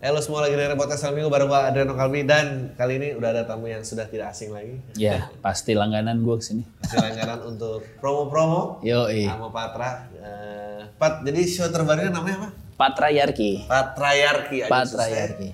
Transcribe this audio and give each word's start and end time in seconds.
Halo 0.00 0.16
semua 0.24 0.48
lagi 0.48 0.56
dari 0.56 0.72
podcast 0.80 1.12
Minggu 1.12 1.28
bareng 1.28 1.44
gue 1.44 1.60
Adriano 1.60 1.92
Kalbi 1.92 2.24
dan 2.24 2.72
kali 2.72 2.96
ini 2.96 3.08
udah 3.20 3.36
ada 3.36 3.42
tamu 3.44 3.68
yang 3.68 3.84
sudah 3.84 4.08
tidak 4.08 4.32
asing 4.32 4.48
lagi. 4.48 4.80
Ya, 4.96 5.28
pasti 5.44 5.76
langganan 5.76 6.24
gue 6.24 6.40
ke 6.40 6.44
sini. 6.48 6.64
Masih 6.80 7.04
langganan 7.04 7.44
untuk 7.44 7.84
promo-promo 8.00 8.80
Yo, 8.80 9.04
sama 9.28 9.52
Patra. 9.52 10.08
Eh, 10.16 10.88
Pat, 10.96 11.20
jadi 11.20 11.44
show 11.44 11.68
terbarunya 11.68 12.08
namanya 12.08 12.48
apa? 12.48 12.48
Patriarki. 12.80 13.68
Patriarki. 13.68 14.58
Agak 14.64 14.88
susah 14.88 15.04
ya. 15.04 15.28
Patriarki. 15.28 15.48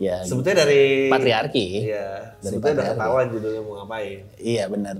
Ya, 0.00 0.16
Sebetulnya 0.24 0.64
dari 0.64 1.12
patriarki. 1.12 1.66
Iya, 1.84 2.08
Dari 2.40 2.48
sebetulnya 2.48 2.74
udah 2.74 2.86
ketahuan 2.96 3.26
judulnya 3.28 3.60
mau 3.60 3.74
ngapain. 3.84 4.18
Iya 4.40 4.64
benar. 4.72 4.96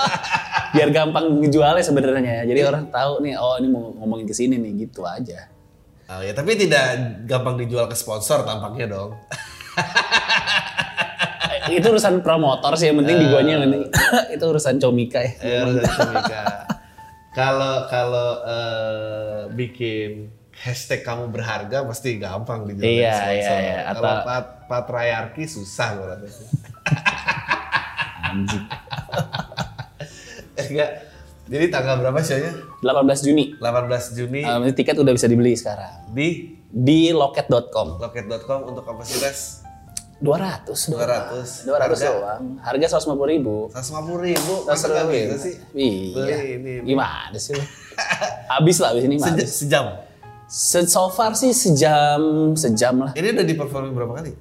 Biar 0.78 0.88
gampang 0.94 1.26
ngejualnya 1.42 1.82
sebenarnya. 1.82 2.46
Jadi 2.46 2.60
orang 2.62 2.86
tahu 2.86 3.18
nih, 3.26 3.34
oh 3.34 3.58
ini 3.58 3.66
mau 3.66 3.90
ngomongin 3.98 4.30
ke 4.30 4.34
sini 4.38 4.62
nih, 4.62 4.86
gitu 4.86 5.02
aja. 5.02 5.50
Oh 6.12 6.20
ya, 6.20 6.32
tapi 6.32 6.52
tidak 6.54 6.84
gampang 7.24 7.56
dijual 7.56 7.86
ke 7.86 7.94
sponsor 7.94 8.42
tampaknya 8.42 8.84
dong. 8.90 9.16
Eh, 11.64 11.78
itu 11.78 11.86
urusan 11.86 12.20
promotor 12.20 12.74
sih, 12.74 12.90
yang 12.90 12.98
penting 12.98 13.16
di 13.16 13.26
guanya 13.26 13.56
yang 13.56 13.64
penting. 13.64 13.82
itu 14.34 14.44
urusan 14.44 14.76
comika 14.76 15.18
ya. 15.18 15.32
Eh, 15.38 15.62
urusan 15.62 15.84
Cemika. 15.88 16.44
Kalau 17.32 17.88
kalau 17.88 18.28
eh, 18.44 19.40
bikin 19.50 20.10
hashtag 20.52 21.00
kamu 21.00 21.30
berharga 21.30 21.80
pasti 21.82 22.20
gampang 22.20 22.66
dijual 22.66 22.82
ke 22.82 22.92
Iya, 22.92 23.12
sponsor. 23.14 23.32
iya, 23.32 23.56
iya. 23.56 23.76
Kalau 23.88 24.04
Atau- 24.12 24.24
pat, 24.26 24.44
patriarki 24.68 25.44
susah 25.46 25.88
rasa. 25.96 26.44
Anjing. 28.26 28.64
Eh, 30.52 30.66
enggak. 30.70 30.90
Jadi 31.52 31.68
tanggal 31.68 32.00
berapa 32.00 32.16
show-nya? 32.18 32.48
18 32.80 33.20
Juni. 33.20 33.44
18 33.60 34.16
Juni 34.16 34.40
Um, 34.42 34.64
tiket 34.72 34.96
udah 34.96 35.12
bisa 35.12 35.28
dibeli 35.28 35.52
sekarang. 35.52 36.08
di 36.08 36.56
Di 36.66 37.12
loket.com. 37.12 38.00
loket.com 38.00 38.60
untuk 38.64 38.80
kapasitas 38.82 39.60
200 40.18 40.64
doang. 40.88 41.02
200. 41.34 41.66
200 41.66 41.82
Harga? 41.82 42.06
doang. 42.08 42.42
Harga 42.58 42.86
150 42.94 43.26
ribu. 43.28 43.68
150 43.68 44.22
ribu. 44.22 44.54
Masa 44.64 44.86
bisa 45.04 45.36
sih? 45.36 45.54
Iya. 45.74 46.14
Beli 46.14 46.32
ini. 46.56 46.72
Gimana 46.86 47.36
sih 47.36 47.52
lu? 47.52 47.64
Habis 48.48 48.76
lah 48.78 48.96
abis 48.96 49.04
ini 49.04 49.18
mah. 49.18 49.26
Sejam. 49.26 49.36
habis. 49.36 49.50
sejam. 49.52 49.84
Se- 50.46 50.86
So 50.86 51.10
far 51.10 51.34
sih 51.34 51.52
sejam, 51.52 52.54
sejam 52.54 53.02
lah. 53.02 53.12
Ini 53.12 53.34
udah 53.34 53.44
di 53.44 53.52
performing 53.52 53.92
berapa 53.92 54.12
kali? 54.14 54.32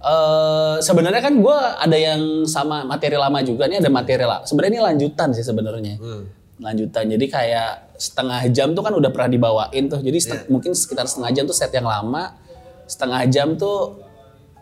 Eh 0.00 0.76
sebenarnya 0.80 1.20
kan 1.20 1.38
gue 1.38 1.56
ada 1.78 1.94
yang 1.94 2.20
sama 2.44 2.82
materi 2.82 3.14
lama 3.14 3.38
juga. 3.40 3.64
Ini 3.64 3.78
ada 3.78 3.88
materi 3.88 4.20
lama. 4.20 4.42
Sebenarnya 4.42 4.72
ini 4.74 4.82
lanjutan 4.82 5.30
sih 5.30 5.40
sebenarnya. 5.40 5.94
Hmm. 5.96 6.24
Lanjutan. 6.60 7.08
Jadi 7.08 7.26
kayak 7.26 7.70
setengah 7.96 8.40
jam 8.48 8.72
tuh 8.72 8.80
kan 8.80 8.92
udah 8.92 9.08
pernah 9.08 9.28
dibawain 9.28 9.84
tuh. 9.86 9.98
Jadi 9.98 10.18
Iya. 10.20 10.36
mungkin 10.46 10.72
sekitar 10.72 11.04
setengah 11.04 11.32
jam 11.32 11.44
tuh 11.44 11.52
set 11.52 11.72
yang 11.72 11.84
lama. 11.84 12.36
Setengah 12.84 13.22
jam 13.26 13.56
tuh 13.56 14.06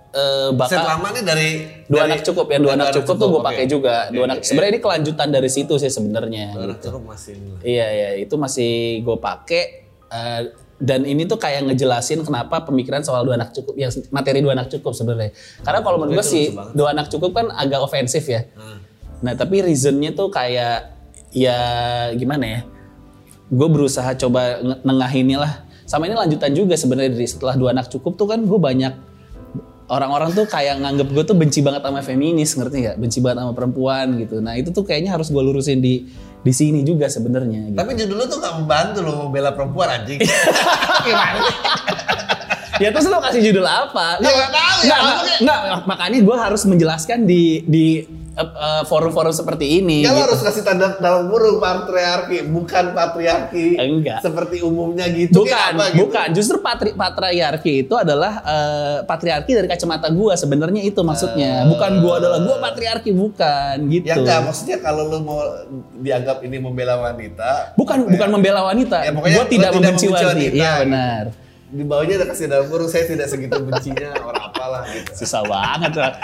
eh 0.09 0.49
Set 0.49 0.57
bakal 0.57 0.85
lama 0.89 1.09
nih 1.13 1.21
dari 1.23 1.49
dua 1.85 2.01
dari- 2.01 2.17
anak 2.17 2.21
cukup 2.25 2.47
yang 2.49 2.63
dua 2.65 2.73
anak 2.75 2.97
cukup 2.97 3.15
tuh 3.15 3.29
gue 3.29 3.43
pakai 3.45 3.65
juga. 3.67 4.09
Dua 4.09 4.25
Oke, 4.25 4.27
anak. 4.27 4.37
oke. 4.39 4.47
Sebenarnya 4.47 4.73
ini 4.73 4.81
kelanjutan 4.81 5.29
dari 5.29 5.51
situ 5.53 5.75
sih 5.77 5.91
sebenarnya. 5.91 6.47
Dua 6.51 6.65
anak 6.65 6.81
cukup 6.81 7.03
masih. 7.05 7.35
Iya 7.61 7.87
iya 7.87 8.11
itu 8.17 8.35
masih 8.35 8.73
gue 9.03 9.17
pakai 9.19 9.63
eh, 10.09 10.43
dan 10.79 11.03
ini 11.03 11.27
tuh 11.27 11.37
kayak 11.37 11.67
ngejelasin 11.67 12.23
kenapa 12.23 12.63
pemikiran 12.63 13.03
soal 13.03 13.21
dua 13.21 13.37
anak 13.37 13.53
cukup 13.53 13.75
yang 13.75 13.93
materi 14.09 14.41
dua 14.41 14.55
anak 14.55 14.71
cukup 14.71 14.95
sebenarnya. 14.95 15.35
Karena 15.61 15.81
kalau 15.83 15.99
menurut 16.01 16.17
gue 16.17 16.25
sih 16.25 16.45
dua 16.73 16.95
anak 16.95 17.11
cukup 17.11 17.35
kan 17.35 17.47
agak 17.51 17.77
ofensif 17.79 18.25
ya. 18.25 18.49
Hmm. 18.55 18.81
Nah 19.21 19.35
tapi 19.35 19.61
reasonnya 19.61 20.15
tuh 20.15 20.31
kayak 20.31 20.98
ya 21.33 21.59
gimana 22.15 22.45
ya? 22.45 22.61
Gue 23.49 23.69
berusaha 23.69 24.13
coba 24.17 24.61
nengahinnya 24.85 25.39
lah. 25.41 25.53
Sama 25.89 26.05
ini 26.05 26.17
lanjutan 26.17 26.53
juga 26.53 26.77
sebenarnya 26.77 27.17
dari 27.17 27.25
setelah 27.25 27.57
dua 27.57 27.73
anak 27.73 27.89
cukup 27.89 28.21
tuh 28.21 28.29
kan 28.29 28.45
gue 28.45 28.61
banyak 28.61 28.93
orang-orang 29.89 30.37
tuh 30.37 30.45
kayak 30.45 30.85
nganggep 30.85 31.09
gue 31.09 31.25
tuh 31.25 31.33
benci 31.33 31.65
banget 31.65 31.81
sama 31.81 32.05
feminis 32.05 32.53
ngerti 32.53 32.77
nggak? 32.85 32.97
Benci 33.01 33.19
banget 33.25 33.49
sama 33.49 33.53
perempuan 33.57 34.07
gitu. 34.21 34.45
Nah 34.45 34.55
itu 34.61 34.69
tuh 34.69 34.85
kayaknya 34.85 35.17
harus 35.17 35.33
gue 35.33 35.41
lurusin 35.41 35.81
di 35.81 36.05
di 36.39 36.53
sini 36.55 36.85
juga 36.85 37.09
sebenarnya. 37.09 37.73
Gitu. 37.73 37.79
Tapi 37.81 37.93
judul 37.99 38.17
lu 38.21 38.25
tuh 38.31 38.39
gak 38.39 38.55
membantu 38.63 38.99
lo 39.03 39.13
membela 39.27 39.51
perempuan 39.57 39.89
anjing. 40.01 40.21
Gimana? 41.09 41.41
ya 42.83 42.89
terus 42.95 43.07
lo 43.11 43.19
kasih 43.19 43.41
judul 43.51 43.67
apa? 43.67 44.23
Ya, 44.23 44.31
nggak 44.31 44.51
tahu 44.55 44.79
ya, 44.87 44.99
Nggak, 45.43 45.59
makanya 45.87 46.19
gue 46.23 46.37
harus 46.39 46.63
menjelaskan 46.67 47.19
di 47.27 47.63
di 47.67 47.87
eh, 48.39 48.83
forum-forum 48.87 49.35
seperti 49.35 49.83
ini. 49.83 50.07
Ya 50.07 50.15
lo 50.15 50.23
gitu. 50.23 50.25
harus 50.31 50.41
kasih 50.47 50.63
tanda 50.63 50.95
dalam 50.99 51.27
kurung 51.31 51.59
patriarki, 51.59 52.47
bukan 52.47 52.85
patriarki. 52.95 53.79
Enggak. 53.79 54.23
Seperti 54.23 54.63
umumnya 54.63 55.07
gitu. 55.11 55.43
Bukan, 55.43 55.73
apa 55.75 55.85
gitu? 55.91 55.99
bukan. 56.07 56.29
Justru 56.35 56.57
patri, 56.63 56.91
patriarki 56.95 57.87
itu 57.87 57.95
adalah 57.99 58.33
eh, 58.43 58.99
patriarki 59.05 59.53
dari 59.55 59.69
kacamata 59.71 60.09
gua 60.15 60.35
sebenarnya 60.39 60.83
itu 60.87 61.01
maksudnya. 61.03 61.67
Bukan 61.67 62.03
gua 62.03 62.23
adalah 62.23 62.39
gua 62.43 62.57
patriarki 62.63 63.11
bukan 63.15 63.91
gitu. 63.91 64.07
Ya 64.09 64.17
enggak, 64.19 64.41
maksudnya 64.47 64.79
kalau 64.83 65.11
lu 65.11 65.19
mau 65.23 65.41
dianggap 65.99 66.43
ini 66.47 66.57
membela 66.63 66.99
wanita. 66.99 67.75
Bukan 67.75 68.07
ya? 68.07 68.11
bukan 68.19 68.29
membela 68.31 68.61
wanita. 68.67 68.99
Ya, 69.03 69.13
pokoknya 69.15 69.37
gua 69.37 69.47
tidak 69.47 69.71
tidak 69.71 69.71
membenci 69.75 70.07
membenci 70.07 70.27
wanita. 70.27 70.55
Iya 70.55 70.73
gitu. 70.83 71.47
Di 71.69 71.85
bawahnya 71.85 72.25
ada 72.25 72.27
kasih 72.33 72.49
kurung, 72.73 72.89
saya 72.89 73.05
tidak 73.05 73.29
segitu 73.29 73.61
bencinya 73.61 74.17
orang 74.25 74.49
apalah 74.49 74.83
gitu. 74.89 75.25
Susah 75.25 75.45
banget 75.45 75.93
lah. 76.01 76.17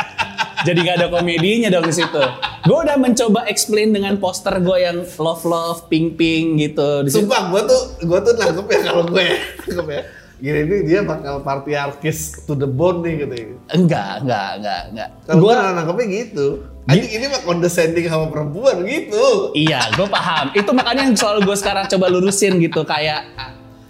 Jadi 0.64 0.78
gak 0.80 0.96
ada 0.96 1.08
komedinya 1.12 1.68
dong 1.68 1.84
di 1.84 1.94
situ. 1.94 2.22
Gue 2.64 2.78
udah 2.80 2.96
mencoba 2.96 3.44
explain 3.52 3.92
dengan 3.92 4.16
poster 4.16 4.56
gue 4.64 4.78
yang 4.80 5.04
love 5.20 5.44
love 5.44 5.84
pink 5.92 6.16
pink 6.16 6.64
gitu. 6.64 7.04
Di. 7.04 7.12
Sumpah 7.12 7.52
gue 7.52 7.60
tuh 7.68 7.80
gue 8.08 8.18
tuh 8.24 8.32
nangkep 8.40 8.66
ya 8.72 8.78
kalau 8.88 9.04
gue 9.04 9.20
ya, 9.20 9.36
nangkep 9.68 9.88
ya. 9.92 10.02
Gini 10.40 10.60
nih 10.66 10.80
dia 10.88 11.00
bakal 11.04 11.44
patriarkis 11.44 12.48
to 12.48 12.56
the 12.56 12.64
bone 12.64 13.04
nih 13.04 13.28
gitu. 13.28 13.60
Enggak, 13.76 14.24
enggak, 14.24 14.50
enggak, 14.56 14.82
enggak. 14.96 15.08
Kalau 15.28 15.36
gue 15.44 15.52
Gue 15.52 15.72
nangkepnya 15.76 16.06
gitu. 16.08 16.46
Anjing 16.84 17.12
ini 17.16 17.26
mah 17.32 17.40
condescending 17.44 18.06
sama 18.12 18.28
perempuan 18.28 18.84
gitu. 18.84 19.52
iya, 19.56 19.88
gue 19.92 20.04
paham. 20.08 20.52
Itu 20.56 20.72
makanya 20.72 21.08
yang 21.08 21.16
selalu 21.16 21.52
gue 21.52 21.56
sekarang 21.56 21.84
coba 21.88 22.06
lurusin 22.12 22.60
gitu 22.60 22.84
kayak 22.84 23.24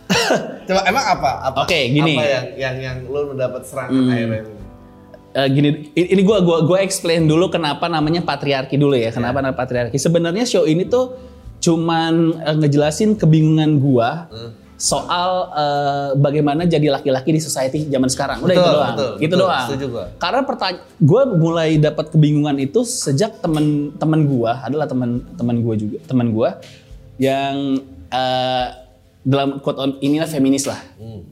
Coba 0.68 0.80
emang 0.84 1.04
apa? 1.04 1.30
Apa? 1.44 1.60
Oke, 1.64 1.80
gini. 1.88 2.14
Apa 2.14 2.24
yang 2.24 2.46
yang 2.54 2.76
yang 2.78 2.96
lu 3.04 3.30
mendapat 3.30 3.62
serangan 3.62 3.92
Hmm. 3.92 4.10
akhirnya 4.10 4.38
ini? 4.40 4.52
eh, 5.34 5.48
gini. 5.48 5.68
Ini 5.92 6.22
gue 6.22 6.38
gua 6.40 6.58
gua 6.62 6.78
explain 6.78 7.24
dulu 7.24 7.48
kenapa 7.48 7.84
namanya 7.86 8.20
patriarki 8.20 8.74
dulu 8.74 8.94
ya. 8.94 9.10
Kenapa 9.10 9.38
namanya 9.38 9.56
patriarki? 9.56 9.96
Sebenarnya 9.96 10.44
show 10.44 10.64
ini 10.64 10.84
tuh 10.84 11.16
cuman 11.58 12.14
eh, 12.38 12.56
ngejelasin 12.56 13.14
kebingungan 13.14 13.76
gua 13.76 14.28
soal 14.74 15.30
eh, 15.52 16.10
bagaimana 16.16 16.64
jadi 16.64 16.90
laki-laki 16.90 17.30
di 17.30 17.40
society 17.40 17.86
zaman 17.86 18.06
sekarang. 18.06 18.38
Udah 18.40 18.52
Betul, 18.52 18.62
itu 18.62 18.70
doang. 18.70 18.90
betul, 18.90 19.12
itu 19.14 19.24
betul. 19.26 19.40
doang. 19.40 19.66
Setuju 19.66 19.86
gua. 19.88 20.04
Karena 20.16 20.40
pertanyaan 20.42 20.80
gue 20.98 21.22
mulai 21.34 21.70
dapat 21.78 22.06
kebingungan 22.10 22.56
itu 22.58 22.80
sejak 22.82 23.38
temen-temen 23.38 24.20
gua 24.24 24.60
adalah 24.60 24.84
teman-teman 24.84 25.56
gua 25.60 25.74
juga 25.74 25.98
teman 26.04 26.28
gua 26.30 26.58
yang 27.16 27.80
eh, 28.08 28.66
dalam 29.24 29.56
quote 29.58 29.80
on 29.80 29.90
inilah 29.98 30.28
feminis 30.28 30.68
lah, 30.68 30.76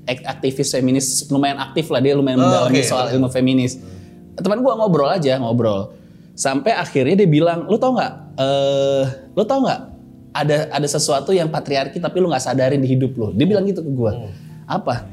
Ak- 0.02 0.24
aktivis 0.26 0.72
feminis 0.72 1.28
lumayan 1.28 1.60
aktif 1.60 1.92
lah 1.92 2.00
dia 2.00 2.16
lumayan 2.16 2.40
Hmm. 2.40 2.44
Oh, 2.44 2.50
mendalami 2.66 2.80
oke. 2.80 2.88
soal 2.88 3.06
ilmu 3.12 3.28
feminis. 3.28 3.76
Teman 4.34 4.64
gua 4.64 4.74
ngobrol 4.74 5.06
aja 5.06 5.36
ngobrol, 5.36 5.92
sampai 6.32 6.72
akhirnya 6.72 7.20
dia 7.20 7.28
bilang, 7.28 7.68
lu 7.68 7.76
tau 7.76 7.92
nggak, 7.92 8.12
eh, 8.34 9.04
lu 9.30 9.44
tau 9.44 9.60
nggak 9.60 9.80
ada 10.32 10.56
ada 10.72 10.88
sesuatu 10.88 11.30
yang 11.30 11.52
patriarki 11.52 12.00
tapi 12.00 12.16
lu 12.16 12.32
nggak 12.32 12.40
sadarin 12.40 12.80
di 12.80 12.88
hidup 12.88 13.12
lu. 13.12 13.36
Dia 13.36 13.44
bilang 13.44 13.68
gitu 13.68 13.84
ke 13.84 13.92
gua, 13.92 14.16
Hmm. 14.16 14.32
apa? 14.64 15.04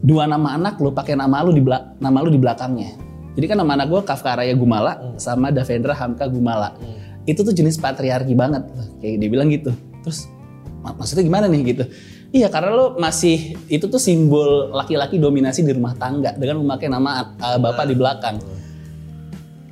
Dua 0.00 0.24
nama 0.24 0.56
anak 0.56 0.80
lu 0.80 0.90
pakai 0.90 1.14
nama 1.14 1.44
lu 1.44 1.52
di 1.52 1.62
nama 1.96 2.18
lu 2.18 2.28
di 2.28 2.40
belakangnya. 2.40 2.90
Jadi 3.38 3.46
kan 3.46 3.54
nama 3.54 3.78
anak 3.78 3.86
gua 3.86 4.00
Kafka 4.02 4.34
Raya 4.34 4.56
Gumala 4.58 4.98
Hmm. 4.98 5.14
sama 5.14 5.54
Davendra 5.54 5.94
Hamka 5.94 6.26
Gumala. 6.26 6.74
Itu 7.22 7.46
tuh 7.46 7.54
jenis 7.54 7.78
patriarki 7.78 8.34
banget. 8.34 8.66
Kayak 8.98 9.16
dia 9.20 9.28
bilang 9.30 9.46
gitu. 9.46 9.70
Terus 10.02 10.26
"Ma- 10.26 10.39
maksudnya 10.82 11.24
gimana 11.24 11.46
nih 11.46 11.60
gitu? 11.76 11.84
Iya 12.30 12.46
karena 12.46 12.70
lo 12.70 12.86
masih 12.94 13.58
itu 13.66 13.90
tuh 13.90 13.98
simbol 13.98 14.70
laki-laki 14.70 15.18
dominasi 15.18 15.66
di 15.66 15.74
rumah 15.74 15.98
tangga 15.98 16.30
dengan 16.38 16.62
memakai 16.62 16.86
nama 16.86 17.34
uh, 17.36 17.58
bapak 17.58 17.84
di 17.90 17.94
belakang. 17.98 18.36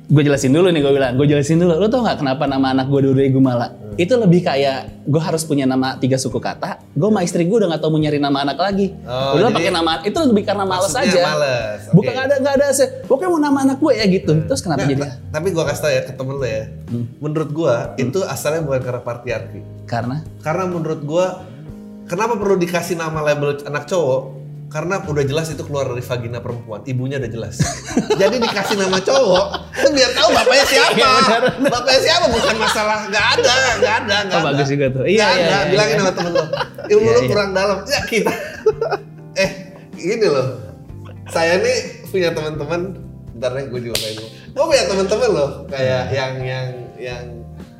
Gue 0.09 0.23
jelasin 0.23 0.49
dulu 0.49 0.67
nih 0.67 0.81
gue 0.81 0.89
bilang 0.91 1.13
gue 1.13 1.27
jelasin 1.27 1.57
dulu 1.57 1.73
lo 1.75 1.85
tau 1.85 2.01
nggak 2.01 2.17
kenapa 2.17 2.43
nama 2.43 2.73
anak 2.73 2.89
gue 2.89 2.99
Dure 2.99 3.25
Gumala 3.29 3.67
Hmm. 3.89 3.97
itu 3.99 4.13
lebih 4.15 4.41
kayak 4.41 5.03
gue 5.03 5.19
harus 5.19 5.43
punya 5.43 5.65
nama 5.65 5.93
tiga 5.95 6.15
suku 6.15 6.37
kata 6.37 6.81
gue 6.89 7.03
sama 7.03 7.19
istri 7.19 7.43
gue 7.43 7.53
udah 7.55 7.67
nggak 7.67 7.77
tahu 7.79 7.91
mau 7.91 7.99
nyari 7.99 8.17
nama 8.17 8.41
anak 8.41 8.55
lagi 8.55 8.95
Oh, 9.01 9.35
udah 9.35 9.49
pakai 9.49 9.69
nama 9.69 10.01
itu 10.01 10.15
lebih 10.15 10.43
karena 10.43 10.63
males 10.63 10.93
aja 10.93 11.21
males, 11.27 11.79
bukan 11.89 12.05
oke. 12.05 12.15
nggak 12.15 12.25
ada 12.25 12.35
nggak 12.37 12.55
ada 12.55 12.65
se 12.71 12.85
pokoknya 13.03 13.29
mau 13.29 13.41
nama 13.43 13.59
anak 13.61 13.77
gue 13.77 13.93
ya 13.93 14.05
gitu 14.07 14.31
terus 14.45 14.61
kenapa 14.61 14.81
Nggak, 14.81 14.91
jadi 14.91 15.01
ta- 15.03 15.17
tapi 15.31 15.47
gua 15.51 15.63
kasih 15.67 15.81
tau 15.83 15.91
ya 15.91 16.01
ke 16.01 16.13
temen 16.13 16.33
lo 16.33 16.47
ya. 16.47 16.63
Hmm. 16.87 17.05
Menurut 17.19 17.49
gua 17.51 17.73
itu 17.97 18.19
asalnya 18.23 18.61
bukan 18.63 18.79
karena 18.79 19.01
patriarki. 19.03 19.59
karena 19.83 20.15
Karena 20.39 20.63
menurut 20.65 21.01
gua 21.03 21.25
kenapa 22.05 22.33
perlu 22.33 22.55
dikasih 22.55 22.95
nama 22.95 23.19
label 23.21 23.61
anak 23.61 23.83
cowok? 23.85 24.21
Karena 24.69 25.01
udah 25.01 25.25
jelas 25.25 25.49
itu 25.49 25.65
keluar 25.65 25.89
dari 25.89 26.05
vagina 26.05 26.37
perempuan, 26.37 26.85
ibunya 26.85 27.17
udah 27.17 27.25
jelas. 27.25 27.57
Jadi 28.21 28.37
dikasih 28.37 28.77
nama 28.77 29.01
cowok, 29.01 29.45
itu 29.73 29.89
biar 29.97 30.11
tahu 30.13 30.29
bapaknya 30.29 30.65
siapa. 30.69 30.93
Iya, 30.93 31.11
bapaknya 31.57 31.99
siapa 32.05 32.25
bukan 32.29 32.55
masalah, 32.61 32.97
nggak 33.09 33.25
ada, 33.33 33.55
nggak 33.81 33.95
ada, 34.05 34.15
nggak 34.29 34.37
Oh, 34.37 34.41
ada. 34.45 34.49
bagus 34.53 34.67
juga 34.69 34.85
tuh. 34.93 35.03
Iya, 35.09 35.27
iya, 35.33 35.41
iya, 35.41 35.57
bilangin 35.73 35.95
iya. 35.97 36.01
sama 36.05 36.11
temen 36.13 36.31
lo. 36.37 36.45
Ilmu 36.85 37.01
Iya, 37.01 37.09
lo 37.09 37.19
iya. 37.19 37.29
kurang 37.33 37.49
dalam. 37.51 37.77
Ya 37.89 38.01
kita, 38.05 38.33
eh 39.43 39.49
gini 39.97 40.27
loh. 40.29 40.47
Saya 41.29 41.53
nih 41.57 41.77
punya 42.05 42.29
teman-teman, 42.29 42.81
ntar 43.41 43.49
deh 43.57 43.65
gue 43.67 43.81
juga 43.81 43.97
kayak 43.97 44.13
gue. 44.21 44.29
Gue 44.53 44.65
punya 44.69 44.85
teman-teman 44.85 45.29
loh, 45.33 45.49
kayak 45.65 46.03
yang 46.13 46.33
yang 46.45 46.67
yang 47.01 47.25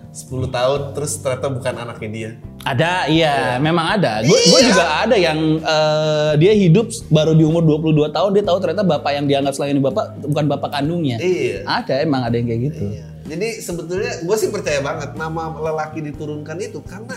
10 0.09 0.25
tahun 0.50 0.80
terus 0.97 1.21
ternyata 1.21 1.47
bukan 1.53 1.75
anaknya 1.77 2.09
dia. 2.09 2.31
Ada 2.69 2.94
iya 3.07 3.57
memang 3.57 3.98
ada 3.98 4.21
gue 4.21 4.30
Iya. 4.39 4.62
juga 4.63 4.86
ada 5.01 5.16
yang 5.16 5.39
eh, 5.57 6.31
dia 6.38 6.54
hidup 6.54 6.86
baru 7.07 7.33
di 7.33 7.42
umur 7.42 7.66
22 7.66 8.10
tahun 8.10 8.30
dia 8.31 8.44
tahu 8.44 8.57
ternyata 8.60 8.83
bapak 8.83 9.12
yang 9.12 9.25
dianggap 9.25 9.54
selama 9.54 9.69
ini 9.69 9.81
bapak 9.81 10.06
bukan 10.24 10.45
bapak 10.48 10.69
kandungnya 10.71 11.18
Iya. 11.18 11.66
ada 11.66 11.94
emang 11.98 12.21
ada 12.24 12.36
yang 12.36 12.48
kayak 12.48 12.62
gitu 12.69 12.83
Iya. 12.89 13.06
Jadi 13.30 13.62
sebetulnya 13.62 14.25
gue 14.25 14.36
sih 14.36 14.50
percaya 14.50 14.81
banget 14.81 15.13
nama 15.13 15.54
lelaki 15.54 16.01
diturunkan 16.01 16.57
itu 16.60 16.81
karena 16.81 17.13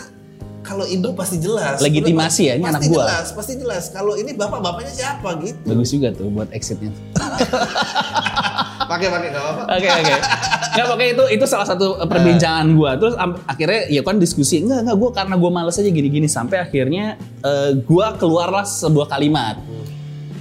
kalau 0.63 0.87
ibu 0.87 1.11
pasti 1.11 1.43
jelas. 1.43 1.81
Legitimasi 1.81 2.41
ya, 2.47 2.53
ini 2.55 2.63
pasti 2.63 2.71
anak 2.71 2.81
gua. 2.87 3.03
jelas, 3.03 3.27
pasti 3.35 3.53
jelas. 3.59 3.83
Kalau 3.91 4.15
ini 4.15 4.31
bapak 4.31 4.63
bapaknya 4.63 4.95
siapa 4.95 5.35
gitu. 5.43 5.59
bagus 5.67 5.89
juga 5.91 6.15
tuh 6.15 6.31
buat 6.31 6.47
exitnya 6.55 6.87
Pakai 8.79 9.07
pakai 9.09 9.27
nggak 9.31 9.43
apa-apa. 9.43 9.63
Oke 9.77 9.87
oke. 9.87 10.15
Nggak 10.73 10.85
pokoknya 10.89 11.09
itu 11.13 11.23
itu 11.39 11.45
salah 11.45 11.67
satu 11.67 12.01
perbincangan 12.03 12.67
gua. 12.73 12.97
Terus 12.97 13.15
am- 13.15 13.39
akhirnya 13.45 13.81
ya 13.89 14.01
kan 14.01 14.17
diskusi 14.17 14.61
enggak 14.61 14.85
enggak 14.85 14.97
gua 14.97 15.09
karena 15.13 15.35
gua 15.37 15.51
males 15.53 15.77
aja 15.77 15.89
gini-gini 15.89 16.25
sampai 16.25 16.63
akhirnya 16.63 17.15
eh, 17.41 17.71
gua 17.85 18.17
keluarlah 18.17 18.65
sebuah 18.65 19.07
kalimat. 19.09 19.61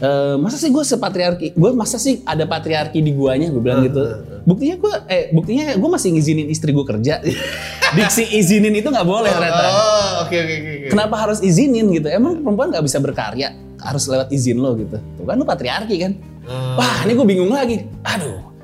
Eh, 0.03 0.35
masa 0.35 0.59
sih 0.59 0.67
gue 0.67 0.83
sepatriarki? 0.83 1.55
Gue 1.55 1.71
masa 1.71 1.95
sih 1.95 2.27
ada 2.27 2.43
patriarki 2.43 2.99
di 2.99 3.15
guanya? 3.15 3.55
Gue 3.55 3.63
bilang 3.63 3.87
gitu. 3.87 4.03
Buktinya 4.43 4.75
gue, 4.75 4.95
eh 5.07 5.31
buktinya 5.31 5.79
gue 5.79 5.91
masih 5.95 6.11
ngizinin 6.19 6.51
istri 6.51 6.75
gue 6.75 6.83
kerja. 6.83 7.23
Diksi 7.95 8.35
izinin 8.35 8.75
itu 8.75 8.91
nggak 8.91 9.07
boleh 9.07 9.31
ternyata. 9.31 9.63
Oh, 9.63 10.27
oke 10.27 10.35
oke 10.35 10.55
oke. 10.59 10.71
oke. 10.75 10.87
Kenapa 10.91 11.15
harus 11.23 11.39
izinin 11.39 11.87
gitu? 11.95 12.11
Emang 12.11 12.43
perempuan 12.43 12.75
nggak 12.75 12.83
bisa 12.83 12.99
berkarya? 12.99 13.55
Harus 13.83 14.07
lewat 14.07 14.31
izin 14.31 14.63
lo 14.63 14.79
gitu. 14.79 14.97
Tuh 15.19 15.25
kan 15.27 15.35
lu 15.35 15.45
patriarki 15.45 15.97
kan? 15.99 16.13
Hmm. 16.47 16.79
Wah 16.79 17.03
ini 17.03 17.13
gue 17.19 17.27
bingung 17.27 17.51
lagi. 17.51 17.87
Aduh. 18.07 18.55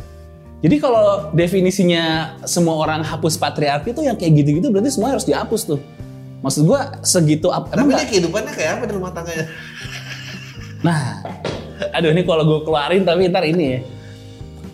Jadi 0.58 0.76
kalau 0.82 1.30
definisinya 1.30 2.34
semua 2.42 2.74
orang 2.82 3.06
hapus 3.06 3.38
patriarki 3.38 3.94
itu 3.94 4.02
yang 4.02 4.18
kayak 4.18 4.42
gitu-gitu 4.42 4.74
berarti 4.74 4.90
semua 4.90 5.14
harus 5.14 5.22
dihapus 5.22 5.62
tuh. 5.74 5.80
Maksud 6.42 6.66
gue 6.66 6.80
segitu 7.02 7.50
apa? 7.50 7.74
Tapi 7.74 7.94
dia 7.94 8.06
kehidupannya 8.06 8.52
kayak 8.54 8.70
apa 8.78 8.84
di 8.86 8.94
rumah 8.94 9.10
tangganya? 9.10 9.46
Nah, 10.82 11.22
aduh 11.94 12.10
ini 12.14 12.22
kalau 12.22 12.46
gue 12.46 12.60
keluarin 12.62 13.02
tapi 13.02 13.26
ntar 13.30 13.42
ini 13.46 13.64
ya. 13.66 13.80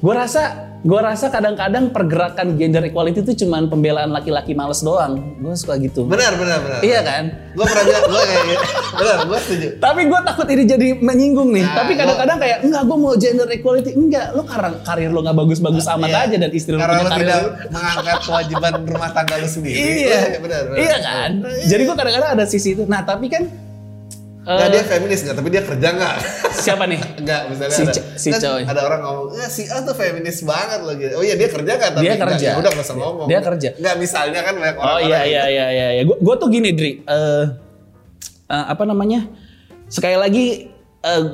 Gue 0.05 0.12
rasa, 0.12 0.64
gue 0.85 1.01
rasa 1.01 1.27
kadang-kadang 1.29 1.89
pergerakan 1.89 2.55
gender 2.55 2.85
equality 2.85 3.25
itu 3.25 3.43
cuman 3.43 3.67
pembelaan 3.67 4.13
laki-laki 4.13 4.53
males 4.53 4.79
doang. 4.79 5.17
Gue 5.35 5.57
suka 5.57 5.81
gitu. 5.81 6.05
Benar 6.05 6.37
benar 6.37 6.61
benar. 6.61 6.81
Iya 6.81 7.01
kan? 7.01 7.25
Gue 7.51 7.65
pernah 7.65 7.85
bilang 7.85 8.05
gue 8.05 8.23
kayak 8.23 8.45
gitu. 8.45 8.65
Benar, 8.95 9.17
gue 9.25 9.39
setuju. 9.41 9.69
Tapi 9.81 10.01
gue 10.05 10.21
takut 10.23 10.47
ini 10.47 10.63
jadi 10.67 10.89
menyinggung 10.95 11.51
nih. 11.51 11.65
Nah, 11.65 11.75
Tapi 11.75 11.93
kadang-kadang 11.95 12.37
kayak 12.37 12.59
enggak 12.63 12.83
gue 12.85 12.97
mau 13.01 13.15
gender 13.17 13.49
equality. 13.49 13.91
Enggak, 13.93 14.27
lo 14.33 14.43
karena 14.45 14.69
karir 14.79 15.09
lo 15.09 15.21
nggak 15.21 15.37
bagus-bagus 15.37 15.85
amat 15.91 16.09
Iya. 16.11 16.21
aja 16.23 16.37
dan 16.39 16.51
istri 16.53 16.71
lo 16.71 16.79
Karena 16.79 16.93
punya 16.93 17.01
lo 17.01 17.11
karir. 17.11 17.25
tidak 17.25 17.41
mengangkat 17.73 18.19
kewajiban 18.21 18.73
rumah 18.85 19.11
tangga 19.11 19.35
lu 19.35 19.49
sendiri. 19.49 19.77
Iya, 20.05 20.21
benar. 20.37 20.61
benar. 20.67 20.77
iya 20.77 20.97
kan. 21.01 21.31
Jadi 21.65 21.83
gue 21.83 21.97
kadang-kadang 21.97 22.31
ada 22.31 22.45
sisi 22.45 22.69
itu. 22.71 22.85
Nah 22.85 23.01
tapi 23.01 23.27
kan 23.27 23.43
Nggak, 24.44 24.61
eh, 24.61 24.70
dia 24.70 24.82
feminis 24.85 25.20
nggak, 25.20 25.35
tapi 25.35 25.49
dia 25.49 25.62
kerja 25.62 25.88
nggak? 25.91 26.14
siapa 26.55 26.85
nih? 26.85 27.00
Enggak, 27.20 27.41
misalnya 27.49 27.73
Si 27.73 27.82
ada, 27.82 27.93
si 28.14 28.29
kan 28.29 28.38
cowok. 28.38 28.61
ada 28.67 28.81
orang 28.82 29.00
ngomong, 29.02 29.26
eh, 29.35 29.49
si 29.49 29.62
A 29.67 29.81
tuh 29.81 29.94
feminis 29.94 30.38
banget 30.43 30.81
loh 30.81 30.94
gitu. 30.94 31.12
Oh 31.14 31.23
iya 31.23 31.35
dia 31.35 31.49
kerja 31.49 31.73
kan? 31.75 31.91
Tapi 31.93 32.02
Dia 32.02 32.12
enggak, 32.12 32.29
kerja. 32.31 32.46
ya 32.46 32.55
udah 32.55 32.70
nggak 32.70 32.85
usah 32.85 32.96
ngomong. 32.99 33.26
Dia 33.26 33.41
kerja. 33.41 33.69
Enggak, 33.75 33.94
misalnya 33.99 34.41
kan 34.41 34.55
banyak 34.55 34.76
orang 34.76 34.87
Oh 34.87 35.00
iya 35.00 35.20
iya 35.23 35.43
iya 35.46 35.67
iya. 35.70 35.87
iya. 35.91 36.02
Gue 36.05 36.17
gue 36.19 36.35
tuh 36.37 36.49
gini 36.49 36.70
Dri. 36.70 36.93
Eh 37.00 37.44
eh, 38.46 38.64
apa 38.67 38.85
namanya? 38.85 39.26
Sekali 39.87 40.14
lagi 40.14 40.46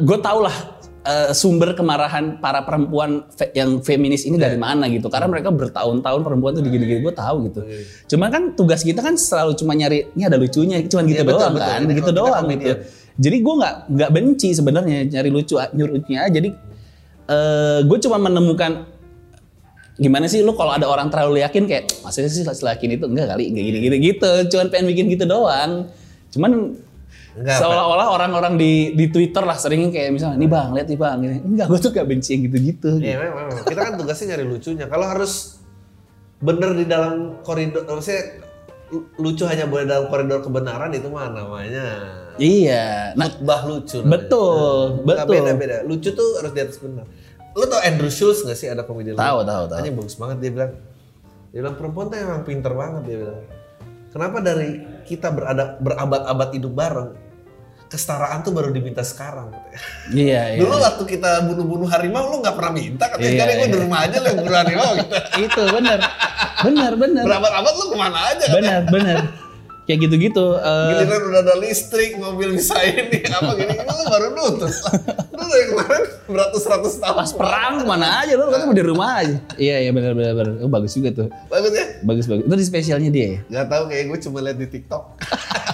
gue 0.00 0.18
tau 0.20 0.40
lah 0.40 0.56
eh, 1.00 1.30
sumber 1.32 1.72
kemarahan 1.72 2.38
para 2.38 2.60
perempuan 2.60 3.24
fe- 3.30 3.54
yang 3.54 3.78
feminis 3.80 4.22
ini 4.22 4.36
dari 4.36 4.54
mana 4.54 4.84
gitu. 4.86 5.06
Karena 5.06 5.26
mereka 5.26 5.48
bertahun-tahun 5.48 6.20
perempuan 6.20 6.52
tuh 6.52 6.60
digini-gini 6.60 7.00
gue 7.00 7.10
tahu 7.10 7.36
gitu. 7.46 7.60
Cuman 8.06 8.28
kan 8.28 8.42
tugas 8.52 8.82
kita 8.82 8.98
kan 8.98 9.14
selalu 9.14 9.54
cuma 9.54 9.72
nyari 9.72 10.10
ini 10.10 10.22
ada 10.22 10.34
lucunya, 10.34 10.82
cuman 10.82 11.04
gitu 11.06 11.16
Iya, 11.16 11.24
betul, 11.24 11.38
doang 11.40 11.54
betul. 11.54 11.68
kan, 11.68 11.80
Ini 11.80 11.92
gitu 11.94 12.10
doang 12.12 12.44
gitu. 12.48 12.70
Jadi 13.20 13.36
gue 13.44 13.54
nggak 13.60 13.74
nggak 13.92 14.10
benci 14.16 14.48
sebenarnya 14.56 15.04
nyari 15.12 15.28
lucu 15.28 15.60
nyuruhnya. 15.60 16.32
Jadi 16.32 16.48
eh 17.30 17.78
gue 17.84 17.98
cuma 18.00 18.16
menemukan 18.16 18.88
gimana 20.00 20.24
sih 20.24 20.40
lu 20.40 20.56
kalau 20.56 20.72
ada 20.72 20.88
orang 20.88 21.12
terlalu 21.12 21.44
yakin 21.44 21.68
kayak 21.68 21.92
masa 22.00 22.24
sih 22.24 22.40
laki 22.40 22.88
itu 22.88 23.04
enggak 23.04 23.36
kali 23.36 23.52
enggak 23.52 23.64
gini 23.68 23.78
gini 23.84 23.96
gitu 24.00 24.32
cuman 24.48 24.66
pengen 24.72 24.86
bikin 24.96 25.06
gitu 25.12 25.28
doang 25.28 25.92
cuman 26.32 26.72
Enggak, 27.30 27.62
seolah-olah 27.62 28.10
orang-orang 28.10 28.58
di 28.58 28.90
di 28.98 29.06
Twitter 29.06 29.46
lah 29.46 29.54
sering 29.54 29.92
kayak 29.94 30.10
misalnya 30.10 30.40
nih 30.40 30.50
bang 30.50 30.68
lihat 30.74 30.88
nih 30.90 30.98
bang 30.98 31.16
Gini. 31.22 31.36
enggak 31.46 31.66
gue 31.70 31.78
tuh 31.78 31.90
gak 31.94 32.06
benci 32.10 32.30
yang 32.34 32.42
gitu-gitu 32.50 32.90
Iya 32.98 33.16
memang, 33.22 33.44
memang. 33.54 33.64
Kita 33.70 33.80
kan 33.86 33.92
tugasnya 33.94 34.26
nyari 34.34 34.44
lucunya. 34.50 34.86
Kalau 34.90 35.06
harus 35.06 35.32
bener 36.42 36.70
di 36.74 36.84
dalam 36.90 37.38
koridor, 37.46 37.86
maksudnya 37.86 38.42
lucu 39.18 39.46
hanya 39.46 39.70
boleh 39.70 39.86
dalam 39.86 40.10
koridor 40.10 40.42
kebenaran 40.42 40.90
itu 40.90 41.06
mah 41.06 41.30
namanya 41.30 41.86
iya 42.42 43.14
nah 43.14 43.30
khutbah 43.30 43.62
lucu. 43.66 44.02
namanya. 44.02 44.10
betul 44.18 44.78
Nggak 45.06 45.26
betul 45.26 45.30
beda 45.30 45.52
beda. 45.54 45.76
Lucu 45.86 46.08
tuh 46.10 46.28
harus 46.42 46.52
di 46.52 46.60
atas 46.60 46.78
benar. 46.82 47.06
Lu 47.54 47.64
tau 47.66 47.82
Andrew 47.82 48.10
Schultz 48.10 48.46
gak 48.46 48.54
sih 48.54 48.70
ada 48.70 48.86
komedian? 48.86 49.18
Tahu, 49.18 49.42
tahu, 49.42 49.62
tahu. 49.66 49.78
Hanya 49.82 49.92
bagus 49.94 50.14
banget 50.14 50.36
dia 50.38 50.50
bilang. 50.54 50.72
Dia 51.50 51.58
bilang 51.66 51.76
perempuan 51.76 52.06
tuh 52.06 52.18
emang 52.22 52.42
pinter 52.46 52.72
banget 52.74 53.02
dia 53.10 53.16
bilang. 53.26 53.42
Kenapa 54.10 54.38
dari 54.42 54.70
kita 55.06 55.34
berada 55.34 55.78
berabad-abad 55.82 56.48
hidup 56.54 56.72
bareng, 56.74 57.10
kesetaraan 57.90 58.40
tuh 58.40 58.54
baru 58.54 58.70
diminta 58.70 59.02
sekarang. 59.02 59.50
katanya. 59.50 59.78
iya 60.14 60.42
iya 60.54 60.60
Dulu 60.62 60.78
waktu 60.78 61.02
kita 61.04 61.30
bunuh-bunuh 61.44 61.88
harimau 61.90 62.30
lu 62.30 62.36
nggak 62.38 62.54
pernah 62.54 62.72
minta 62.72 63.04
katanya 63.10 63.30
Iya, 63.34 63.44
gue 63.50 63.58
iya. 63.58 63.66
di 63.66 63.78
rumah 63.82 63.98
aja 64.06 64.16
lu 64.16 64.30
bunuh 64.38 64.56
harimau 64.56 64.90
gitu. 64.94 65.14
itu 65.50 65.62
benar 65.68 65.98
benar 66.62 66.92
benar 66.94 67.22
Berabad-abad 67.26 67.74
lu 67.74 67.84
ke 67.90 67.96
mana 67.98 68.18
aja 68.30 68.44
benar 68.48 68.80
benar 68.86 69.18
kayak 69.82 70.06
gitu-gitu 70.06 70.46
eh, 70.54 70.86
Giliran 70.94 71.22
udah 71.26 71.40
ada 71.42 71.54
listrik, 71.58 72.14
mobil 72.14 72.54
bisa 72.54 72.78
ini, 72.78 73.26
apa 73.26 73.58
gini, 73.58 73.74
gini 73.74 73.90
lu 73.90 74.04
baru 74.06 74.26
nutut. 74.30 74.70
Lu 75.34 75.42
dari 75.42 75.66
kemarin 75.66 76.02
beratus-ratus 76.30 76.92
tahun. 77.02 77.16
pas 77.18 77.30
perang 77.34 77.74
ke 77.82 77.84
mana 77.84 78.22
aja 78.22 78.38
lu 78.38 78.46
kan 78.48 78.70
di 78.70 78.84
rumah 78.86 79.18
aja 79.18 79.34
iya 79.58 79.82
iya 79.82 79.90
benar 79.90 80.14
benar 80.14 80.38
benar 80.38 80.54
oh, 80.62 80.70
bagus 80.70 80.94
juga 80.94 81.10
tuh 81.10 81.26
Bagus 81.50 81.74
ya? 81.74 81.86
bagus 82.06 82.30
bagus 82.30 82.44
itu 82.46 82.54
di 82.54 82.66
spesialnya 82.70 83.10
dia 83.10 83.26
ya 83.26 83.38
Gak 83.50 83.66
tau 83.66 83.82
kayak 83.90 84.04
gue 84.06 84.18
cuma 84.22 84.38
lihat 84.40 84.62
di 84.62 84.68
TikTok. 84.70 85.02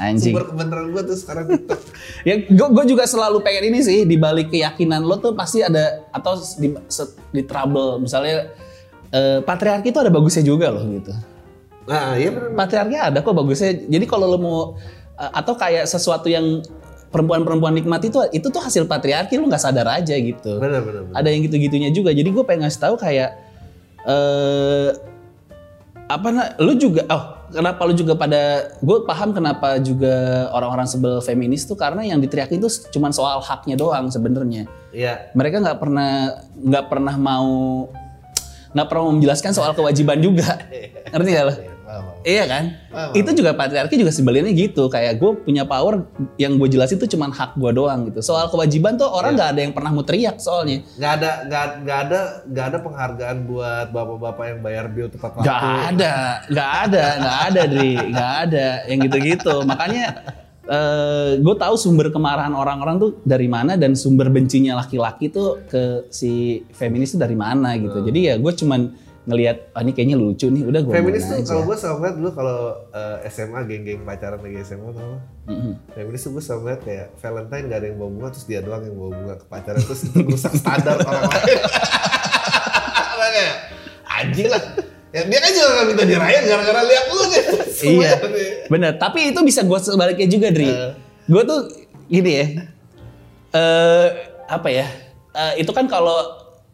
anjing 0.00 0.32
Sumber 0.32 0.48
kebenaran 0.48 0.88
gue 0.96 1.02
tuh 1.04 1.16
sekarang 1.20 1.44
TikTok. 1.52 1.80
Ya, 2.28 2.36
gue 2.48 2.84
juga 2.84 3.08
selalu 3.08 3.40
pengen 3.40 3.72
ini 3.72 3.80
sih 3.80 4.04
di 4.04 4.16
balik 4.20 4.52
keyakinan 4.52 5.04
lo 5.04 5.16
tuh 5.20 5.32
pasti 5.32 5.64
ada 5.64 6.04
atau 6.12 6.36
di, 6.60 6.72
di 7.32 7.42
trouble 7.48 8.00
misalnya 8.00 8.52
eh, 9.12 9.40
patriarki 9.44 9.88
itu 9.88 10.00
ada 10.00 10.12
bagusnya 10.12 10.44
juga 10.44 10.68
loh 10.68 10.84
gitu. 10.88 11.12
Nah 11.88 12.16
iya 12.20 12.28
bener. 12.32 12.52
Patriarki 12.56 12.96
ada 12.96 13.18
kok 13.24 13.32
bagusnya. 13.32 13.72
Jadi 13.88 14.04
kalau 14.04 14.26
lo 14.28 14.38
mau 14.40 14.58
atau 15.16 15.52
kayak 15.52 15.84
sesuatu 15.84 16.32
yang 16.32 16.64
perempuan-perempuan 17.10 17.74
nikmati 17.74 18.08
itu 18.08 18.20
itu 18.30 18.46
tuh 18.48 18.62
hasil 18.62 18.86
patriarki 18.86 19.36
lo 19.36 19.48
nggak 19.48 19.64
sadar 19.64 19.88
aja 19.88 20.14
gitu. 20.16 20.60
Bener 20.60 20.84
bener. 20.84 21.02
bener. 21.08 21.16
Ada 21.16 21.28
yang 21.32 21.40
gitu-gitunya 21.48 21.90
juga. 21.92 22.12
Jadi 22.12 22.28
gue 22.28 22.44
pengen 22.44 22.68
ngasih 22.68 22.80
tahu 22.80 22.94
kayak 23.00 23.30
eh 24.04 24.90
apa 26.10 26.28
nah, 26.34 26.48
lu 26.58 26.74
juga 26.74 27.06
oh 27.06 27.39
kenapa 27.50 27.82
lu 27.86 27.94
juga 27.94 28.14
pada 28.14 28.70
gue 28.78 28.98
paham 29.04 29.34
kenapa 29.34 29.76
juga 29.82 30.46
orang-orang 30.54 30.86
sebel 30.86 31.18
feminis 31.20 31.66
tuh 31.66 31.74
karena 31.74 32.06
yang 32.06 32.22
diteriakin 32.22 32.62
itu 32.62 32.70
cuma 32.94 33.10
soal 33.10 33.42
haknya 33.42 33.74
doang 33.74 34.08
sebenarnya 34.08 34.70
Iya. 34.90 35.30
mereka 35.38 35.62
nggak 35.62 35.78
pernah 35.78 36.34
nggak 36.58 36.84
pernah 36.90 37.14
mau 37.14 37.50
nggak 38.70 38.86
pernah 38.86 39.02
mau 39.02 39.14
menjelaskan 39.18 39.50
soal 39.50 39.74
kewajiban 39.74 40.18
juga 40.22 40.58
ngerti 41.12 41.30
gak 41.34 41.44
lo? 41.46 41.54
Paham. 41.90 42.22
Iya 42.22 42.44
kan? 42.46 42.64
Paham. 42.86 43.10
Itu 43.18 43.30
juga 43.34 43.50
patriarki 43.58 43.98
juga 43.98 44.14
sebenarnya 44.14 44.54
gitu. 44.54 44.86
Kayak 44.86 45.18
gue 45.18 45.30
punya 45.42 45.66
power 45.66 46.06
yang 46.38 46.54
gue 46.54 46.70
jelasin 46.70 47.02
itu 47.02 47.18
cuman 47.18 47.34
hak 47.34 47.58
gue 47.58 47.70
doang 47.74 48.06
gitu. 48.06 48.22
Soal 48.22 48.46
kewajiban 48.46 48.94
tuh 48.94 49.10
orang 49.10 49.34
nggak 49.34 49.50
ada 49.58 49.60
yang 49.66 49.74
pernah 49.74 49.90
mau 49.90 50.06
teriak 50.06 50.38
soalnya. 50.38 50.86
Nggak 50.94 51.12
ada 51.18 51.30
nggak 51.50 51.64
nggak 51.82 51.98
ada 52.06 52.20
nggak 52.46 52.66
ada 52.70 52.78
penghargaan 52.78 53.38
buat 53.50 53.86
bapak-bapak 53.90 54.44
yang 54.46 54.60
bayar 54.62 54.86
bill 54.86 55.10
tepat 55.10 55.30
waktu. 55.34 55.50
Gak 55.50 55.62
ada, 55.90 56.14
gak 56.46 56.72
ada, 56.86 57.04
gak 57.18 57.38
ada, 57.50 57.62
Dri, 57.66 57.94
gak 58.14 58.32
ada 58.46 58.66
yang 58.86 58.98
gitu-gitu. 59.02 59.54
Makanya 59.66 60.06
gue 61.42 61.54
tahu 61.58 61.74
sumber 61.74 62.14
kemarahan 62.14 62.54
orang-orang 62.54 63.02
tuh 63.02 63.10
dari 63.26 63.50
mana 63.50 63.74
dan 63.74 63.98
sumber 63.98 64.30
bencinya 64.30 64.78
laki-laki 64.78 65.26
tuh 65.26 65.66
ke 65.66 66.06
si 66.14 66.62
feminis 66.70 67.18
tuh 67.18 67.18
dari 67.18 67.34
mana 67.34 67.74
gitu. 67.74 68.06
Jadi 68.06 68.30
ya 68.30 68.38
gue 68.38 68.52
cuman 68.54 69.09
ngelihat 69.30 69.70
ah, 69.70 69.80
ini 69.80 69.94
kayaknya 69.94 70.16
lucu 70.18 70.50
nih, 70.50 70.66
udah 70.66 70.80
gue 70.82 70.92
Feminis 70.92 71.22
tuh 71.24 71.38
kalau 71.46 71.62
gue 71.64 71.76
selalu 71.78 71.96
ngeliat 72.02 72.16
dulu 72.18 72.30
kalau 72.34 72.58
eh, 72.90 73.16
SMA 73.30 73.60
geng-geng 73.64 74.02
pacaran 74.02 74.42
lagi 74.42 74.58
SMA 74.60 74.90
tau 74.90 75.06
gak? 75.06 75.22
Feminis 75.94 76.20
tuh 76.20 76.30
gue 76.34 76.42
selalu 76.42 76.60
ngeliat 76.66 76.80
kayak 76.82 77.06
Valentine 77.16 77.64
gak 77.66 77.78
ada 77.78 77.86
yang 77.86 77.96
bawa 77.96 78.10
bunga 78.10 78.28
terus 78.34 78.46
dia 78.50 78.60
doang 78.60 78.82
yang 78.82 78.96
bawa 78.98 79.10
bunga 79.14 79.34
ke 79.38 79.46
pacaran 79.46 79.80
terus 79.80 80.00
itu 80.02 80.18
rusak 80.20 80.52
standar 80.58 80.98
orang 80.98 81.22
lain. 81.30 81.58
Anjing 84.10 84.48
lah. 84.50 84.62
Ya, 85.10 85.26
dia 85.26 85.38
kan 85.42 85.50
juga 85.50 85.66
gak 85.74 85.86
minta 85.90 86.04
dirayain 86.06 86.44
gara-gara 86.46 86.80
lihat 86.86 87.04
lu 87.10 87.22
nih. 87.26 87.42
Iya, 87.42 87.72
Semuanya 87.72 88.16
nih. 88.30 88.50
bener. 88.70 88.92
Tapi 88.94 89.20
itu 89.34 89.40
bisa 89.42 89.60
gue 89.66 89.78
sebaliknya 89.80 90.28
juga, 90.30 90.48
Dri. 90.54 90.70
Eh. 90.70 90.92
Gue 91.26 91.42
tuh 91.42 91.60
gini 92.06 92.30
ya, 92.30 92.46
eh 93.54 94.06
apa 94.46 94.68
ya? 94.70 94.86
eh, 95.30 95.62
itu 95.62 95.70
kan 95.70 95.86
kalau 95.86 96.18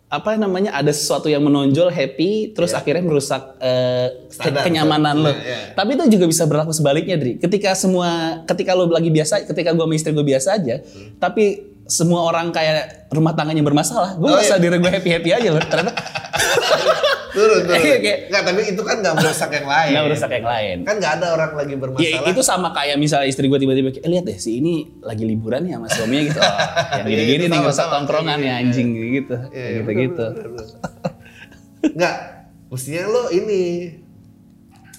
apa 0.07 0.35
namanya 0.35 0.71
ada 0.71 0.89
sesuatu 0.89 1.27
yang 1.27 1.43
menonjol 1.43 1.89
happy, 1.89 2.51
terus 2.51 2.71
akhirnya 2.71 3.03
merusak 3.03 3.59
ke- 3.59 4.31
Standar, 4.31 4.63
kenyamanan 4.63 5.19
lo. 5.19 5.29
Iya, 5.29 5.39
iya. 5.41 5.59
Tapi 5.73 5.91
itu 5.93 6.05
juga 6.09 6.27
bisa 6.27 6.45
berlaku 6.45 6.71
sebaliknya, 6.71 7.17
Dri. 7.17 7.37
Ketika 7.37 7.75
semua, 7.75 8.09
ketika 8.45 8.71
lo 8.73 8.87
lagi 8.87 9.09
biasa, 9.09 9.43
ketika 9.45 9.71
gue 9.71 9.81
sama 9.81 9.95
istri 9.95 10.11
gue 10.11 10.23
biasa 10.23 10.49
aja, 10.55 10.79
tapi 11.17 11.59
semua 11.85 12.23
orang 12.23 12.51
kayak 12.51 13.11
rumah 13.11 13.33
tangganya 13.33 13.63
bermasalah, 13.63 14.15
gue 14.15 14.25
Oh, 14.25 14.31
merasa 14.33 14.55
iya. 14.55 14.63
diri 14.63 14.77
gue 14.77 14.91
happy 14.91 15.11
happy 15.13 15.31
aja 15.33 15.49
loh. 15.49 15.61
Ternyata 15.61 15.93
Turun, 17.37 17.61
turun. 17.69 17.76
Iya, 17.78 17.97
kayak- 18.00 18.21
Nggak, 18.26 18.43
tapi 18.43 18.61
itu 18.66 18.81
kan 18.81 18.97
gak 18.99 19.14
merusak 19.14 19.50
yang 19.50 19.66
lain. 19.66 19.90
nggak 19.93 20.05
merusak 20.05 20.31
yang 20.33 20.47
lain. 20.47 20.76
Kan 20.83 20.95
gak 20.97 21.12
ada 21.14 21.26
orang 21.31 21.50
lagi 21.52 21.75
bermasalah. 21.76 22.09
Ya 22.09 22.21
itu 22.26 22.40
sama 22.40 22.69
kayak 22.73 22.97
misalnya 22.97 23.28
istri 23.28 23.45
gue 23.45 23.59
tiba-tiba 23.59 23.93
eh 23.93 24.09
lihat 24.09 24.25
deh 24.25 24.35
si 24.35 24.57
ini 24.57 24.75
lagi 25.00 25.23
liburan 25.23 25.62
ya 25.62 25.76
sama 25.76 25.87
suaminya 25.87 26.23
gitu. 26.26 26.40
Oh, 26.40 26.49
yang 26.97 27.05
Iya, 27.05 27.05
gini-gini 27.07 27.45
itu 27.45 27.52
nih 27.52 27.61
sama. 27.71 27.93
tongkrongan 27.93 28.38
ya 28.38 28.47
iya, 28.49 28.55
anjing 28.59 28.88
gitu. 28.97 29.37
Bener, 29.37 30.49
bener. 30.49 30.66
Nggak, 31.87 32.14
mestinya 32.66 33.02
lo 33.07 33.23
ini 33.31 33.62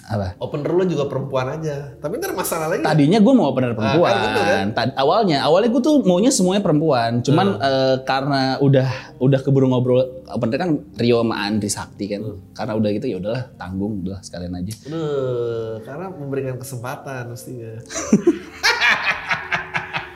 Apa? 0.07 0.39
open 0.39 0.63
lo 0.63 0.87
juga 0.87 1.11
perempuan 1.11 1.59
aja. 1.59 1.99
Tapi 1.99 2.15
ntar 2.15 2.31
masalah 2.31 2.71
lagi. 2.71 2.79
Tadinya 2.79 3.19
gue 3.19 3.33
mau 3.35 3.51
bener 3.51 3.75
perempuan. 3.75 4.07
kan 4.07 4.23
gitu 4.23 4.39
kan. 4.39 4.65
Tad- 4.71 4.95
awalnya, 4.95 5.43
awalnya 5.43 5.67
gue 5.67 5.81
tuh 5.83 5.99
maunya 6.01 6.31
semuanya 6.31 6.63
perempuan. 6.63 7.19
Cuman 7.19 7.59
Hmm. 7.59 7.67
eh, 7.67 7.95
karena 8.01 8.55
udah 8.57 8.87
udah 9.19 9.39
keburu 9.43 9.67
ngobrol, 9.67 9.99
bener 10.31 10.55
kan 10.55 10.69
Rio 10.95 11.19
sama 11.19 11.35
Andri 11.43 11.67
Sakti 11.67 12.07
kan. 12.07 12.23
Hmm. 12.23 12.39
Karena 12.55 12.73
udah 12.73 12.89
gitu 12.89 13.05
ya 13.05 13.19
udahlah 13.19 13.51
tanggung, 13.53 13.99
udah 14.01 14.23
sekalian 14.23 14.55
aja. 14.55 14.71
Aduh, 14.87 15.83
karena 15.83 16.05
memberikan 16.07 16.55
kesempatan 16.55 17.27
mestinya. 17.27 17.75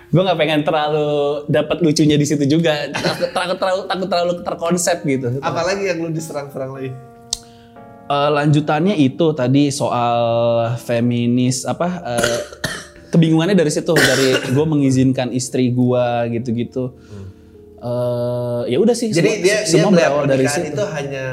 Gue 0.07 0.19
nggak 0.19 0.35
pengen 0.35 0.61
terlalu 0.61 1.11
dapat 1.47 1.79
lucunya 1.79 2.19
di 2.19 2.27
situ 2.27 2.43
juga. 2.43 2.91
Takut 3.31 3.31
terlalu 3.57 3.87
takut 3.87 4.07
terlalu 4.07 4.33
terkonsep 4.43 4.97
gitu. 5.03 5.39
Apalagi 5.39 5.87
yang 5.87 5.99
lo 5.99 6.11
diserang-serang 6.11 6.75
lagi. 6.75 6.91
Eh, 8.11 8.29
lanjutannya 8.35 8.95
itu 8.99 9.31
tadi 9.31 9.71
soal 9.71 10.19
feminis 10.83 11.63
apa 11.63 11.87
eh, 12.19 12.39
kebingungannya 13.07 13.55
dari 13.55 13.71
situ 13.71 13.95
dari 13.95 14.51
gue 14.51 14.65
mengizinkan 14.67 15.31
istri 15.31 15.71
gue 15.71 16.05
gitu-gitu. 16.35 16.91
Eh, 17.79 18.61
ya 18.67 18.77
udah 18.83 18.91
sih 18.91 19.15
Jadi 19.15 19.31
semua, 19.31 19.45
dia 19.47 19.57
dia 19.63 19.69
semua 19.69 19.91
berawal 19.95 20.27
dari 20.27 20.43
situ. 20.43 20.75
itu 20.75 20.83
hanya 20.91 21.25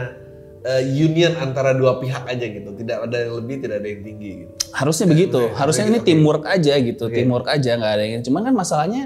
eh, 0.63 0.83
union 1.03 1.35
antara 1.43 1.75
dua 1.75 1.99
pihak 1.99 2.31
aja 2.31 2.47
gitu. 2.47 2.71
Tidak 2.71 3.11
ada 3.11 3.27
yang 3.27 3.35
lebih, 3.43 3.57
tidak 3.59 3.83
ada 3.83 3.89
yang 3.89 4.03
tinggi 4.07 4.31
gitu. 4.47 4.53
harusnya 4.71 5.07
begitu. 5.11 5.41
Harusnya 5.59 5.85
ini 5.91 5.99
teamwork 5.99 6.47
aja 6.47 6.79
gitu 6.79 7.11
teamwork 7.11 7.51
aja 7.51 7.75
nggak 7.75 7.93
ada 7.99 8.05
yang 8.07 8.23
cuman 8.23 8.41
kan 8.47 8.55
masalahnya 8.55 9.03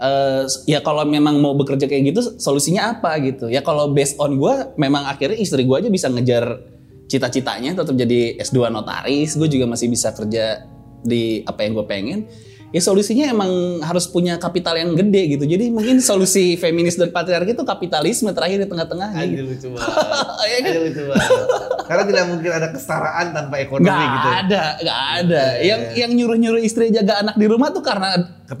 eh, 0.00 0.42
ya 0.64 0.80
kalau 0.80 1.04
memang 1.04 1.36
mau 1.36 1.52
bekerja 1.52 1.84
kayak 1.84 2.16
gitu 2.16 2.40
solusinya 2.40 2.96
apa 2.96 3.12
gitu? 3.20 3.52
Ya 3.52 3.60
kalau 3.60 3.92
based 3.92 4.16
on 4.16 4.40
gue 4.40 4.54
memang 4.80 5.04
akhirnya 5.04 5.36
istri 5.36 5.68
gue 5.68 5.76
aja 5.76 5.92
bisa 5.92 6.08
ngejar 6.08 6.72
cita-citanya 7.06 7.74
tetap 7.74 7.94
jadi 7.94 8.38
S2 8.38 8.68
notaris 8.68 9.34
gue 9.34 9.46
juga 9.46 9.64
masih 9.66 9.88
bisa 9.88 10.10
kerja 10.10 10.64
di 11.00 11.44
apa 11.44 11.60
yang 11.62 11.76
gue 11.76 11.84
pengen 11.84 12.20
ya 12.74 12.82
solusinya 12.82 13.30
emang 13.30 13.50
harus 13.86 14.10
punya 14.10 14.34
kapital 14.34 14.74
yang 14.74 14.98
gede 14.98 15.38
gitu 15.38 15.46
jadi 15.46 15.70
mungkin 15.70 16.02
solusi 16.02 16.54
feminis 16.62 16.98
dan 16.98 17.14
patriarki 17.14 17.54
itu 17.54 17.62
kapitalisme 17.62 18.34
terakhir 18.34 18.58
di 18.58 18.68
tengah-tengah 18.68 19.14
Aja 19.14 19.30
gitu. 19.30 19.46
lucu 19.46 19.66
banget. 19.78 19.94
Iya 20.42 20.58
kan? 20.58 20.72
Lucu 20.82 21.02
banget. 21.06 21.38
Karena 21.84 22.02
tidak 22.02 22.24
mungkin 22.32 22.50
ada 22.50 22.68
kesetaraan 22.74 23.26
tanpa 23.30 23.54
ekonomi 23.62 23.86
Gak 23.86 24.02
gitu. 24.10 24.28
ada, 24.42 24.62
gak 24.82 25.00
ada. 25.22 25.44
Yang 25.62 25.80
yang 25.94 26.10
nyuruh 26.18 26.38
nyuruh 26.40 26.62
istri 26.64 26.90
jaga 26.90 27.22
anak 27.22 27.38
di 27.38 27.46
rumah 27.46 27.70
tuh 27.70 27.84
karena 27.84 28.10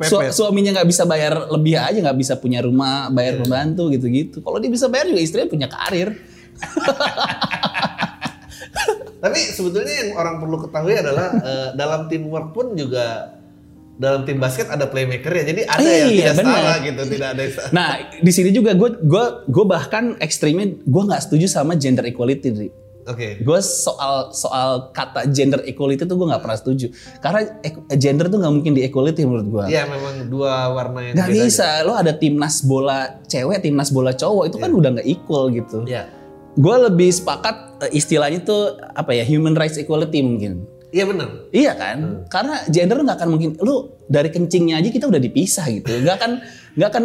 su- 0.06 0.30
suaminya 0.30 0.78
nggak 0.78 0.88
bisa 0.92 1.02
bayar 1.08 1.50
lebih 1.50 1.74
aja, 1.74 1.98
nggak 1.98 2.18
bisa 2.20 2.38
punya 2.38 2.62
rumah, 2.62 3.10
bayar 3.10 3.42
pembantu 3.42 3.90
gitu-gitu. 3.90 4.44
Kalau 4.44 4.62
dia 4.62 4.70
bisa 4.70 4.86
bayar 4.86 5.10
juga 5.10 5.24
istrinya 5.24 5.48
punya 5.50 5.66
karir. 5.66 6.14
Tapi 9.24 9.40
sebetulnya 9.40 9.94
yang 10.04 10.10
orang 10.20 10.36
perlu 10.36 10.60
ketahui 10.68 10.94
adalah 11.00 11.32
eh, 11.48 11.68
dalam 11.72 12.12
teamwork 12.12 12.52
pun 12.52 12.76
juga 12.76 13.32
dalam 13.94 14.26
tim 14.26 14.42
basket 14.42 14.68
ada 14.68 14.90
playmaker 14.90 15.32
ya. 15.32 15.44
Jadi 15.48 15.60
ada 15.64 15.80
yang 15.80 16.10
Iya, 16.10 16.18
tidak 16.18 16.34
benar. 16.42 16.52
setara 16.52 16.74
gitu, 16.82 17.02
tidak 17.08 17.28
ada 17.30 17.40
yang 17.40 17.52
setara. 17.56 17.70
Nah 17.72 17.88
di 18.20 18.32
sini 18.34 18.50
juga 18.52 18.70
gue 18.76 18.90
gue 19.00 19.24
gue 19.48 19.64
bahkan 19.64 20.04
ekstrimnya 20.20 20.76
gue 20.82 21.02
nggak 21.08 21.22
setuju 21.24 21.46
sama 21.48 21.78
gender 21.78 22.04
equality. 22.04 22.68
Oke. 23.04 23.44
Gue 23.44 23.60
soal 23.60 24.32
soal 24.32 24.90
kata 24.96 25.28
gender 25.28 25.60
equality 25.68 26.08
tuh 26.08 26.16
gue 26.16 26.26
nggak 26.28 26.42
pernah 26.42 26.58
setuju. 26.58 26.86
Karena 27.20 27.44
gender 27.94 28.26
tuh 28.32 28.38
nggak 28.40 28.54
mungkin 28.60 28.72
di 28.72 28.82
equality 28.82 29.22
menurut 29.28 29.48
gue. 29.48 29.64
Iya 29.76 29.84
memang 29.86 30.26
dua 30.32 30.72
warna 30.72 31.00
yang 31.04 31.14
Gak 31.14 31.30
bisa, 31.30 31.84
lo 31.84 31.94
ada 31.94 32.16
timnas 32.16 32.64
bola 32.64 33.20
cewek, 33.28 33.60
timnas 33.60 33.92
bola 33.92 34.16
cowok 34.16 34.44
itu 34.48 34.56
kan 34.56 34.70
udah 34.72 34.90
nggak 35.00 35.08
equal 35.08 35.52
gitu. 35.52 35.84
Iya. 35.84 36.23
Gue 36.54 36.76
lebih 36.90 37.10
sepakat 37.10 37.82
eh, 37.86 37.90
istilahnya 37.94 38.42
tuh 38.42 38.78
apa 38.94 39.14
ya 39.14 39.26
human 39.26 39.54
rights 39.54 39.78
equality 39.78 40.22
mungkin. 40.22 40.66
Iya 40.94 41.10
benar. 41.10 41.28
iya 41.50 41.72
kan? 41.74 42.22
Karena 42.30 42.62
gender 42.70 43.02
nggak 43.02 43.18
akan 43.18 43.30
mungkin 43.34 43.58
lu 43.58 43.98
dari 44.06 44.30
kencingnya 44.30 44.78
aja 44.78 44.94
kita 44.94 45.10
udah 45.10 45.18
dipisah 45.18 45.66
gitu. 45.74 45.90
Nggak 45.90 46.22
akan 46.22 46.32
nggak 46.78 46.88
akan 46.94 47.04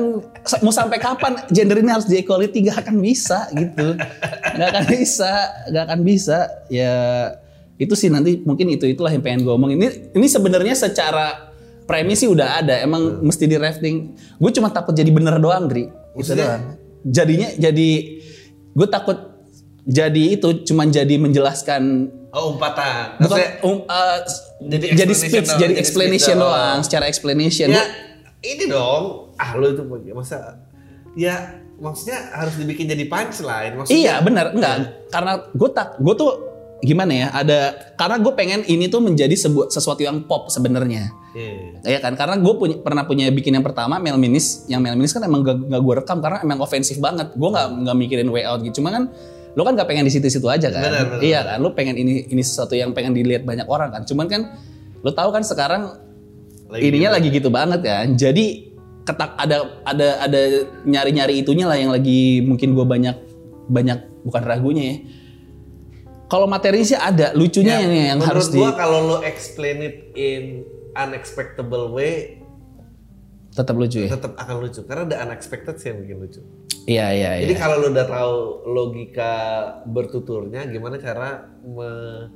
mau 0.62 0.70
sampai 0.70 1.02
kapan 1.02 1.34
gender 1.50 1.82
ini 1.82 1.90
harus 1.90 2.06
di 2.06 2.22
equality 2.22 2.70
nggak 2.70 2.86
akan 2.86 2.96
bisa 3.02 3.50
gitu. 3.58 3.98
Nggak 4.54 4.70
akan 4.70 4.86
bisa 4.94 5.34
nggak 5.74 5.84
akan 5.90 6.00
bisa. 6.06 6.38
Ya 6.70 6.94
itu 7.82 7.98
sih 7.98 8.14
nanti 8.14 8.46
mungkin 8.46 8.70
itu 8.70 8.86
itulah 8.86 9.10
yang 9.10 9.26
pengen 9.26 9.42
gue 9.42 9.54
omongin. 9.58 9.82
Ini 9.82 10.14
ini 10.14 10.28
sebenarnya 10.30 10.78
secara 10.78 11.50
premis 11.90 12.22
sih 12.22 12.30
udah 12.30 12.62
ada 12.62 12.78
emang 12.86 13.26
mesti 13.26 13.50
di 13.50 13.58
rafting. 13.58 14.14
Gue 14.38 14.54
cuma 14.54 14.70
takut 14.70 14.94
jadi 14.94 15.10
bener 15.10 15.42
doang 15.42 15.66
Dri. 15.66 15.90
Itu 16.14 16.38
doang. 16.38 16.78
Jadinya 17.10 17.58
jadi 17.58 17.90
gue 18.78 18.88
takut 18.92 19.29
jadi 19.86 20.24
itu 20.40 20.66
cuman 20.66 20.90
jadi 20.90 21.16
menjelaskan 21.16 22.14
Oh 22.30 22.54
umpatan. 22.54 23.18
bukan 23.18 23.26
Maksudnya, 23.26 23.50
um, 23.66 23.78
uh, 23.90 24.22
Jadi 24.62 24.86
jadi, 24.94 25.10
explanation 25.10 25.44
speech 25.50 25.50
jadi 25.58 25.74
explanation 25.82 26.36
doang 26.38 26.54
doang. 26.54 26.78
secara 26.86 27.06
explanation 27.10 27.68
ya 27.74 27.84
ini 28.46 28.70
dong. 28.70 29.34
Ah 29.34 29.58
lo 29.58 29.66
itu 29.74 29.82
masa 30.14 30.62
ya 31.18 31.58
maksudnya 31.82 32.30
harus 32.38 32.54
dibikin 32.54 32.86
jadi 32.86 33.10
punchline. 33.10 33.82
Maksudnya 33.82 33.98
iya 33.98 34.14
benar 34.22 34.54
enggak 34.54 35.10
karena 35.10 35.42
gue 35.50 35.70
tak 35.74 35.98
gue 35.98 36.14
tuh 36.14 36.32
gimana 36.80 37.12
ya 37.12 37.28
ada 37.34 37.60
karena 37.98 38.22
gue 38.22 38.34
pengen 38.38 38.62
ini 38.64 38.88
tuh 38.88 39.04
menjadi 39.04 39.36
sebuah 39.36 39.68
sesuatu 39.68 40.00
yang 40.00 40.24
pop 40.24 40.48
sebenarnya 40.48 41.12
Iya. 41.30 41.86
ya 41.86 42.00
kan 42.02 42.18
karena 42.18 42.42
gue 42.42 42.54
punya 42.58 42.76
pernah 42.82 43.04
punya 43.06 43.30
bikin 43.30 43.54
yang 43.54 43.62
pertama 43.62 44.02
Melminis 44.02 44.66
yang 44.66 44.82
Melminis 44.82 45.14
kan 45.14 45.22
emang 45.28 45.46
gak, 45.46 45.62
gue 45.70 45.94
rekam 45.94 46.18
karena 46.24 46.42
emang 46.42 46.58
ofensif 46.64 46.98
banget 46.98 47.36
gue 47.38 47.50
nggak 47.52 47.68
nggak 47.86 47.96
mikirin 48.00 48.30
way 48.34 48.48
out 48.48 48.64
gitu 48.66 48.82
cuma 48.82 48.96
kan 48.96 49.12
lo 49.58 49.62
kan 49.66 49.74
gak 49.74 49.90
pengen 49.90 50.06
di 50.06 50.14
situ-situ 50.14 50.46
aja 50.46 50.70
kan? 50.70 50.84
Benar, 50.84 51.04
benar, 51.18 51.22
iya 51.26 51.40
kan? 51.42 51.58
Lo 51.62 51.74
pengen 51.74 51.98
ini 51.98 52.30
ini 52.30 52.42
sesuatu 52.42 52.78
yang 52.78 52.94
pengen 52.94 53.18
dilihat 53.18 53.46
banyak 53.46 53.66
orang 53.66 53.90
kan? 53.94 54.02
Cuman 54.06 54.26
kan 54.30 54.42
lo 55.02 55.12
tahu 55.14 55.30
kan 55.34 55.42
sekarang 55.42 55.98
Lagi 56.70 56.86
ininya 56.86 57.18
lagi 57.18 57.28
gitu 57.34 57.50
banget 57.50 57.82
kan? 57.82 58.14
Jadi 58.14 58.70
ketak 59.06 59.34
ada 59.42 59.82
ada 59.86 60.08
ada 60.30 60.42
nyari 60.86 61.12
nyari 61.18 61.34
itunya 61.42 61.66
lah 61.66 61.78
yang 61.78 61.90
lagi 61.90 62.46
mungkin 62.46 62.78
gue 62.78 62.86
banyak 62.86 63.16
banyak 63.70 64.00
bukan 64.26 64.44
ragunya 64.46 64.84
ya. 64.86 64.98
Kalau 66.30 66.46
materi 66.46 66.86
sih 66.86 66.94
ada 66.94 67.34
lucunya 67.34 67.82
yang, 67.82 67.90
yang 67.90 68.18
menurut 68.22 68.38
harus 68.38 68.54
di 68.54 68.62
gua 68.62 68.78
kalau 68.78 69.00
lo 69.02 69.18
explain 69.26 69.82
it 69.82 70.14
in 70.14 70.62
unexpectable 70.94 71.90
way 71.90 72.39
tetap 73.50 73.74
lucu 73.74 74.06
ya 74.06 74.10
tetap 74.10 74.34
akan 74.36 74.56
lucu 74.62 74.82
karena 74.84 75.04
the 75.06 75.18
unexpected 75.18 75.76
sih 75.76 75.90
yang 75.90 76.00
bikin 76.02 76.18
lucu. 76.18 76.42
iya 76.86 77.10
iya 77.12 77.32
iya 77.36 77.44
Jadi 77.44 77.56
kalau 77.56 77.76
lo 77.80 77.88
udah 77.90 78.08
tahu 78.08 78.34
logika 78.68 79.34
bertuturnya, 79.86 80.66
gimana 80.66 80.98
cara 80.98 81.30
me- 81.62 82.30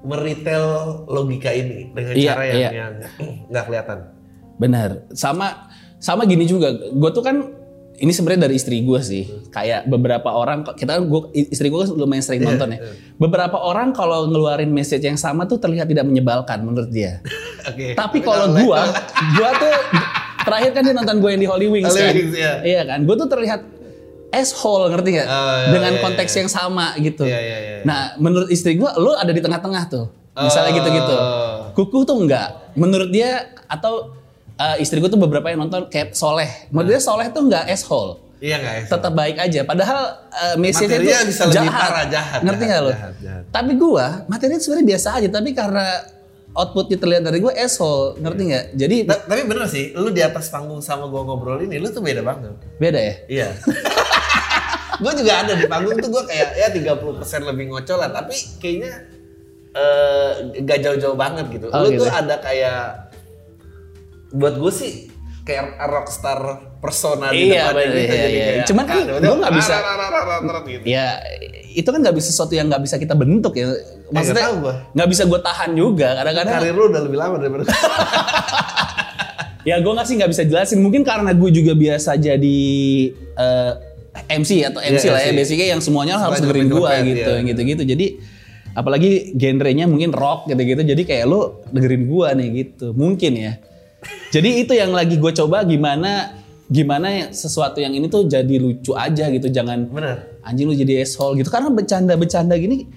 meritel 0.00 0.64
logika 1.06 1.50
ini 1.50 1.90
dengan 1.90 2.14
Iya, 2.14 2.28
cara 2.30 2.42
yang 2.44 2.56
iya. 2.56 2.70
yang 2.72 2.92
nggak 3.50 3.64
kelihatan. 3.66 3.98
Benar. 4.56 4.90
Sama 5.12 5.68
sama 5.98 6.22
gini 6.24 6.46
juga. 6.46 6.70
Gue 6.70 7.10
tuh 7.10 7.20
kan 7.20 7.36
ini 7.98 8.12
sebenarnya 8.14 8.46
dari 8.46 8.54
istri 8.54 8.80
gue 8.82 9.00
sih. 9.02 9.26
Kayak 9.50 9.90
beberapa 9.90 10.30
orang 10.30 10.62
kita 10.74 11.02
gua, 11.02 11.28
istri 11.34 11.66
gue 11.66 11.78
kan 11.82 11.90
lumayan 11.94 12.22
sering 12.22 12.42
Iya, 12.42 12.48
nonton 12.54 12.68
ya. 12.74 12.78
Beberapa 13.18 13.58
orang 13.58 13.90
kalau 13.90 14.30
ngeluarin 14.30 14.70
message 14.70 15.02
yang 15.02 15.18
sama 15.18 15.44
tuh 15.44 15.58
terlihat 15.58 15.90
tidak 15.90 16.06
menyebalkan 16.06 16.62
menurut 16.62 16.90
dia. 16.90 17.18
Oke. 17.70 17.98
Tapi 17.98 18.18
kalau 18.22 18.54
gua, 18.54 18.86
gua 19.36 19.50
tuh 19.58 19.74
terakhir 20.46 20.70
kan 20.72 20.82
dia 20.86 20.94
nonton 20.94 21.16
gue 21.18 21.30
yang 21.34 21.42
di 21.42 21.48
Holy 21.50 21.66
Wings 21.68 21.90
Holy 21.90 22.00
kan. 22.00 22.14
Wings, 22.14 22.34
iya. 22.38 22.54
Iya 22.62 22.82
kan. 22.86 22.98
Gue 23.02 23.14
tuh 23.18 23.28
terlihat 23.28 23.60
asshole 24.30 24.92
ngerti 24.92 25.10
gak? 25.18 25.28
Oh, 25.28 25.34
iya, 25.34 25.68
Dengan 25.72 25.92
iya, 25.96 26.02
konteks 26.04 26.32
iya. 26.32 26.38
yang 26.44 26.50
sama 26.50 26.86
gitu. 27.00 27.24
Iya, 27.26 27.40
iya, 27.40 27.58
iya. 27.58 27.76
Nah, 27.82 28.14
menurut 28.20 28.48
istri 28.52 28.76
gua 28.78 28.94
lu 28.94 29.12
ada 29.16 29.32
di 29.32 29.42
tengah-tengah 29.42 29.84
tuh. 29.90 30.06
Misalnya 30.38 30.70
Oh. 30.70 30.76
gitu-gitu. 30.78 31.16
Kukuh 31.74 32.02
tuh 32.06 32.16
enggak. 32.22 32.74
Menurut 32.78 33.10
dia 33.10 33.50
atau 33.66 34.17
eh, 34.58 34.76
istri 34.78 34.98
gua 34.98 35.08
tuh 35.08 35.18
beberapa 35.18 35.46
yang 35.46 35.62
nonton 35.62 35.86
kayak 35.86 36.12
Soleh. 36.12 36.50
Menurut 36.68 36.90
dia 36.90 37.00
Soleh 37.00 37.30
tuh 37.30 37.46
enggak 37.46 37.64
asshole. 37.66 38.18
Iya 38.38 38.54
nggak 38.56 38.74
ya? 38.74 38.82
Tetap 38.86 39.12
baik 39.12 39.36
aja. 39.36 39.60
Padahal 39.62 40.00
uh, 40.30 40.54
message-nya 40.54 40.98
Materinya 41.02 41.18
tuh 41.18 41.26
bisa 41.26 41.42
lebih 41.42 41.58
jahat. 41.58 41.80
parah, 41.82 42.04
jahat, 42.06 42.40
Ngerti 42.42 42.62
nggak 42.64 42.80
lo? 42.80 42.90
jahat, 42.94 43.14
jahat. 43.18 43.42
Tapi 43.50 43.72
gua 43.74 44.06
materinya 44.26 44.60
sebenarnya 44.62 44.86
biasa 44.86 45.08
aja. 45.18 45.28
Tapi 45.28 45.50
karena 45.50 45.86
outputnya 46.54 46.96
terlihat 46.96 47.22
dari 47.26 47.38
gua 47.38 47.50
asshole. 47.54 48.14
Ngerti 48.16 48.42
nggak? 48.46 48.64
Jadi 48.74 48.96
Ta- 49.04 49.26
Tapi 49.26 49.42
bener 49.42 49.66
sih, 49.66 49.84
lu 49.90 50.10
di 50.10 50.22
atas 50.22 50.46
panggung 50.48 50.78
sama 50.78 51.10
gua 51.10 51.22
ngobrol 51.22 51.58
ini, 51.60 51.82
lu 51.82 51.90
tuh 51.90 51.98
beda 51.98 52.22
banget. 52.22 52.54
beda 52.78 52.98
ya? 53.02 53.14
Iya. 53.26 53.48
gue 54.98 55.12
juga 55.14 55.32
ada 55.38 55.54
di 55.54 55.66
panggung 55.66 55.94
tuh 55.94 56.10
gue 56.10 56.22
kayak 56.26 56.48
ya 56.58 56.68
30% 56.74 56.98
lebih 57.46 57.70
ngocol 57.70 57.98
lah, 57.98 58.10
tapi 58.10 58.34
kayaknya 58.58 58.92
eh 59.70 60.30
gak 60.62 60.78
jauh-jauh 60.82 61.14
banget 61.14 61.46
gitu. 61.54 61.70
Oh, 61.70 61.86
lu 61.86 61.94
gitu. 61.94 62.02
tuh 62.02 62.10
ada 62.10 62.34
kayak 62.38 63.07
buat 64.30 64.54
gue 64.56 64.72
sih 64.72 64.92
kayak 65.42 65.80
rockstar 65.80 66.40
persona 66.78 67.32
di 67.32 67.48
Iya, 67.48 67.72
bener, 67.72 67.88
gitu. 67.88 67.96
iya, 67.98 68.06
jadi 68.06 68.28
iya. 68.28 68.44
kayak, 68.44 68.66
Cuman 68.68 68.84
kan 68.84 68.96
ah, 69.00 69.04
gua 69.18 69.36
nggak 69.40 69.54
bisa- 69.56 69.80
gitu. 70.68 70.84
Ya 70.84 71.06
itu 71.72 71.88
kan 71.88 71.98
nggak 72.04 72.16
bisa 72.16 72.28
sesuatu 72.28 72.52
yang 72.52 72.66
nggak 72.68 72.82
bisa 72.84 72.96
kita 73.00 73.14
bentuk 73.16 73.56
ya. 73.56 73.66
Maksudnya 74.12 74.44
tahu 74.44 74.56
gua. 74.62 74.74
nggak 74.92 75.08
bisa 75.08 75.22
gue 75.24 75.40
tahan 75.40 75.70
juga. 75.72 76.08
Kadang-kadang 76.20 76.54
Karir 76.60 76.74
lu 76.76 76.84
udah 76.92 77.02
lebih 77.02 77.18
lama 77.18 77.36
daripada 77.40 77.62
ya 79.68 79.76
gue 79.80 79.92
nggak 79.92 80.06
sih 80.06 80.14
nggak 80.20 80.30
bisa 80.30 80.42
jelasin. 80.44 80.78
Mungkin 80.80 81.02
karena 81.02 81.32
gue 81.32 81.50
juga 81.50 81.72
biasa 81.72 82.16
jadi 82.16 82.60
eh, 83.16 83.72
MC 84.28 84.50
atau 84.68 84.80
MC 84.80 85.04
Iya, 85.08 85.12
lah 85.16 85.20
ya. 85.24 85.32
Basicnya 85.32 85.66
yang 85.72 85.80
semuanya 85.80 86.20
harus 86.20 86.38
dengerin 86.40 86.68
gue 86.68 86.92
gitu, 87.08 87.32
iya. 87.32 87.46
gitu-gitu. 87.46 87.82
Jadi 87.84 88.06
apalagi 88.72 89.32
genrenya 89.34 89.88
mungkin 89.88 90.12
rock 90.12 90.46
gitu-gitu. 90.46 90.84
Jadi 90.84 91.02
kayak 91.04 91.24
lo 91.24 91.64
dengerin 91.72 92.04
gue 92.04 92.28
nih 92.36 92.48
gitu. 92.64 92.86
Mungkin 92.92 93.32
ya. 93.34 93.52
Jadi 94.28 94.62
itu 94.62 94.72
yang 94.76 94.92
lagi 94.92 95.16
gue 95.16 95.32
coba 95.32 95.64
gimana 95.64 96.36
gimana 96.68 97.32
sesuatu 97.32 97.80
yang 97.80 97.96
ini 97.96 98.12
tuh 98.12 98.28
jadi 98.28 98.60
lucu 98.60 98.92
aja 98.92 99.28
gitu. 99.32 99.48
Jangan 99.48 99.88
bener. 99.88 100.40
anjing 100.44 100.64
lu 100.64 100.72
jadi 100.72 101.04
asshole 101.04 101.36
gitu 101.36 101.52
karena 101.52 101.68
bercanda-bercanda 101.68 102.56
gini 102.56 102.88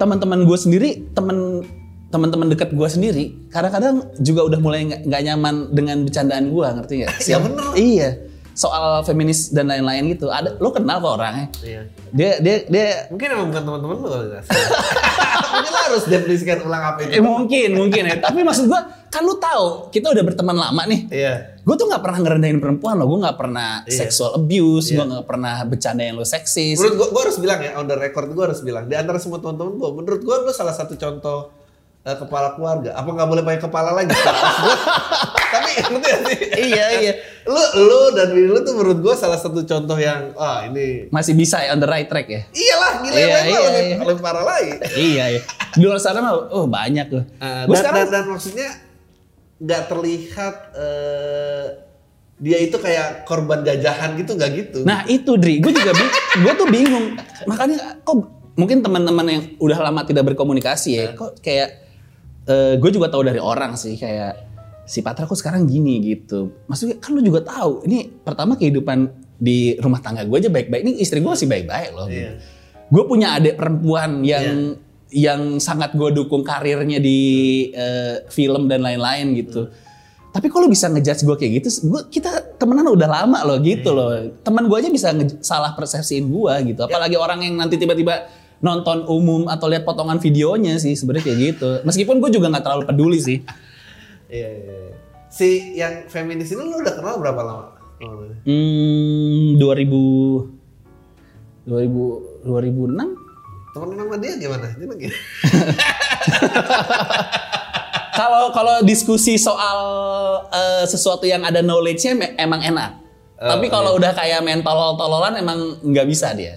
teman-teman 0.00 0.48
gue 0.48 0.56
sendiri 0.56 1.04
teman 1.12 1.60
teman-teman 2.08 2.48
dekat 2.48 2.72
gue 2.72 2.88
sendiri 2.88 3.24
kadang-kadang 3.52 4.00
juga 4.16 4.48
udah 4.48 4.60
mulai 4.62 4.88
nggak 4.88 5.22
nyaman 5.28 5.76
dengan 5.76 6.08
bercandaan 6.08 6.48
gue 6.48 6.64
ngerti 6.64 6.92
nggak? 7.04 7.12
Ya 7.30 7.36
bener. 7.36 7.64
Iya 7.76 8.10
soal 8.56 9.04
feminis 9.04 9.52
dan 9.52 9.68
lain-lain 9.68 10.08
gitu 10.10 10.26
ada 10.26 10.56
lo 10.56 10.72
kenal 10.72 10.96
kok 10.96 11.12
orangnya 11.14 11.46
Iya. 11.60 11.80
dia 12.10 12.30
dia 12.40 12.56
dia 12.64 12.86
Mungkin 13.06 13.28
emang 13.30 13.46
bukan 13.52 13.62
teman-teman 13.62 13.96
lu 13.96 14.08
kali 14.08 14.26
sih? 14.40 14.48
Mungkin 15.56 15.72
harus 15.78 16.02
definisikan 16.06 16.58
ulang 16.62 16.82
apa 16.82 16.98
eh, 17.02 17.12
itu. 17.12 17.22
mungkin 17.22 17.68
mungkin 17.74 18.02
ya 18.02 18.16
tapi 18.18 18.40
maksud 18.40 18.66
gue 18.66 18.80
kan 19.06 19.22
lu 19.22 19.36
tahu 19.36 19.88
kita 19.88 20.10
udah 20.10 20.24
berteman 20.24 20.52
lama 20.54 20.82
nih 20.84 21.00
Iya. 21.08 21.34
gue 21.58 21.74
tuh 21.74 21.86
nggak 21.86 22.00
pernah 22.00 22.18
ngerendahin 22.18 22.58
perempuan 22.58 22.96
loh 22.96 23.06
gue 23.06 23.18
nggak 23.22 23.36
pernah 23.36 23.84
Iya. 23.84 23.96
sexual 24.02 24.34
abuse 24.34 24.88
gue 24.88 24.96
Iya. 24.96 25.04
nggak 25.06 25.26
pernah 25.26 25.54
bercanda 25.62 26.02
yang 26.02 26.16
lo 26.16 26.24
seksis 26.24 26.76
Menurut 26.76 26.96
gua, 26.96 27.08
gua 27.10 27.22
harus 27.22 27.38
bilang 27.38 27.60
ya, 27.60 27.76
on 27.76 27.84
the 27.84 27.94
record 27.94 28.26
gua 28.30 28.44
harus 28.46 28.60
bilang. 28.60 28.84
Di 28.84 28.94
antara 28.94 29.16
semua 29.16 29.36
teman-teman 29.36 29.76
gua, 29.76 29.90
menurut 29.92 30.20
gua 30.20 30.36
lu 30.40 30.50
salah 30.50 30.72
satu 30.72 30.94
contoh 30.94 31.52
eh, 32.02 32.14
kepala 32.14 32.52
keluarga. 32.52 32.92
Apa 32.92 33.08
nggak 33.10 33.28
boleh 33.28 33.42
pakai 33.42 33.60
kepala 33.62 33.90
lagi? 33.92 34.12
Ngerti 35.76 36.08
gak 36.08 36.20
sih? 36.26 36.38
iya 36.72 36.86
iya 36.98 37.12
Lu, 37.46 37.54
lu 37.78 38.00
dan 38.10 38.34
diri 38.34 38.50
lu 38.50 38.58
tuh 38.60 38.74
menurut 38.74 38.98
gua 38.98 39.14
salah 39.14 39.38
satu 39.38 39.62
contoh 39.62 39.94
yang, 39.94 40.34
ah 40.34 40.66
ini 40.66 41.06
masih 41.08 41.32
bisa 41.32 41.62
ya 41.62 41.72
on 41.72 41.78
the 41.78 41.86
right 41.86 42.10
track 42.10 42.26
ya 42.26 42.42
Iyalah, 42.50 42.92
gila 43.00 43.14
Iya, 43.14 43.26
lain 43.26 43.46
mah 43.46 43.46
iya, 43.46 43.68
lebih, 43.70 43.86
iya. 43.86 43.96
lebih 44.02 44.22
parah 44.22 44.44
lagi. 44.44 44.70
iya 44.98 45.24
ya. 45.30 45.40
Di 45.72 45.84
luar 45.84 46.00
sana 46.00 46.18
mah 46.18 46.32
oh 46.50 46.66
banyak 46.66 47.06
loh. 47.06 47.24
Uh, 47.38 47.70
dan, 47.70 47.76
sekarang 47.78 47.98
dan, 48.02 48.08
dan 48.10 48.24
maksudnya 48.26 48.68
nggak 49.56 49.82
terlihat 49.88 50.54
eh, 50.74 51.64
dia 52.36 52.58
itu 52.60 52.76
kayak 52.76 53.24
korban 53.24 53.64
jajahan 53.64 54.12
gitu 54.18 54.36
nggak 54.36 54.50
gitu. 54.52 54.78
Nah, 54.84 55.08
itu 55.08 55.40
Dri, 55.40 55.56
gue 55.56 55.72
juga 55.72 55.96
gue 56.36 56.52
tuh 56.52 56.68
bingung. 56.68 57.16
Makanya 57.48 58.02
kok 58.04 58.26
mungkin 58.52 58.84
teman-teman 58.84 59.24
yang 59.24 59.42
udah 59.56 59.78
lama 59.80 60.04
tidak 60.04 60.28
berkomunikasi 60.28 60.90
ya, 60.92 61.06
kok 61.14 61.40
kayak 61.40 61.86
gue 62.76 62.90
juga 62.90 63.08
tahu 63.08 63.22
dari 63.24 63.40
orang 63.40 63.74
sih 63.74 63.96
kayak 63.96 64.55
si 64.86 65.02
Patra 65.02 65.26
kok 65.26 65.36
sekarang 65.36 65.66
gini 65.66 65.98
gitu. 66.00 66.54
Maksudnya 66.70 66.96
kan 67.02 67.10
lu 67.12 67.20
juga 67.20 67.42
tahu, 67.42 67.84
ini 67.84 68.06
pertama 68.22 68.54
kehidupan 68.54 69.10
di 69.36 69.76
rumah 69.82 70.00
tangga 70.00 70.24
gue 70.24 70.38
aja 70.38 70.48
baik-baik. 70.48 70.82
Ini 70.86 70.92
istri 71.02 71.20
gue 71.20 71.28
masih 71.28 71.50
baik-baik 71.50 71.90
loh. 71.92 72.08
Iya. 72.08 72.40
Gue 72.88 73.02
punya 73.04 73.36
adik 73.36 73.58
perempuan 73.58 74.22
yang 74.22 74.78
yang 75.10 75.58
sangat 75.62 75.94
gue 75.94 76.10
dukung 76.14 76.46
karirnya 76.46 77.02
di 77.02 77.18
eh, 77.74 78.24
film 78.30 78.70
dan 78.70 78.86
lain-lain 78.86 79.34
gitu. 79.36 79.68
Tapi 80.36 80.52
kalau 80.52 80.68
bisa 80.68 80.92
ngejudge 80.92 81.24
gue 81.24 81.36
kayak 81.40 81.52
gitu, 81.64 81.68
gua, 81.88 82.04
kita 82.12 82.60
temenan 82.60 82.92
udah 82.92 83.08
lama 83.08 83.40
loh 83.48 83.56
gitu 83.64 83.96
loh. 83.96 84.12
Teman 84.44 84.68
gue 84.68 84.76
aja 84.76 84.90
bisa 84.92 85.08
salah 85.40 85.72
persepsiin 85.72 86.28
gue 86.28 86.54
gitu. 86.72 86.84
Apalagi 86.84 87.16
orang 87.16 87.40
yang 87.40 87.56
nanti 87.56 87.80
tiba-tiba 87.80 88.28
nonton 88.60 89.08
umum 89.08 89.48
atau 89.48 89.68
lihat 89.68 89.88
potongan 89.88 90.20
videonya 90.20 90.76
sih 90.76 90.92
sebenarnya 90.92 91.24
kayak 91.32 91.38
gitu. 91.40 91.70
Meskipun 91.88 92.20
gue 92.20 92.30
juga 92.36 92.52
nggak 92.52 92.64
terlalu 92.68 92.84
peduli 92.84 93.18
sih. 93.20 93.38
Iya, 94.26 94.48
iya, 94.50 94.74
iya. 94.90 94.94
Si 95.26 95.48
yang 95.74 96.06
feminis 96.06 96.50
ini 96.50 96.62
lu 96.62 96.82
udah 96.82 96.94
kenal 96.94 97.18
berapa 97.18 97.42
lama? 97.42 97.64
Oh, 98.02 98.28
Hmm, 98.44 99.56
2000 99.56 100.52
2000 101.66 102.44
2006 102.44 102.92
Temen 103.72 103.92
sama 103.96 104.16
dia 104.20 104.32
gimana? 104.36 104.66
Dia 104.76 104.86
lagi. 104.88 105.06
Kalau 108.16 108.48
kalau 108.48 108.80
diskusi 108.80 109.36
soal 109.36 109.78
eh, 110.48 110.84
sesuatu 110.88 111.28
yang 111.28 111.44
ada 111.44 111.60
knowledge-nya 111.60 112.32
emang 112.40 112.64
enak. 112.64 112.96
Oh, 113.36 113.52
Tapi 113.52 113.68
kalau 113.68 114.00
udah 114.00 114.16
kayak 114.16 114.40
main 114.40 114.64
tolol-tololan 114.64 115.36
emang 115.36 115.76
nggak 115.84 116.08
bisa 116.08 116.32
dia. 116.32 116.56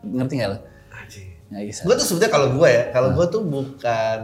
Ngerti 0.00 0.40
nggak 0.40 0.48
lo? 0.48 0.58
Nggak 1.52 1.64
bisa. 1.68 1.80
Gue 1.84 1.94
tuh 2.00 2.06
sebetulnya 2.08 2.32
kalau 2.32 2.48
gue 2.56 2.68
ya, 2.72 2.88
kalau 2.88 3.12
gue 3.12 3.26
tuh 3.28 3.44
bukan 3.44 4.18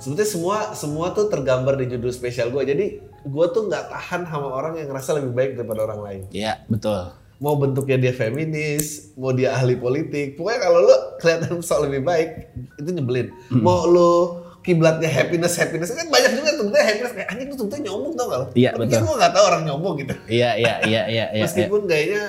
sebetulnya 0.00 0.26
semua 0.28 0.56
semua 0.72 1.06
tuh 1.12 1.28
tergambar 1.28 1.76
di 1.76 1.86
judul 1.92 2.10
spesial 2.10 2.48
gue. 2.50 2.62
Jadi 2.64 2.86
gue 3.20 3.46
tuh 3.52 3.68
nggak 3.68 3.92
tahan 3.92 4.26
sama 4.26 4.48
orang 4.48 4.80
yang 4.80 4.88
ngerasa 4.88 5.20
lebih 5.20 5.32
baik 5.36 5.50
daripada 5.60 5.80
orang 5.86 6.00
lain. 6.00 6.20
Iya, 6.32 6.64
betul. 6.66 7.12
Mau 7.40 7.56
bentuknya 7.56 7.96
dia 7.96 8.12
feminis, 8.12 9.16
mau 9.16 9.32
dia 9.32 9.56
ahli 9.56 9.72
politik, 9.76 10.36
pokoknya 10.36 10.60
kalau 10.60 10.78
lu 10.84 10.96
kelihatan 11.20 11.64
sok 11.64 11.88
lebih 11.88 12.04
baik, 12.04 12.52
itu 12.76 12.88
nyebelin. 12.92 13.32
Mau 13.48 13.88
lu 13.88 14.12
kiblatnya 14.60 15.08
happiness 15.08 15.56
happiness 15.56 15.88
kan 15.96 16.04
banyak 16.12 16.36
juga 16.36 16.52
tentunya 16.52 16.84
happiness 16.84 17.12
kayak 17.16 17.28
anjing 17.32 17.48
lu 17.48 17.56
tentunya 17.56 17.82
nyombong 17.88 18.12
tau 18.12 18.26
gak 18.28 18.38
lo? 18.40 18.46
Iya, 18.52 18.70
Tapi 18.76 18.80
betul. 18.84 18.92
kan 18.92 19.02
gue 19.08 19.16
nggak 19.16 19.32
tahu 19.32 19.44
orang 19.48 19.62
nyombong 19.64 19.94
gitu. 20.04 20.14
Iya, 20.28 20.50
iya, 20.60 20.74
iya, 20.84 21.02
iya, 21.08 21.24
iya. 21.32 21.42
Meskipun 21.48 21.80
gayanya 21.88 22.24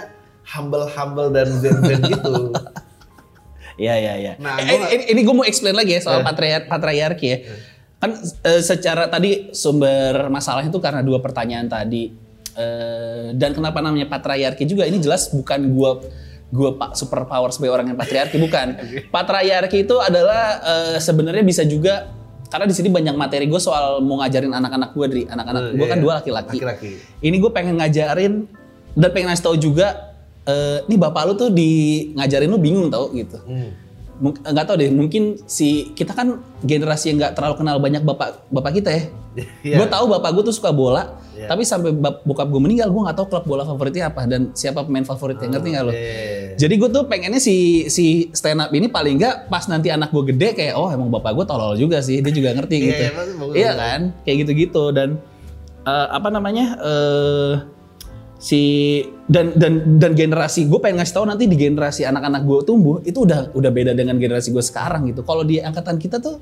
humble 0.48 0.86
humble 0.88 1.30
dan 1.36 1.48
zen 1.60 1.78
zen 1.84 2.00
gitu. 2.08 2.56
Iya, 3.82 3.96
iya, 3.98 4.14
iya. 4.16 4.34
Nah, 4.38 4.62
Eh, 4.62 4.70
gua 4.70 4.88
ini, 4.88 5.04
ini 5.10 5.22
gue 5.22 5.34
mau 5.34 5.42
explain 5.44 5.74
lagi 5.74 5.98
ya 5.98 6.02
soal 6.02 6.22
Eh. 6.22 6.24
patriar- 6.24 6.68
patriarki 6.68 7.26
ya. 7.26 7.38
Kan 7.98 8.14
eh, 8.20 8.62
secara 8.62 9.06
tadi 9.08 9.50
sumber 9.52 10.30
masalahnya 10.30 10.70
itu 10.70 10.78
karena 10.78 11.02
dua 11.02 11.18
pertanyaan 11.18 11.66
tadi. 11.66 12.14
Eh, 12.52 13.34
dan 13.34 13.52
kenapa 13.52 13.80
namanya 13.80 14.06
patriarki 14.06 14.64
juga 14.64 14.84
ini 14.84 15.00
jelas 15.00 15.28
bukan 15.28 15.72
gua 15.72 15.98
gua 16.52 16.76
pak 16.76 16.94
super 16.94 17.24
power 17.24 17.48
sebagai 17.50 17.74
orang 17.74 17.88
yang 17.88 17.98
patriarki 17.98 18.38
bukan. 18.38 18.76
Patriarki 19.10 19.82
itu 19.82 19.96
adalah 19.98 20.60
eh, 20.62 20.98
sebenarnya 20.98 21.42
bisa 21.42 21.64
juga 21.64 22.12
karena 22.46 22.68
di 22.68 22.76
sini 22.76 22.92
banyak 22.92 23.16
materi 23.16 23.48
gue 23.48 23.56
soal 23.58 24.04
mau 24.04 24.20
ngajarin 24.20 24.52
anak-anak 24.52 24.92
gue 24.92 25.06
dari 25.08 25.24
anak-anak 25.24 25.62
Eh, 25.64 25.72
gue 25.72 25.88
kan 25.88 25.96
iya. 25.96 26.04
dua 26.04 26.14
laki-laki. 26.20 26.58
Laki-laki. 26.60 26.92
Ini 27.24 27.36
gue 27.40 27.48
pengen 27.50 27.80
ngajarin 27.80 28.34
dan 28.92 29.10
pengen 29.10 29.32
ngasih 29.32 29.46
tahu 29.48 29.56
juga 29.56 30.11
eh 30.44 30.78
nih 30.84 30.98
bapak 30.98 31.22
lu 31.24 31.34
tuh 31.36 31.50
di 31.50 31.70
ngajarin 32.14 32.48
lu 32.48 32.58
bingung 32.58 32.88
tau 32.88 33.10
gitu. 33.12 33.38
Hmm. 33.42 33.72
Nggak 34.22 34.66
tahu 34.66 34.78
deh 34.78 34.90
mungkin 34.90 35.42
si 35.44 35.68
kita 35.92 36.14
kan 36.14 36.38
generasi 36.62 37.10
yang 37.10 37.18
nggak 37.20 37.34
terlalu 37.34 37.56
kenal 37.58 37.78
banyak 37.78 38.02
bapak 38.02 38.46
bapak 38.48 38.74
kita 38.76 38.92
ya 38.92 39.04
Iya. 39.64 39.80
gue 39.80 39.88
tahu 39.88 40.12
bapak 40.12 40.30
gue 40.30 40.44
tuh 40.44 40.54
suka 40.54 40.70
bola 40.70 41.18
Iya. 41.32 41.48
tapi 41.48 41.64
sampai 41.64 41.90
bap- 41.90 42.22
bokap 42.22 42.46
gue 42.46 42.60
meninggal 42.60 42.92
gue 42.92 43.02
nggak 43.02 43.16
tahu 43.16 43.28
klub 43.30 43.46
bola 43.48 43.64
favoritnya 43.64 44.12
apa 44.12 44.28
dan 44.28 44.52
siapa 44.52 44.84
pemain 44.84 45.02
favoritnya 45.02 45.48
ngerti 45.48 45.68
nggak 45.72 45.84
lo 45.84 45.90
Iya. 45.90 46.54
Jadi 46.56 46.74
gue 46.76 46.90
tuh 46.92 47.04
pengennya 47.08 47.40
si 47.40 47.56
si 47.88 48.06
stand 48.30 48.60
up 48.60 48.70
ini 48.70 48.86
paling 48.86 49.18
nggak 49.18 49.48
pas 49.48 49.66
nanti 49.66 49.90
anak 49.90 50.12
gue 50.12 50.24
gede 50.28 50.54
kayak 50.54 50.76
oh 50.76 50.86
emang 50.88 51.10
bapak 51.10 51.34
gue 51.34 51.46
tolol 51.48 51.74
juga 51.74 51.98
sih 52.00 52.20
dia 52.20 52.30
juga 52.30 52.52
ngerti 52.52 52.76
Iya, 52.78 52.86
gitu. 52.86 53.02
iya, 53.02 53.10
Iya 53.10 53.70
bagus. 53.72 53.80
kan 53.80 54.02
kayak 54.22 54.38
gitu-gitu 54.40 54.84
dan 54.92 55.10
eh, 55.82 56.08
apa 56.12 56.28
namanya 56.28 56.66
eh 56.78 57.54
si 58.42 58.62
dan 59.30 59.54
dan 59.54 60.02
dan 60.02 60.18
generasi 60.18 60.66
gue 60.66 60.82
pengen 60.82 60.98
ngasih 61.06 61.14
tahu 61.14 61.26
nanti 61.30 61.46
di 61.46 61.54
generasi 61.54 62.10
anak-anak 62.10 62.42
gue 62.42 62.60
tumbuh 62.66 62.98
itu 63.06 63.22
udah 63.22 63.54
udah 63.54 63.70
beda 63.70 63.94
dengan 63.94 64.18
generasi 64.18 64.50
gue 64.50 64.66
sekarang 64.66 65.06
gitu. 65.14 65.22
Kalau 65.22 65.46
di 65.46 65.62
angkatan 65.62 66.02
kita 66.02 66.18
tuh 66.18 66.42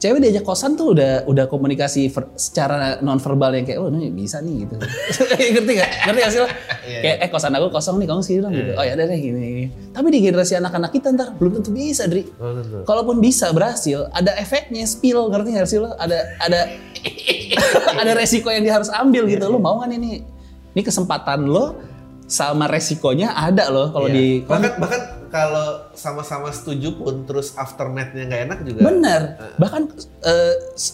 cewek 0.00 0.16
diajak 0.16 0.48
kosan 0.48 0.80
tuh 0.80 0.96
udah 0.96 1.28
udah 1.28 1.44
komunikasi 1.44 2.08
ver- 2.08 2.32
secara 2.40 3.04
non 3.04 3.20
verbal 3.20 3.52
yang 3.52 3.68
kayak 3.68 3.78
oh 3.84 3.92
ini 3.92 4.08
bisa 4.08 4.40
nih 4.40 4.64
gitu. 4.64 4.80
ngerti 5.60 5.72
gak? 5.76 5.90
Ngerti 6.08 6.20
gak 6.24 6.32
sih 6.32 6.40
lo? 6.40 6.48
Kayak 6.88 7.16
eh 7.20 7.28
kosan 7.28 7.52
aku 7.52 7.68
kosong 7.68 8.00
nih 8.00 8.08
kamu 8.08 8.20
sini 8.24 8.38
dong 8.40 8.52
gitu. 8.56 8.72
Oh 8.80 8.84
ya 8.88 8.96
udah 8.96 9.06
deh 9.12 9.18
gini, 9.20 9.40
gini. 9.44 9.66
Tapi 9.92 10.08
di 10.08 10.18
generasi 10.24 10.56
anak-anak 10.56 10.90
kita 10.96 11.12
ntar 11.12 11.36
belum 11.36 11.60
tentu 11.60 11.76
bisa, 11.76 12.08
Dri. 12.08 12.24
Oh. 12.40 12.80
Kalaupun 12.88 13.20
bisa 13.20 13.52
berhasil, 13.52 14.08
ada 14.16 14.32
efeknya 14.40 14.88
spill, 14.88 15.28
ngerti 15.28 15.48
gak 15.52 15.68
sih 15.68 15.84
lo? 15.84 15.92
Ada 16.00 16.16
ada 16.40 16.60
ada 18.00 18.10
resiko 18.16 18.48
yang 18.48 18.64
dia 18.64 18.80
harus 18.80 18.88
ambil 18.88 19.28
gitu. 19.28 19.52
Lo 19.52 19.60
mau 19.60 19.84
kan 19.84 19.92
ini? 19.92 20.39
Ini 20.70 20.82
kesempatan 20.82 21.46
lo 21.46 21.76
sama 22.30 22.70
resikonya 22.70 23.34
ada 23.34 23.66
loh 23.74 23.90
kalau 23.90 24.06
Iya. 24.06 24.14
di 24.14 24.26
bahkan 24.46 24.78
bahkan 24.78 25.02
kalau 25.30 25.66
sama-sama 25.94 26.50
setuju 26.50 26.94
pun 26.94 27.26
terus 27.26 27.54
aftermath-nya 27.54 28.26
nggak 28.26 28.42
enak 28.50 28.58
juga. 28.62 28.80
Bener. 28.86 29.22
Bahkan 29.58 29.82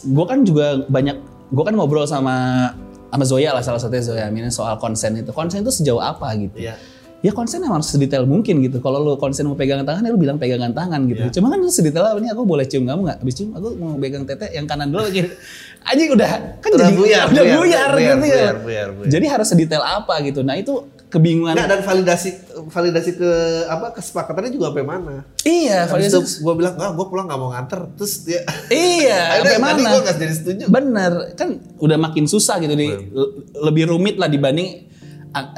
gue 0.06 0.24
kan 0.28 0.38
juga 0.44 0.80
banyak, 0.88 1.16
gue 1.52 1.64
kan 1.64 1.74
ngobrol 1.76 2.04
sama 2.08 2.72
sama 3.06 3.24
Zoya 3.24 3.56
lah 3.56 3.64
salah 3.64 3.80
satunya 3.80 4.04
Zoya 4.04 4.24
Amina 4.28 4.52
soal 4.52 4.76
konsen 4.76 5.16
itu. 5.16 5.32
Konsen 5.32 5.64
itu 5.64 5.72
sejauh 5.72 6.00
apa 6.00 6.32
gitu? 6.36 6.56
Iya. 6.56 6.76
Ya 7.18 7.32
konsen 7.32 7.58
emang 7.58 7.80
harus 7.80 7.88
sedetail 7.88 8.22
mungkin 8.22 8.60
gitu. 8.60 8.78
Kalau 8.78 8.98
lo 8.98 9.16
konsen 9.16 9.44
mau 9.44 9.54
pegangan 9.54 9.82
tangan, 9.82 10.04
ya 10.04 10.10
lo 10.10 10.16
bilang 10.16 10.36
pegangan 10.36 10.70
tangan 10.70 11.00
gitu. 11.06 11.22
Iya. 11.22 11.32
Cuma 11.32 11.48
kan 11.48 11.58
lu 11.58 11.68
sedetail 11.68 12.04
apa 12.06 12.18
nih? 12.18 12.30
Aku 12.30 12.44
boleh 12.44 12.64
cium 12.64 12.84
kamu 12.84 13.00
nggak? 13.02 13.18
Habis 13.18 13.34
cium, 13.34 13.50
aku 13.50 13.68
mau 13.74 13.96
pegang 13.96 14.22
tete 14.22 14.46
yang 14.50 14.64
kanan 14.64 14.88
dulu 14.88 15.02
lagi. 15.02 15.24
Anjing 15.88 16.10
udah 16.12 16.30
kan 16.58 16.70
Udah 16.72 16.82
jadi 16.82 16.94
buyar, 16.94 17.24
udah 17.26 17.44
buyar, 17.44 17.56
buyar, 17.56 17.90
buyar, 17.90 17.90
gitu 17.90 18.26
ya. 18.26 18.34
buyar, 18.36 18.56
buyar, 18.58 18.88
buyar. 18.92 19.08
Jadi 19.08 19.26
harus 19.26 19.46
sedetail 19.48 19.80
apa 19.80 20.14
gitu. 20.20 20.40
Nah 20.40 20.54
itu 20.54 20.72
kebingungan. 21.06 21.54
Nggak, 21.54 21.68
dan 21.68 21.80
validasi 21.80 22.28
validasi 22.66 23.10
ke 23.14 23.30
apa 23.64 23.86
kesepakatannya 23.92 24.50
juga 24.50 24.70
sampai 24.70 24.84
mana? 24.84 25.14
iya, 25.42 25.86
Habis 25.86 26.10
validasi- 26.10 26.42
gue 26.42 26.54
bilang 26.54 26.74
nggak, 26.74 26.90
gue 26.92 27.06
pulang 27.06 27.26
nggak 27.26 27.40
mau 27.40 27.50
nganter. 27.50 27.80
Terus 27.94 28.12
dia, 28.22 28.40
Iya, 28.68 29.20
sampai 29.40 29.56
tadi 29.56 29.62
mana? 29.78 29.88
gue 29.88 30.00
nggak 30.04 30.16
jadi 30.20 30.34
setuju. 30.34 30.64
Bener, 30.66 31.12
kan 31.32 31.48
udah 31.78 31.96
makin 31.96 32.26
susah 32.26 32.58
gitu 32.58 32.74
nih, 32.74 32.90
Le- 33.08 33.32
lebih 33.62 33.88
rumit 33.88 34.14
lah 34.14 34.26
dibanding 34.26 34.84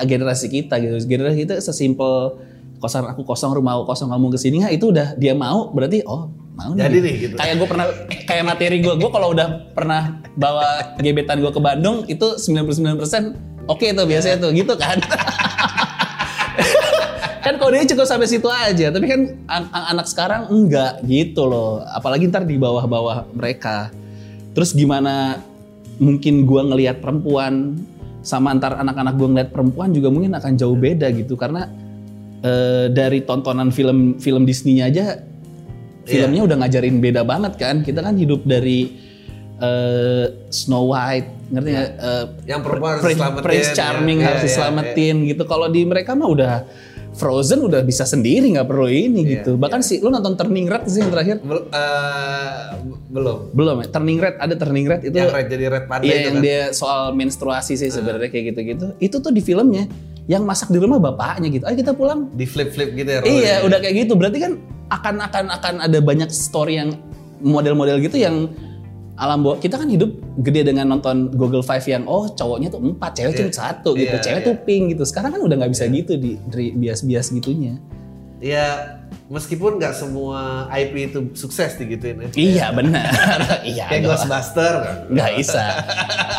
generasi 0.07 0.47
kita 0.49 0.79
gitu. 0.79 0.97
Generasi 1.07 1.37
kita 1.47 1.55
sesimpel 1.61 2.39
kosan 2.79 3.05
aku 3.11 3.27
kosong, 3.27 3.55
rumah 3.59 3.75
aku 3.79 3.91
kosong, 3.91 4.09
kamu 4.11 4.27
ke 4.35 4.39
sini 4.39 4.63
nggak? 4.63 4.75
Itu 4.79 4.95
udah 4.95 5.19
dia 5.19 5.35
mau, 5.35 5.71
berarti 5.75 6.03
oh 6.07 6.31
mau 6.55 6.75
nih. 6.75 6.83
Jadi 6.87 6.99
nih, 7.03 7.15
gitu. 7.27 7.35
Kayak 7.39 7.55
gue 7.59 7.69
pernah, 7.71 7.87
kayak 8.27 8.45
materi 8.47 8.77
gue, 8.83 8.95
gue 8.95 9.11
kalau 9.11 9.29
udah 9.35 9.49
pernah 9.75 10.23
bawa 10.39 10.99
gebetan 10.99 11.43
gue 11.43 11.51
ke 11.51 11.61
Bandung 11.63 12.07
itu 12.07 12.39
99% 12.39 13.67
oke 13.67 13.87
tuh 13.95 14.07
biasanya 14.07 14.37
tuh, 14.43 14.51
gitu 14.55 14.75
kan. 14.79 14.99
kan 17.49 17.57
kodenya 17.57 17.89
cukup 17.97 18.05
sampai 18.05 18.29
situ 18.29 18.45
aja 18.45 18.93
tapi 18.93 19.09
kan 19.09 19.21
an- 19.49 19.71
an- 19.73 19.97
anak 19.97 20.05
sekarang 20.05 20.53
enggak 20.53 21.01
gitu 21.09 21.49
loh 21.49 21.81
apalagi 21.97 22.29
ntar 22.29 22.45
di 22.45 22.61
bawah-bawah 22.61 23.25
mereka 23.33 23.89
terus 24.53 24.77
gimana 24.77 25.41
mungkin 25.97 26.45
gua 26.45 26.69
ngelihat 26.69 27.01
perempuan 27.01 27.81
sama 28.23 28.51
antar 28.53 28.79
anak-anak 28.79 29.15
gua 29.15 29.29
ngeliat 29.31 29.51
perempuan 29.55 29.95
juga 29.95 30.09
mungkin 30.11 30.35
akan 30.35 30.53
jauh 30.59 30.75
beda 30.75 31.11
gitu. 31.15 31.39
Karena 31.39 31.69
eh, 32.43 32.87
dari 32.91 33.23
tontonan 33.23 33.71
film 33.71 34.19
film 34.19 34.47
Disney 34.47 34.83
aja 34.83 35.23
filmnya 36.09 36.49
udah 36.49 36.57
ngajarin 36.65 36.99
beda 36.99 37.23
banget 37.23 37.61
kan. 37.61 37.85
Kita 37.85 38.01
kan 38.01 38.17
hidup 38.17 38.43
dari 38.49 38.97
eh, 39.61 40.27
Snow 40.49 40.91
White 40.91 41.53
ngerti 41.53 41.71
nggak? 41.73 41.91
Eh, 41.97 42.25
Yang 42.49 42.61
perempuan 42.65 42.91
harus 42.97 43.05
Prince, 43.05 43.23
Prince. 43.45 43.71
Charming 43.77 44.19
Iya, 44.21 44.27
harus 44.33 44.43
iya, 44.43 44.49
diselamatin 44.49 45.17
gitu. 45.29 45.43
Kalau 45.49 45.67
di 45.69 45.81
mereka 45.85 46.13
mah 46.17 46.29
udah 46.29 46.53
Frozen 47.19 47.61
udah 47.61 47.83
bisa 47.83 48.03
sendiri 48.03 48.47
nggak 48.49 48.65
perlu 48.65 48.87
ini 48.87 49.21
Iya, 49.21 49.31
gitu. 49.35 49.51
Bahkan 49.55 49.83
sih 49.83 49.99
lu 49.99 50.09
nonton 50.09 50.33
Turning 50.33 50.65
Red 50.65 50.87
sih 50.87 51.03
yang 51.03 51.11
terakhir? 51.11 51.43
Bel- 51.43 51.67
eh, 51.69 52.79
belum. 53.09 53.39
Belum 53.51 53.77
ya. 53.77 53.87
Turning 53.91 54.19
Red 54.19 54.35
ada 54.39 54.55
Turning 54.55 54.87
Red 54.87 55.01
itu 55.03 55.17
Yang 55.17 55.35
red 55.35 55.47
jadi 55.49 55.65
red 55.69 55.85
panda 55.85 56.05
Iya 56.05 56.15
itu 56.15 56.23
yang 56.23 56.37
kan. 56.39 56.45
dia 56.47 56.61
soal 56.71 57.01
menstruasi 57.13 57.75
sih 57.75 57.91
sebenarnya 57.91 58.31
kayak 58.31 58.55
gitu-gitu. 58.55 58.87
Itu 58.97 59.19
tuh 59.19 59.29
di 59.29 59.43
filmnya 59.43 59.91
yang 60.25 60.45
masak 60.45 60.71
di 60.71 60.79
rumah 60.79 60.97
bapaknya 60.97 61.51
gitu. 61.51 61.65
Ayo 61.65 61.75
kita 61.75 61.93
pulang. 61.93 62.31
Di 62.33 62.47
flip 62.47 62.71
flip 62.71 62.95
gitu 62.95 63.11
ya. 63.11 63.21
Iya, 63.21 63.27
rollernya. 63.27 63.67
udah 63.67 63.79
kayak 63.81 63.95
gitu. 63.99 64.13
Berarti 64.15 64.39
kan 64.39 64.53
akan 64.89 65.15
akan 65.21 65.45
akan 65.53 65.75
ada 65.83 65.99
banyak 65.99 66.31
story 66.31 66.79
yang 66.79 66.95
model-model 67.39 67.99
gitu 68.01 68.17
yang 68.17 68.49
alam 69.19 69.43
bawah 69.43 69.59
kita 69.59 69.75
kan 69.75 69.91
hidup 69.91 70.15
gede 70.39 70.71
dengan 70.71 70.95
nonton 70.95 71.35
Google 71.35 71.67
Five 71.67 71.83
yang 71.91 72.07
oh 72.07 72.31
cowoknya 72.31 72.71
tuh 72.71 72.79
empat, 72.79 73.19
cewek 73.19 73.35
cuma 73.35 73.51
satu 73.51 73.99
gitu, 73.99 74.15
Iya, 74.15 74.23
cewek 74.23 74.41
iya. 74.41 74.49
tuh 74.49 74.55
pink 74.63 74.95
gitu. 74.95 75.03
Sekarang 75.03 75.35
kan 75.35 75.43
udah 75.43 75.57
nggak 75.59 75.73
bisa 75.75 75.91
gitu 75.91 76.15
di 76.15 76.39
dari 76.47 76.71
bias-bias 76.71 77.35
gitunya. 77.35 77.83
Ya 78.39 78.95
meskipun 79.27 79.83
nggak 79.83 79.99
semua 79.99 80.71
IP 80.71 81.11
itu 81.11 81.19
sukses 81.35 81.75
digituin 81.75 82.23
ya. 82.23 82.29
Iya 82.39 82.67
benar, 82.71 83.11
iya. 83.75 83.91
Kayak. 83.91 84.07
Ghostbuster 84.07 84.73
kan. 84.87 84.97
nggak 85.11 85.31
bisa. 85.43 85.65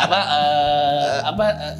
apa 0.08 0.20
eh, 0.40 1.16
apa 1.28 1.44
eh, 1.52 1.74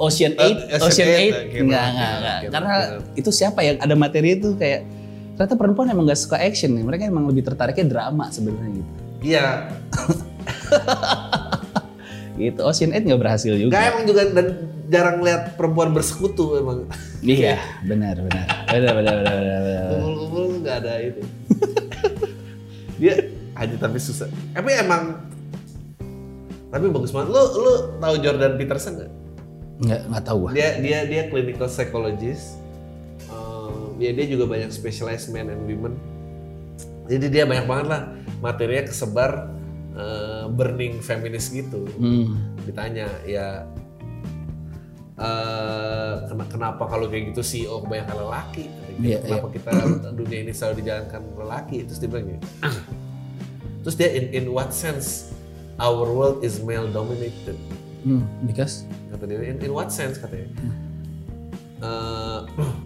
Ocean 0.00 0.32
Eight, 0.40 0.58
Ocean 0.80 0.88
Ocean 0.88 1.08
Eight, 1.12 1.34
nggak 1.52 1.86
nggak 1.92 2.38
Karena 2.48 2.74
itu 3.12 3.28
siapa 3.28 3.60
yang 3.60 3.76
ada 3.76 3.92
materi 3.92 4.40
itu 4.40 4.56
kayak 4.56 4.88
ternyata 5.36 5.52
perempuan 5.60 5.92
emang 5.92 6.08
nggak 6.08 6.16
suka 6.16 6.40
action 6.40 6.72
nih. 6.72 6.80
Mereka 6.80 7.12
emang 7.12 7.28
lebih 7.28 7.44
tertariknya 7.44 7.84
drama 7.92 8.32
sebenarnya 8.32 8.80
gitu. 8.80 8.92
Iya. 9.20 9.46
Gitu. 12.36 12.60
Ocean 12.60 12.92
Eight 12.92 13.04
nggak 13.08 13.20
berhasil 13.20 13.52
juga. 13.56 13.72
Nggak 13.72 13.84
emang 13.88 14.04
juga 14.04 14.22
dan 14.28 14.46
jarang 14.92 15.18
lihat 15.24 15.56
perempuan 15.56 15.90
bersekutu 15.96 16.60
emang. 16.60 16.84
Iya, 17.24 17.56
benar 17.88 18.20
benar. 18.20 18.46
Benar 18.68 18.92
benar 18.92 19.14
benar 19.24 19.34
benar. 19.40 19.60
benar. 19.64 19.84
Kumpul-kumpul 19.88 20.44
nggak 20.60 20.76
ada 20.84 20.92
itu. 21.00 21.22
Dia 23.00 23.14
aja 23.56 23.74
tapi 23.80 23.98
susah. 23.98 24.28
Tapi 24.52 24.70
emang 24.76 25.16
tapi 26.68 26.84
bagus 26.92 27.08
banget. 27.08 27.32
Lu 27.32 27.42
lu 27.56 27.72
tahu 28.04 28.14
Jordan 28.20 28.54
Peterson 28.60 28.92
nggak? 29.00 29.12
Nggak 29.80 30.00
nggak 30.12 30.22
tahu 30.28 30.36
gua. 30.44 30.50
Dia 30.52 30.68
dia 30.84 30.98
dia 31.08 31.22
clinical 31.32 31.72
psychologist. 31.72 32.60
Um, 33.32 33.96
ya 33.96 34.12
dia 34.12 34.28
juga 34.28 34.44
banyak 34.44 34.68
specialized 34.68 35.32
men 35.32 35.48
and 35.48 35.64
women. 35.64 35.96
Jadi 37.08 37.32
dia 37.32 37.48
banyak 37.48 37.64
banget 37.64 37.86
lah 37.88 38.02
materinya 38.44 38.92
kesebar 38.92 39.55
uh, 39.96 40.44
burning 40.52 41.00
feminist 41.00 41.50
gitu. 41.50 41.88
Hmm. 41.96 42.36
Ditanya 42.62 43.08
ya 43.24 43.64
eh, 45.16 46.14
kena- 46.28 46.50
kenapa 46.52 46.84
kalau 46.84 47.08
kayak 47.08 47.32
gitu 47.32 47.40
CEO 47.40 47.80
kebanyakan 47.80 48.16
lelaki? 48.20 48.64
Iya, 48.96 49.20
kenapa 49.20 49.48
kita 49.52 49.72
dunia 50.12 50.38
ini 50.44 50.52
selalu 50.52 50.84
dijalankan 50.84 51.20
lelaki? 51.36 51.76
Terus 51.84 51.98
dia 52.00 52.08
bilang 52.08 52.26
gini. 52.32 52.40
Terus 53.84 53.94
dia 53.94 54.08
in 54.12 54.24
in 54.32 54.44
what 54.50 54.72
sense 54.72 55.32
our 55.78 56.08
world 56.08 56.40
is 56.40 56.60
male 56.60 56.88
dominated? 56.88 57.56
Hmm, 58.04 58.24
because 58.44 58.86
kata 59.10 59.24
dia 59.26 59.40
in, 59.50 59.58
in 59.58 59.72
what 59.72 59.90
sense 59.90 60.16
katanya 60.16 60.48
Eh, 61.76 62.40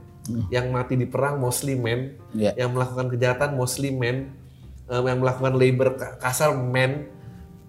yang 0.49 0.69
mati 0.69 0.93
di 0.93 1.05
perang 1.05 1.37
mostly 1.37 1.73
men. 1.73 2.17
Iya. 2.31 2.53
yang 2.55 2.71
melakukan 2.71 3.09
kejahatan 3.09 3.55
mostly 3.55 3.89
men. 3.89 4.37
Eh, 4.85 5.01
yang 5.01 5.19
melakukan 5.19 5.53
labor 5.53 5.95
ka- 5.95 6.19
kasar 6.19 6.53
men. 6.53 7.09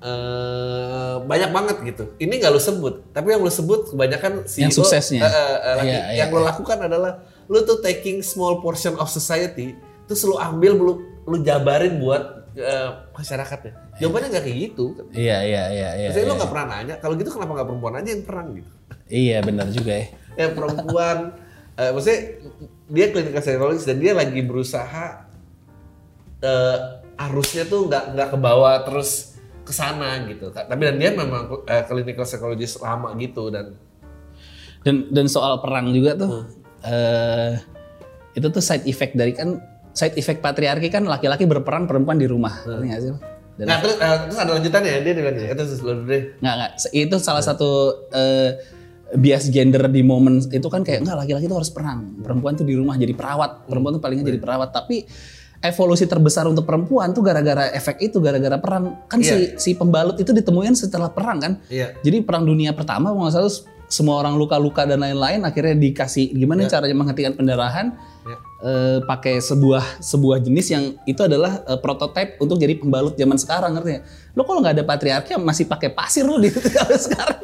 Eh, 0.03 1.15
banyak 1.23 1.51
banget 1.51 1.77
gitu. 1.87 2.05
Ini 2.19 2.33
nggak 2.37 2.51
lo 2.51 2.59
sebut. 2.59 2.95
Tapi 3.15 3.27
yang 3.31 3.41
lo 3.41 3.49
sebut 3.49 3.95
kebanyakan 3.95 4.45
CEO, 4.45 4.67
Yang 4.67 4.73
suksesnya. 4.83 5.23
eh, 5.23 5.31
eh, 5.31 5.39
eh, 5.63 5.75
laki- 5.79 5.87
Iya, 5.87 6.01
iya, 6.03 6.19
yang 6.19 6.29
lo 6.31 6.41
lakukan 6.43 6.79
adalah 6.83 7.13
lo 7.47 7.59
tuh 7.63 7.79
taking 7.79 8.19
small 8.21 8.59
portion 8.59 8.95
of 8.97 9.07
society 9.07 9.75
terus 10.03 10.23
lo 10.23 10.37
ambil 10.37 10.75
lo 10.75 10.93
lo 11.23 11.37
jabarin 11.39 11.97
buat 11.97 12.43
eh, 12.53 12.89
masyarakatnya. 13.15 13.97
Jawabannya 13.97 14.29
nggak 14.29 14.45
kayak 14.45 14.59
gitu. 14.69 14.87
Iya 15.09 15.39
iya 15.41 15.63
iya 15.71 15.89
iya. 15.97 16.07
Maksudnya 16.11 16.27
lo 16.27 16.29
iya. 16.29 16.39
nggak 16.43 16.51
pernah 16.51 16.67
nanya 16.69 16.95
kalau 16.99 17.15
gitu 17.15 17.31
kenapa 17.31 17.53
nggak 17.55 17.69
perempuan 17.71 17.95
aja 17.97 18.09
yang 18.11 18.25
perang 18.27 18.49
gitu? 18.53 18.71
Iya 19.07 19.37
benar 19.41 19.67
juga 19.71 19.93
ya. 19.95 20.07
ya 20.33 20.47
perempuan 20.51 21.19
uh, 21.79 21.91
maksudnya 21.93 22.21
dia 22.93 23.07
clinical 23.13 23.43
psychologist 23.43 23.87
dan 23.89 23.99
dia 24.01 24.13
lagi 24.13 24.41
berusaha 24.45 25.29
uh, 26.43 26.79
arusnya 27.17 27.65
tuh 27.69 27.89
nggak 27.89 28.05
nggak 28.17 28.29
ke 28.35 28.39
bawah 28.39 28.75
terus 28.85 29.39
ke 29.63 29.73
sana 29.73 30.19
gitu. 30.27 30.51
Tapi 30.51 30.83
dan 30.83 30.97
dia 30.99 31.11
memang 31.15 31.63
uh, 31.63 31.83
clinical 31.87 32.27
psychologist 32.27 32.83
lama 32.83 33.15
gitu 33.17 33.49
dan 33.49 33.79
dan 34.83 35.07
dan 35.15 35.27
soal 35.31 35.63
perang 35.63 35.95
juga 35.95 36.19
tuh 36.19 36.31
hmm. 36.43 36.47
uh, 36.83 37.53
itu 38.35 38.47
tuh 38.51 38.63
side 38.65 38.89
effect 38.91 39.15
dari 39.15 39.33
kan 39.37 39.63
side 39.95 40.17
effect 40.19 40.41
patriarki 40.43 40.89
kan 40.89 41.05
laki-laki 41.07 41.47
berperan 41.47 41.87
perempuan 41.87 42.19
di 42.19 42.27
rumah. 42.27 42.65
Hmm. 42.67 42.83
Nggak 42.83 43.01
sih? 43.01 43.13
Dan 43.53 43.69
nah, 43.69 43.79
terus, 43.85 44.01
uh, 44.01 44.17
terus 44.27 44.39
ada 44.41 44.51
lanjutannya 44.57 44.91
ya 44.91 45.01
dia 45.05 45.13
bilang 45.13 45.37
itu 45.37 45.65
seluruh 45.77 46.05
deh. 46.09 46.23
Nggak 46.41 46.55
nggak 46.57 46.71
itu 46.97 47.17
salah 47.21 47.45
satu 47.45 47.71
uh, 48.11 48.51
bias 49.13 49.53
gender 49.53 49.89
di 49.93 50.01
momen 50.01 50.41
itu 50.41 50.69
kan 50.73 50.81
kayak 50.81 51.05
enggak 51.05 51.17
laki-laki 51.25 51.47
itu 51.49 51.57
harus 51.57 51.73
perang, 51.73 52.21
perempuan 52.21 52.57
tuh 52.57 52.65
di 52.65 52.75
rumah 52.77 52.97
jadi 52.97 53.13
perawat, 53.13 53.69
perempuan 53.69 53.97
tuh 53.97 54.03
palingnya 54.03 54.27
jadi 54.33 54.41
hmm. 54.41 54.47
perawat. 54.47 54.69
Tapi 54.73 54.97
evolusi 55.63 56.05
terbesar 56.11 56.45
untuk 56.51 56.67
perempuan 56.67 57.15
tuh 57.15 57.23
gara-gara 57.23 57.71
efek 57.71 58.03
itu 58.03 58.19
gara-gara 58.19 58.59
perang 58.59 59.07
kan 59.07 59.23
yeah. 59.23 59.55
si 59.57 59.71
si 59.71 59.71
pembalut 59.79 60.19
itu 60.19 60.35
ditemuin 60.35 60.75
setelah 60.75 61.15
perang 61.15 61.39
kan 61.39 61.53
yeah. 61.71 61.95
jadi 62.03 62.27
perang 62.27 62.43
dunia 62.43 62.75
pertama 62.75 63.15
nggak 63.15 63.31
salah 63.31 63.55
semua 63.87 64.19
orang 64.19 64.35
luka-luka 64.35 64.83
dan 64.83 64.99
lain-lain 65.07 65.47
akhirnya 65.47 65.79
dikasih 65.79 66.35
gimana 66.35 66.67
yeah. 66.67 66.71
caranya 66.75 66.97
menghentikan 66.99 67.33
pendarahan 67.39 67.95
yeah. 68.27 68.39
Uh, 68.63 68.99
pakai 69.05 69.43
sebuah 69.43 69.99
sebuah 69.99 70.39
jenis 70.41 70.67
yang 70.71 70.85
itu 71.05 71.21
adalah 71.21 71.61
uh, 71.67 71.77
prototipe 71.77 72.39
untuk 72.39 72.57
jadi 72.57 72.79
pembalut 72.79 73.19
zaman 73.19 73.37
sekarang 73.37 73.75
ngerti 73.77 73.91
ya 73.99 74.01
lo 74.33 74.47
kalau 74.47 74.63
nggak 74.63 74.81
ada 74.81 74.85
patriarki 74.87 75.35
masih 75.37 75.67
pakai 75.69 75.91
pasir 75.93 76.25
lo 76.25 76.39
di 76.39 76.49
sekarang 77.11 77.43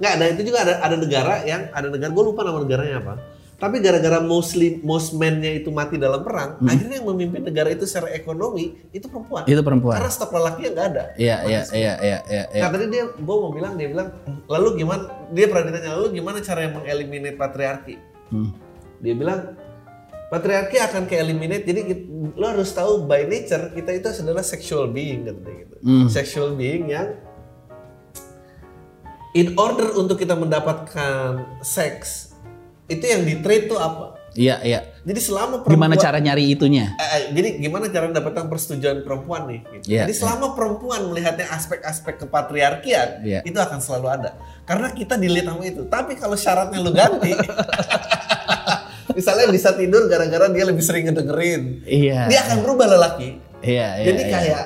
nggak 0.00 0.12
ada 0.18 0.24
itu 0.32 0.42
juga 0.48 0.64
ada 0.64 0.74
ada 0.82 0.96
negara 0.96 1.44
yang 1.44 1.68
ada 1.70 1.92
negara 1.92 2.10
gue 2.10 2.24
lupa 2.24 2.40
nama 2.42 2.58
negaranya 2.64 2.96
apa 3.04 3.14
tapi 3.58 3.82
gara-gara 3.82 4.22
mostly 4.22 4.78
most 4.86 5.18
men-nya 5.18 5.58
itu 5.58 5.74
mati 5.74 5.98
dalam 5.98 6.22
perang, 6.22 6.62
hmm. 6.62 6.70
akhirnya 6.70 7.02
yang 7.02 7.10
memimpin 7.10 7.42
negara 7.42 7.74
itu 7.74 7.90
secara 7.90 8.14
ekonomi 8.14 8.78
itu 8.94 9.10
perempuan. 9.10 9.50
Itu 9.50 9.66
perempuan. 9.66 9.98
Karena 9.98 10.14
stok 10.14 10.30
lelaki 10.30 10.70
yang 10.70 10.74
nggak 10.78 10.88
ada. 10.94 11.04
Iya, 11.18 11.36
iya, 11.42 11.60
iya, 11.74 11.92
iya, 11.98 12.18
iya. 12.54 12.62
Nah, 12.62 12.70
tadi 12.70 12.86
dia 12.86 13.10
gue 13.10 13.36
mau 13.42 13.50
bilang 13.50 13.74
dia 13.74 13.90
bilang, 13.90 14.14
"Lalu 14.46 14.86
gimana?" 14.86 15.10
Dia 15.34 15.50
pernah 15.50 15.74
ditanya, 15.74 15.90
"Lalu 15.98 16.08
gimana 16.22 16.38
cara 16.38 16.60
yang 16.70 16.78
mengeliminate 16.78 17.34
patriarki?" 17.34 17.94
Hmm. 18.30 18.54
Dia 19.02 19.14
bilang, 19.18 19.57
"Patriarki 20.28 20.76
akan 20.76 21.08
ke-eliminate. 21.08 21.64
Jadi 21.64 21.80
lo 22.36 22.46
harus 22.52 22.70
tahu 22.72 23.08
by 23.08 23.24
nature 23.24 23.72
kita 23.72 23.96
itu 23.96 24.06
adalah 24.24 24.44
sexual 24.44 24.88
being 24.92 25.24
gitu 25.24 25.40
gitu. 25.40 25.76
Hmm. 25.80 26.08
Sexual 26.08 26.54
being 26.54 26.92
yang 26.92 27.16
in 29.36 29.56
order 29.56 29.92
untuk 29.96 30.20
kita 30.20 30.36
mendapatkan 30.36 31.60
seks 31.60 32.32
itu 32.88 33.04
yang 33.04 33.22
di 33.28 33.36
trade 33.44 33.68
tuh 33.68 33.76
apa? 33.76 34.16
Iya, 34.38 34.60
iya. 34.62 34.80
Jadi 35.02 35.20
selama 35.24 35.64
perempuan 35.64 35.88
Gimana 35.90 35.94
cara 35.98 36.18
nyari 36.22 36.52
itunya? 36.52 36.94
Eh, 36.94 37.02
eh, 37.02 37.22
jadi 37.34 37.48
gimana 37.58 37.90
cara 37.90 38.06
mendapatkan 38.06 38.44
persetujuan 38.46 39.02
perempuan 39.02 39.50
nih? 39.50 39.60
Gitu. 39.66 39.84
Yeah, 39.98 40.06
jadi 40.06 40.14
selama 40.14 40.46
yeah. 40.52 40.54
perempuan 40.54 41.00
melihatnya 41.10 41.46
aspek-aspek 41.52 42.22
kepatriarkian, 42.22 43.24
yeah. 43.26 43.42
itu 43.42 43.58
akan 43.58 43.82
selalu 43.82 44.08
ada. 44.20 44.30
Karena 44.62 44.94
kita 44.94 45.18
dilihat 45.18 45.52
sama 45.52 45.64
itu. 45.64 45.82
Tapi 45.90 46.12
kalau 46.14 46.36
syaratnya 46.38 46.78
lu 46.78 46.92
ganti, 46.94 47.34
misalnya 49.18 49.50
bisa 49.50 49.74
tidur 49.74 50.06
gara-gara 50.06 50.46
dia 50.46 50.62
lebih 50.62 50.84
sering 50.86 51.10
ngedengerin, 51.10 51.82
iya, 51.90 52.30
dia 52.30 52.46
akan 52.46 52.62
berubah 52.62 52.86
lelaki. 52.86 53.42
Iya, 53.58 53.98
iya. 53.98 54.06
Jadi 54.06 54.22
iya. 54.22 54.30
kayak 54.30 54.64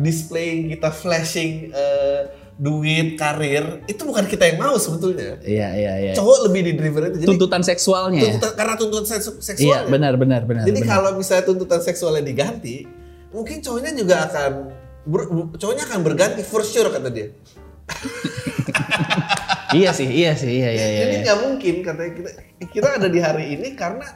display 0.00 0.72
kita 0.72 0.88
flashing 0.88 1.68
uh, 1.76 2.32
duit, 2.60 3.16
karir, 3.20 3.84
itu 3.84 4.00
bukan 4.04 4.24
kita 4.24 4.48
yang 4.48 4.60
mau 4.60 4.76
sebetulnya. 4.76 5.40
Iya, 5.44 5.68
iya, 5.76 5.92
iya. 5.96 6.12
Cowok 6.16 6.48
lebih 6.48 6.60
di 6.68 6.72
driver 6.76 7.02
itu. 7.08 7.24
Jadi, 7.24 7.28
tuntutan 7.36 7.62
seksualnya. 7.64 8.20
Tuntutan, 8.20 8.52
karena 8.56 8.74
tuntutan 8.76 9.06
seksualnya. 9.20 9.84
Iya, 9.84 9.88
benar, 9.88 10.12
benar, 10.20 10.42
benar. 10.44 10.64
Jadi 10.68 10.80
benar. 10.84 10.92
kalau 10.92 11.10
misalnya 11.16 11.44
tuntutan 11.48 11.80
seksualnya 11.80 12.24
diganti, 12.24 12.84
mungkin 13.32 13.64
cowoknya 13.64 13.92
juga 13.96 14.16
akan 14.28 14.52
ber, 15.08 15.22
cowoknya 15.56 15.84
akan 15.88 16.00
berganti 16.04 16.40
for 16.44 16.60
sure 16.60 16.92
kata 16.92 17.08
dia. 17.08 17.32
iya 19.76 19.90
sih, 19.94 20.08
iya 20.08 20.32
sih, 20.34 20.50
iya, 20.50 20.70
iya, 20.70 20.86
iya. 20.86 21.00
Jadi 21.04 21.14
iya. 21.14 21.22
nggak 21.26 21.38
mungkin 21.46 21.74
katanya 21.84 22.12
kita 22.16 22.30
kita 22.70 22.88
ada 22.98 23.08
di 23.08 23.20
hari 23.22 23.44
ini 23.58 23.68
karena 23.78 24.06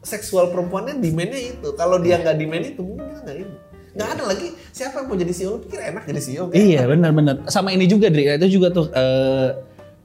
seksual 0.00 0.48
perempuannya 0.52 1.00
demandnya 1.00 1.40
itu. 1.40 1.68
Kalau 1.76 2.00
dia 2.00 2.20
nggak 2.20 2.36
demand 2.36 2.64
itu, 2.64 2.80
mungkin 2.80 3.04
kita 3.08 3.20
nggak 3.24 3.38
ini 3.40 3.54
nggak 3.90 4.08
ada 4.16 4.22
lagi 4.30 4.54
siapa 4.70 5.02
yang 5.02 5.06
mau 5.10 5.18
jadi 5.18 5.32
CEO 5.34 5.58
pikir 5.66 5.78
enak 5.82 6.02
jadi 6.06 6.20
CEO 6.22 6.44
kan? 6.46 6.54
iya 6.54 6.86
benar-benar 6.86 7.42
sama 7.50 7.74
ini 7.74 7.90
juga 7.90 8.06
Dri 8.06 8.22
itu 8.22 8.48
juga 8.60 8.70
tuh 8.70 8.86
uh, 8.94 9.50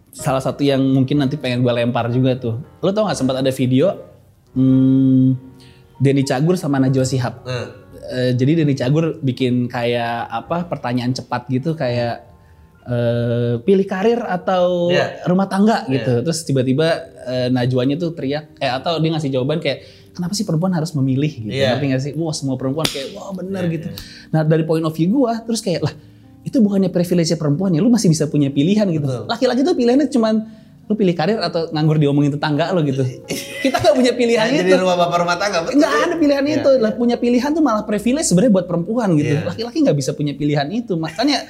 salah 0.09 0.41
satu 0.41 0.65
yang 0.65 0.81
mungkin 0.81 1.21
nanti 1.21 1.37
pengen 1.37 1.61
gue 1.61 1.69
lempar 1.69 2.09
juga 2.09 2.33
tuh 2.33 2.57
lo 2.81 2.89
tau 2.89 3.05
nggak 3.05 3.19
sempat 3.19 3.45
ada 3.45 3.51
video 3.53 3.93
hmm, 4.57 5.37
Denny 6.01 6.25
Cagur 6.25 6.57
sama 6.57 6.81
Najwa 6.81 7.05
Sihab 7.05 7.45
hmm. 7.45 7.67
uh, 8.09 8.31
jadi 8.33 8.65
Denny 8.65 8.73
Cagur 8.73 9.21
bikin 9.21 9.69
kayak 9.69 10.33
apa 10.33 10.65
pertanyaan 10.65 11.13
cepat 11.13 11.45
gitu 11.53 11.77
kayak 11.77 12.25
uh, 12.85 13.59
pilih 13.65 13.85
karir 13.89 14.21
atau 14.23 14.89
yeah. 14.93 15.21
rumah 15.25 15.49
tangga 15.49 15.83
gitu. 15.89 16.21
Yeah. 16.21 16.23
Terus 16.25 16.39
tiba-tiba 16.45 16.87
uh, 17.25 17.47
Najwanya 17.51 17.99
tuh 17.99 18.13
teriak 18.13 18.55
eh 18.61 18.69
atau 18.69 18.97
dia 19.01 19.09
ngasih 19.13 19.33
jawaban 19.33 19.59
kayak 19.59 19.85
kenapa 20.15 20.31
sih 20.31 20.47
perempuan 20.47 20.71
harus 20.71 20.93
memilih 20.95 21.33
gitu. 21.45 21.51
Yeah. 21.51 21.75
Ngerti 21.75 21.85
gak 21.91 22.01
sih? 22.01 22.11
Wah, 22.15 22.31
semua 22.31 22.55
perempuan 22.55 22.87
kayak 22.87 23.17
wah 23.17 23.33
benar 23.35 23.67
yeah, 23.67 23.75
gitu. 23.75 23.87
Yeah. 23.91 24.31
Nah, 24.31 24.41
dari 24.45 24.63
point 24.63 24.85
of 24.85 24.93
view 24.93 25.11
gua 25.11 25.41
terus 25.43 25.59
kayak 25.59 25.83
lah 25.83 25.93
itu 26.45 26.61
bukannya 26.61 26.93
privilege 26.93 27.33
perempuan 27.41 27.73
ya, 27.73 27.81
lu 27.81 27.89
masih 27.89 28.05
bisa 28.05 28.29
punya 28.29 28.53
pilihan 28.53 28.85
gitu. 28.93 29.25
Laki-laki 29.25 29.65
tuh 29.65 29.73
pilihannya 29.73 30.13
cuman 30.13 30.45
lu 30.85 30.93
pilih 30.93 31.17
karir 31.17 31.41
atau 31.41 31.65
nganggur 31.73 31.97
diomongin 31.97 32.37
tetangga 32.37 32.69
lo 32.69 32.85
gitu. 32.85 33.01
Kita 33.65 33.81
gak 33.81 33.95
punya 33.97 34.13
pilihan 34.13 34.45
nah, 34.45 34.53
itu. 34.53 34.69
Jadi 34.69 34.77
rumah 34.77 34.97
bapak 35.01 35.17
rumah 35.25 35.37
tangga. 35.41 35.65
Gak 35.65 35.93
ada 36.05 36.15
pilihan 36.21 36.43
ya, 36.45 36.53
itu. 36.61 36.71
Lah 36.77 36.93
ya. 36.93 36.97
punya 36.97 37.15
pilihan 37.17 37.49
tuh 37.49 37.63
malah 37.65 37.83
privilege 37.89 38.29
sebenarnya 38.29 38.53
buat 38.53 38.65
perempuan 38.69 39.17
gitu. 39.17 39.33
Ya. 39.33 39.41
Laki-laki 39.49 39.81
nggak 39.81 39.97
bisa 39.97 40.13
punya 40.13 40.37
pilihan 40.37 40.69
itu. 40.69 40.93
Makanya 40.93 41.49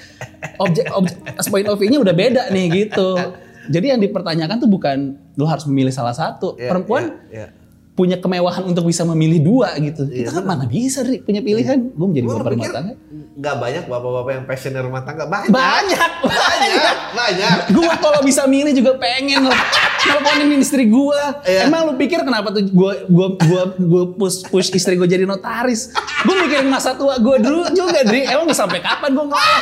objek 0.63 0.87
objek 0.95 1.19
point 1.51 1.67
of 1.67 1.75
view-nya 1.75 1.99
udah 1.99 2.15
beda 2.15 2.43
nih 2.55 2.87
gitu. 2.87 3.19
Jadi 3.65 3.85
yang 3.91 3.99
dipertanyakan 3.99 4.55
tuh 4.55 4.69
bukan 4.71 5.19
lu 5.35 5.43
harus 5.43 5.67
memilih 5.67 5.91
salah 5.91 6.15
satu. 6.15 6.55
Ya, 6.55 6.71
perempuan 6.71 7.19
ya, 7.27 7.51
ya 7.51 7.64
punya 7.95 8.19
kemewahan 8.19 8.67
untuk 8.67 8.91
bisa 8.91 9.07
memilih 9.07 9.39
dua 9.39 9.71
gitu. 9.79 10.03
Iya, 10.11 10.27
kita 10.27 10.43
kan 10.43 10.43
mana 10.43 10.67
bisa 10.67 10.99
Ri, 11.07 11.23
punya 11.23 11.39
pilihan. 11.39 11.79
Iya. 11.79 11.95
Gue 11.95 12.07
menjadi 12.11 12.25
bapak 12.27 12.51
rumah 12.51 12.67
tangga. 12.75 12.93
Gak 13.35 13.55
banyak 13.55 13.83
bapak-bapak 13.87 14.31
yang 14.35 14.45
passionnya 14.45 14.81
rumah 14.83 15.01
tangga. 15.07 15.23
Banyak. 15.31 15.47
Banyak. 15.47 16.11
Banyak. 16.27 16.95
banyak. 17.15 17.57
gue 17.71 17.91
kalau 18.03 18.19
bisa 18.27 18.43
milih 18.51 18.75
juga 18.75 18.99
pengen 18.99 19.47
lah. 19.47 19.63
Nelponin 20.05 20.59
istri 20.59 20.91
gue. 20.91 21.21
Iya. 21.47 21.71
Emang 21.71 21.87
lu 21.87 21.95
pikir 21.95 22.19
kenapa 22.27 22.51
tuh 22.51 22.67
gue 22.67 22.93
gue 23.07 23.27
gue 23.39 23.63
gue 23.79 24.03
push 24.19 24.43
push 24.51 24.69
istri 24.75 24.99
gue 24.99 25.07
jadi 25.07 25.23
notaris? 25.23 25.95
Gue 26.27 26.35
mikirin 26.43 26.67
masa 26.67 26.99
tua 26.99 27.15
gue 27.15 27.35
dulu 27.39 27.71
juga 27.71 28.03
Dri. 28.03 28.27
Emang 28.27 28.51
sampai 28.51 28.83
kapan 28.83 29.15
gue 29.15 29.23
ngolah? 29.23 29.61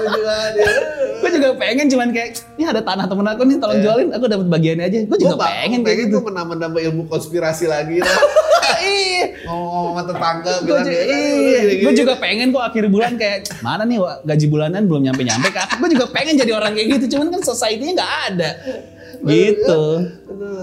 Juga 0.00 0.36
gue 1.20 1.30
juga 1.36 1.48
pengen 1.60 1.86
cuman 1.92 2.08
kayak 2.16 2.30
ini 2.56 2.64
ada 2.64 2.80
tanah 2.80 3.04
temen 3.04 3.26
aku 3.28 3.42
nih 3.44 3.56
tolong 3.60 3.78
yeah. 3.78 3.84
jualin 3.84 4.08
aku 4.12 4.24
dapat 4.26 4.46
bagiannya 4.48 4.84
aja. 4.88 4.98
Gue 5.04 5.18
juga 5.20 5.36
gua 5.36 5.46
pengen 5.52 5.80
kayak 5.84 5.98
gitu. 6.08 6.16
gue 6.18 6.24
menambah-nambah 6.32 6.80
ilmu 6.90 7.02
konspirasi 7.12 7.68
lagi 7.68 8.00
lah 8.00 8.18
ngomong 9.46 9.92
sama 9.92 10.02
tetangga 10.06 10.52
bilang 10.64 10.86
gue 11.80 11.92
juga 11.96 12.14
pengen 12.16 12.54
kok 12.54 12.64
akhir 12.64 12.84
bulan 12.88 13.12
kayak 13.18 13.50
mana 13.60 13.82
nih 13.84 13.98
gaji 14.24 14.46
bulanan 14.48 14.82
belum 14.86 15.02
nyampe 15.10 15.22
nyampe 15.26 15.48
ke 15.52 15.62
gue 15.80 15.88
juga 15.98 16.06
pengen 16.12 16.34
jadi 16.38 16.52
orang 16.56 16.72
kayak 16.76 16.88
gitu 17.00 17.16
cuman 17.16 17.26
kan 17.34 17.40
society-nya 17.44 17.92
nggak 17.96 18.14
ada. 18.32 18.50
Gitu. 19.20 19.82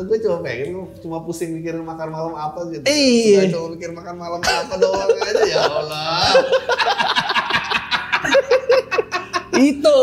gue 0.09 0.17
cuma 0.25 0.37
pengen 0.41 0.89
cuma 0.97 1.17
pusing 1.21 1.61
mikirin 1.61 1.85
makan 1.85 2.09
malam 2.09 2.33
apa 2.33 2.65
gitu. 2.73 2.85
Iya. 2.89 3.53
Cuma 3.53 3.77
mikir 3.77 3.93
makan 3.93 4.15
malam 4.17 4.41
apa 4.41 4.73
doang 4.81 5.09
aja 5.13 5.43
ya 5.45 5.61
Allah 5.61 6.25
itu. 9.71 9.97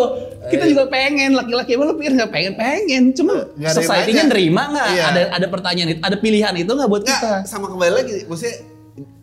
Kita 0.44 0.64
juga 0.68 0.84
pengen 0.92 1.32
laki-laki 1.32 1.72
emang 1.72 1.88
lu 1.88 1.96
pikir 1.96 2.12
nggak 2.20 2.32
pengen 2.32 2.52
pengen. 2.58 3.02
Cuma 3.16 3.48
society-nya 3.56 4.28
nerima 4.28 4.62
nggak? 4.68 4.88
Iya. 4.92 5.04
ada 5.08 5.22
ada 5.40 5.46
pertanyaan 5.48 5.88
itu 5.96 6.00
ada 6.04 6.16
pilihan 6.20 6.54
itu 6.58 6.68
nggak 6.68 6.90
buat 6.90 7.02
nggak, 7.06 7.16
kita? 7.16 7.32
sama 7.48 7.66
kembali 7.72 7.92
lagi 7.96 8.16
maksudnya 8.28 8.73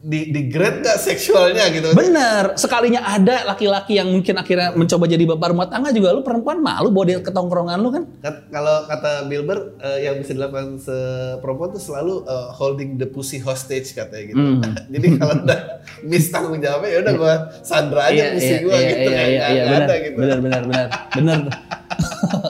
di 0.01 0.35
di 0.35 0.51
grade 0.51 0.83
gak 0.83 0.99
seksualnya 0.99 1.71
gitu. 1.71 1.95
Bener, 1.95 2.59
sekalinya 2.59 3.07
ada 3.07 3.47
laki-laki 3.47 3.95
yang 3.95 4.11
mungkin 4.11 4.35
akhirnya 4.35 4.75
mencoba 4.75 5.07
jadi 5.07 5.23
bapak 5.23 5.47
rumah 5.55 5.71
tangga 5.71 5.95
juga 5.95 6.11
lu 6.11 6.27
perempuan 6.27 6.59
malu 6.59 6.91
bawa 6.91 7.05
dia 7.07 7.17
ke 7.23 7.31
tongkrongan 7.31 7.79
lu 7.79 7.89
kan. 7.95 8.03
Kalau 8.51 8.83
kata 8.91 9.31
Bilber 9.31 9.79
uh, 9.79 9.95
yang 9.95 10.19
bisa 10.19 10.35
dilakukan 10.35 10.75
seperempuan 10.75 11.71
tuh 11.71 11.79
selalu 11.79 12.27
uh, 12.27 12.51
holding 12.51 12.99
the 12.99 13.07
pussy 13.07 13.39
hostage 13.39 13.95
katanya 13.95 14.35
gitu. 14.35 14.43
Mm. 14.43 14.61
jadi 14.99 15.07
kalau 15.15 15.33
udah 15.39 15.59
miss 16.03 16.27
tanggung 16.27 16.59
jawabnya 16.59 16.89
ya 16.91 16.99
udah 17.07 17.13
gua 17.15 17.33
sandra 17.63 18.11
aja 18.11 18.27
iya, 18.27 18.27
pussy 18.35 18.51
iya, 18.51 18.59
gua 18.59 18.75
iya, 18.75 18.89
gitu 18.91 19.07
iya, 19.07 19.23
iya, 19.23 19.45
iya, 19.47 19.63
bener, 19.63 19.87
gitu. 20.03 20.17
Bener 20.19 20.37
bener 20.43 20.61
bener 20.67 20.87
bener. 21.15 21.39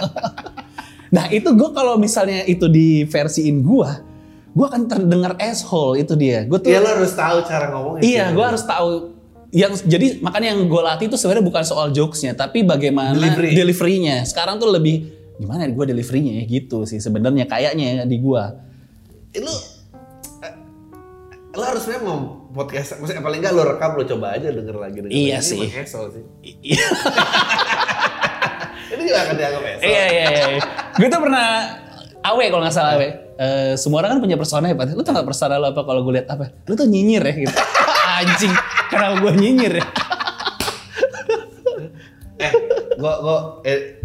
nah 1.16 1.26
itu 1.30 1.50
gua 1.54 1.70
kalau 1.70 2.02
misalnya 2.02 2.50
itu 2.50 2.66
di 2.66 3.06
versiin 3.06 3.62
gua 3.62 4.10
gue 4.52 4.66
akan 4.66 4.82
terdengar 4.86 5.32
asshole 5.38 5.96
itu 5.96 6.14
dia. 6.14 6.44
Gue 6.44 6.58
tuh. 6.58 6.68
Iya 6.68 6.80
lo 6.80 6.88
harus 6.92 7.12
tahu 7.12 7.38
cara 7.44 7.66
ngomongnya. 7.70 8.02
Iya, 8.02 8.24
gue 8.32 8.46
harus 8.46 8.62
tahu. 8.62 8.90
Yang 9.50 9.72
jadi 9.84 10.06
makanya 10.20 10.48
yang 10.52 10.60
gue 10.66 10.82
latih 10.82 11.06
itu 11.08 11.16
sebenarnya 11.16 11.44
bukan 11.44 11.62
soal 11.62 11.90
jokesnya, 11.90 12.34
tapi 12.34 12.62
bagaimana 12.62 13.14
Delivery. 13.14 13.54
deliverynya. 13.54 14.16
Sekarang 14.24 14.58
tuh 14.58 14.68
lebih 14.68 15.08
gimana 15.36 15.66
gue 15.66 15.86
deliverynya 15.88 16.38
ya 16.38 16.44
gitu 16.46 16.86
sih 16.86 16.98
sebenarnya 16.98 17.46
kayaknya 17.46 18.06
di 18.06 18.16
gue 18.16 18.44
Eh, 19.32 19.40
lu 19.42 19.52
eh, 20.40 20.54
lu 21.50 21.60
harus 21.60 21.84
memang 21.88 22.46
podcast 22.52 22.96
maksudnya 22.96 23.20
paling 23.20 23.40
enggak 23.42 23.52
lu 23.52 23.62
rekam 23.66 23.90
lu 23.96 24.04
coba 24.06 24.38
aja 24.38 24.48
denger 24.48 24.76
lagi 24.78 24.98
denger 25.02 25.10
Iya 25.10 25.34
lagi. 25.34 25.42
sih. 25.42 25.60
Ini 25.66 25.82
sih 25.82 26.24
iya 26.62 26.86
ini 28.92 29.02
juga 29.02 29.20
akan 29.24 29.34
dianggap 29.36 29.62
esol 29.66 29.82
iya 29.84 30.04
iya, 30.06 30.26
iya. 30.30 30.46
gue 30.94 31.08
tuh 31.10 31.22
pernah 31.22 31.46
awe 32.22 32.44
kalau 32.46 32.62
nggak 32.62 32.76
salah 32.76 32.92
awe 32.94 33.08
Eh, 33.42 33.74
semua 33.74 34.06
orang 34.06 34.14
kan 34.14 34.20
punya 34.22 34.38
persona 34.38 34.70
ya 34.70 34.78
Pat. 34.78 34.94
Lu 34.94 35.02
tau 35.02 35.18
gak 35.18 35.26
persona 35.26 35.58
lu 35.58 35.66
apa 35.66 35.82
kalau 35.82 36.06
gue 36.06 36.14
lihat 36.14 36.30
apa? 36.30 36.54
Lu 36.70 36.78
tuh 36.78 36.86
nyinyir 36.86 37.26
ya 37.26 37.34
gitu. 37.42 37.58
Anjing. 38.22 38.54
Kenapa 38.86 39.18
gue 39.18 39.34
nyinyir 39.34 39.74
ya? 39.82 39.86
eh 42.42 42.52
gua 42.98 43.14
gua 43.22 43.38
eh 43.62 44.02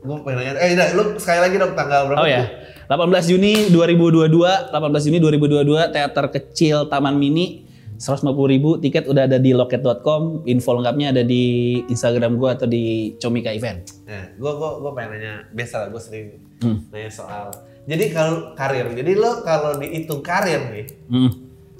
gua 0.00 0.20
pengen 0.20 0.36
nanya 0.40 0.52
eh 0.58 0.72
udah, 0.72 0.88
lu 0.96 1.02
sekali 1.16 1.40
lagi 1.40 1.56
dong 1.56 1.72
tanggal 1.72 2.08
berapa 2.08 2.20
Oh 2.20 2.28
ya. 2.28 2.44
18 2.84 3.00
Juni 3.24 3.72
2022, 3.72 4.28
18 4.28 5.06
Juni 5.08 5.18
2022 5.20 5.64
teater 5.88 6.26
kecil 6.28 6.84
Taman 6.88 7.16
Mini 7.16 7.64
150 7.96 8.28
ribu 8.52 8.76
tiket 8.76 9.08
udah 9.08 9.24
ada 9.24 9.40
di 9.40 9.56
loket.com 9.56 10.44
info 10.44 10.76
lengkapnya 10.76 11.16
ada 11.16 11.22
di 11.24 11.44
Instagram 11.88 12.36
gua 12.36 12.52
atau 12.52 12.68
di 12.68 13.16
Comika 13.16 13.48
Event 13.48 14.04
Nah, 14.04 14.36
gue 14.36 14.52
gua, 14.52 14.76
gua 14.76 14.92
pengen 14.92 15.16
nanya, 15.16 15.32
biasa 15.48 15.74
lah 15.80 15.88
gue 15.88 16.02
sering 16.02 16.26
Hmm. 16.54 16.80
nanya 16.88 17.10
soal. 17.10 17.48
Jadi 17.84 18.04
kalau 18.16 18.56
karir, 18.56 18.88
jadi 18.96 19.12
lo 19.12 19.44
kalau 19.44 19.76
dihitung 19.76 20.24
karir 20.24 20.72
nih, 20.72 20.86
hmm. 21.12 21.30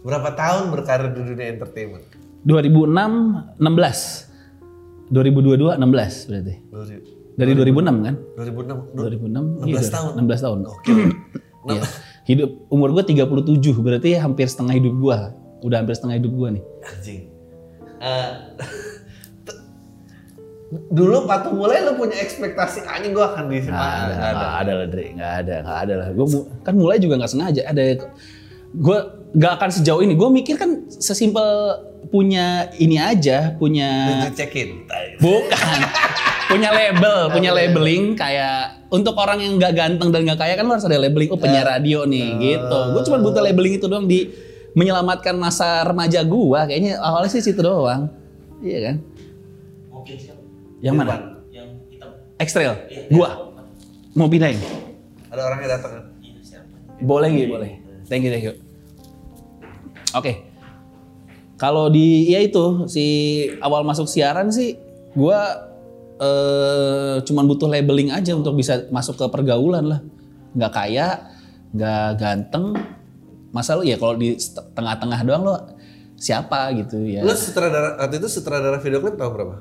berapa 0.05 0.37
tahun 0.37 0.69
berkarir 0.69 1.17
di 1.17 1.21
dunia 1.25 1.49
entertainment? 1.49 2.05
2006 2.45 3.57
16 3.57 3.65
2022 5.09 5.81
16 5.81 6.29
berarti 6.29 6.55
dari 7.35 7.53
2006 7.57 8.05
kan 8.05 8.15
2006, 8.37 8.95
2006 8.95 9.65
16 9.65 9.69
iya, 9.69 9.81
tahun. 9.89 10.13
16 10.29 10.45
tahun 10.45 10.59
Iya. 11.65 11.81
hidup 12.29 12.69
umur 12.69 12.93
gue 12.93 13.17
37 13.17 13.25
berarti 13.81 14.21
hampir 14.21 14.45
setengah 14.45 14.77
hidup 14.77 15.01
gue 15.01 15.19
udah 15.65 15.77
hampir 15.81 15.97
setengah 15.97 16.21
hidup 16.21 16.33
gue 16.37 16.49
nih 16.61 16.65
Anjing. 16.85 17.23
T- 18.05 18.93
dulu 20.73 21.29
waktu 21.29 21.49
mulai 21.55 21.85
lo 21.85 21.95
punya 21.95 22.19
ekspektasi 22.19 22.83
anjing 22.89 23.13
gue 23.15 23.23
akan 23.23 23.47
di 23.47 23.63
ada, 23.63 23.71
Nggak 23.71 23.85
ada. 23.85 24.35
nggak 24.35 24.55
ada 24.59 24.73
lah, 24.75 24.87
Dre. 24.89 25.07
Nggak 25.15 25.33
ada, 25.45 25.55
nggak 25.63 25.79
ada 25.87 25.95
lah. 26.01 26.09
Gue 26.17 26.27
kan 26.65 26.75
mulai 26.75 26.97
juga 26.99 27.15
nggak 27.21 27.31
sengaja. 27.31 27.63
Ada, 27.69 27.83
gue 28.75 28.99
nggak 29.35 29.53
akan 29.61 29.71
sejauh 29.71 30.03
ini. 30.03 30.15
Gue 30.19 30.29
mikir 30.33 30.57
kan 30.59 30.89
sesimpel 30.89 31.47
punya 32.11 32.69
ini 32.81 32.97
aja, 32.99 33.55
punya 33.57 34.23
check-in. 34.35 34.85
bukan, 35.19 35.79
punya 36.51 36.71
label, 36.71 37.17
punya 37.35 37.51
labeling 37.55 38.15
kayak 38.15 38.87
untuk 38.93 39.15
orang 39.17 39.41
yang 39.41 39.57
nggak 39.59 39.73
ganteng 39.75 40.11
dan 40.11 40.21
nggak 40.27 40.39
kaya 40.39 40.55
kan 40.59 40.67
harus 40.69 40.85
ada 40.87 40.99
labeling. 40.99 41.31
Oh 41.31 41.39
penyiar 41.39 41.67
radio 41.67 42.03
nih, 42.09 42.29
gitu. 42.41 42.79
Gue 42.95 43.03
cuma 43.07 43.19
butuh 43.23 43.43
labeling 43.45 43.79
itu 43.79 43.87
doang 43.87 44.07
di 44.11 44.27
menyelamatkan 44.75 45.39
masa 45.39 45.87
remaja 45.87 46.23
gue. 46.27 46.61
Kayaknya 46.67 46.99
awalnya 46.99 47.31
sih 47.31 47.43
situ 47.47 47.63
doang. 47.63 48.11
Iya 48.59 48.79
kan? 48.91 48.97
Yang 50.85 50.97
mana? 51.01 51.15
yang 51.49 51.69
hitam 51.89 52.11
Ekstrel. 52.37 52.77
Gua. 53.09 53.57
Mau 54.13 54.29
pindahin. 54.29 54.61
Ada 55.33 55.43
orang 55.49 55.59
yang 55.65 55.73
datang 55.81 55.91
kan? 55.97 56.05
iya 56.21 56.41
siapa 56.45 56.77
Boleh 57.01 57.29
nggih, 57.33 57.49
boleh. 57.49 57.71
Thank 58.05 58.29
you, 58.29 58.31
thank 58.31 58.45
you. 58.45 58.55
Oke. 60.13 60.53
Kalau 61.57 61.89
di 61.89 62.29
ya 62.29 62.45
itu 62.45 62.85
si 62.85 63.05
awal 63.65 63.81
masuk 63.89 64.05
siaran 64.05 64.53
sih 64.53 64.77
gua 65.17 65.73
eh 66.21 67.17
cuman 67.25 67.49
butuh 67.49 67.67
labeling 67.67 68.13
aja 68.13 68.37
untuk 68.37 68.55
bisa 68.55 68.85
masuk 68.93 69.17
ke 69.17 69.27
pergaulan 69.33 69.89
lah. 69.89 70.01
Nggak 70.53 70.73
kaya, 70.77 71.33
nggak 71.73 72.09
ganteng. 72.21 72.77
Masa 73.57 73.81
lu 73.81 73.89
ya 73.89 73.97
kalau 73.97 74.21
di 74.21 74.37
tengah-tengah 74.77 75.21
doang 75.25 75.43
lo 75.49 75.57
siapa 76.21 76.77
gitu 76.77 77.01
ya. 77.09 77.25
Lo 77.25 77.33
sutradara, 77.33 77.99
waktu 77.99 78.21
itu 78.21 78.29
sutradara 78.29 78.79
video 78.79 79.01
klip 79.01 79.17
tahun 79.17 79.33
berapa? 79.33 79.57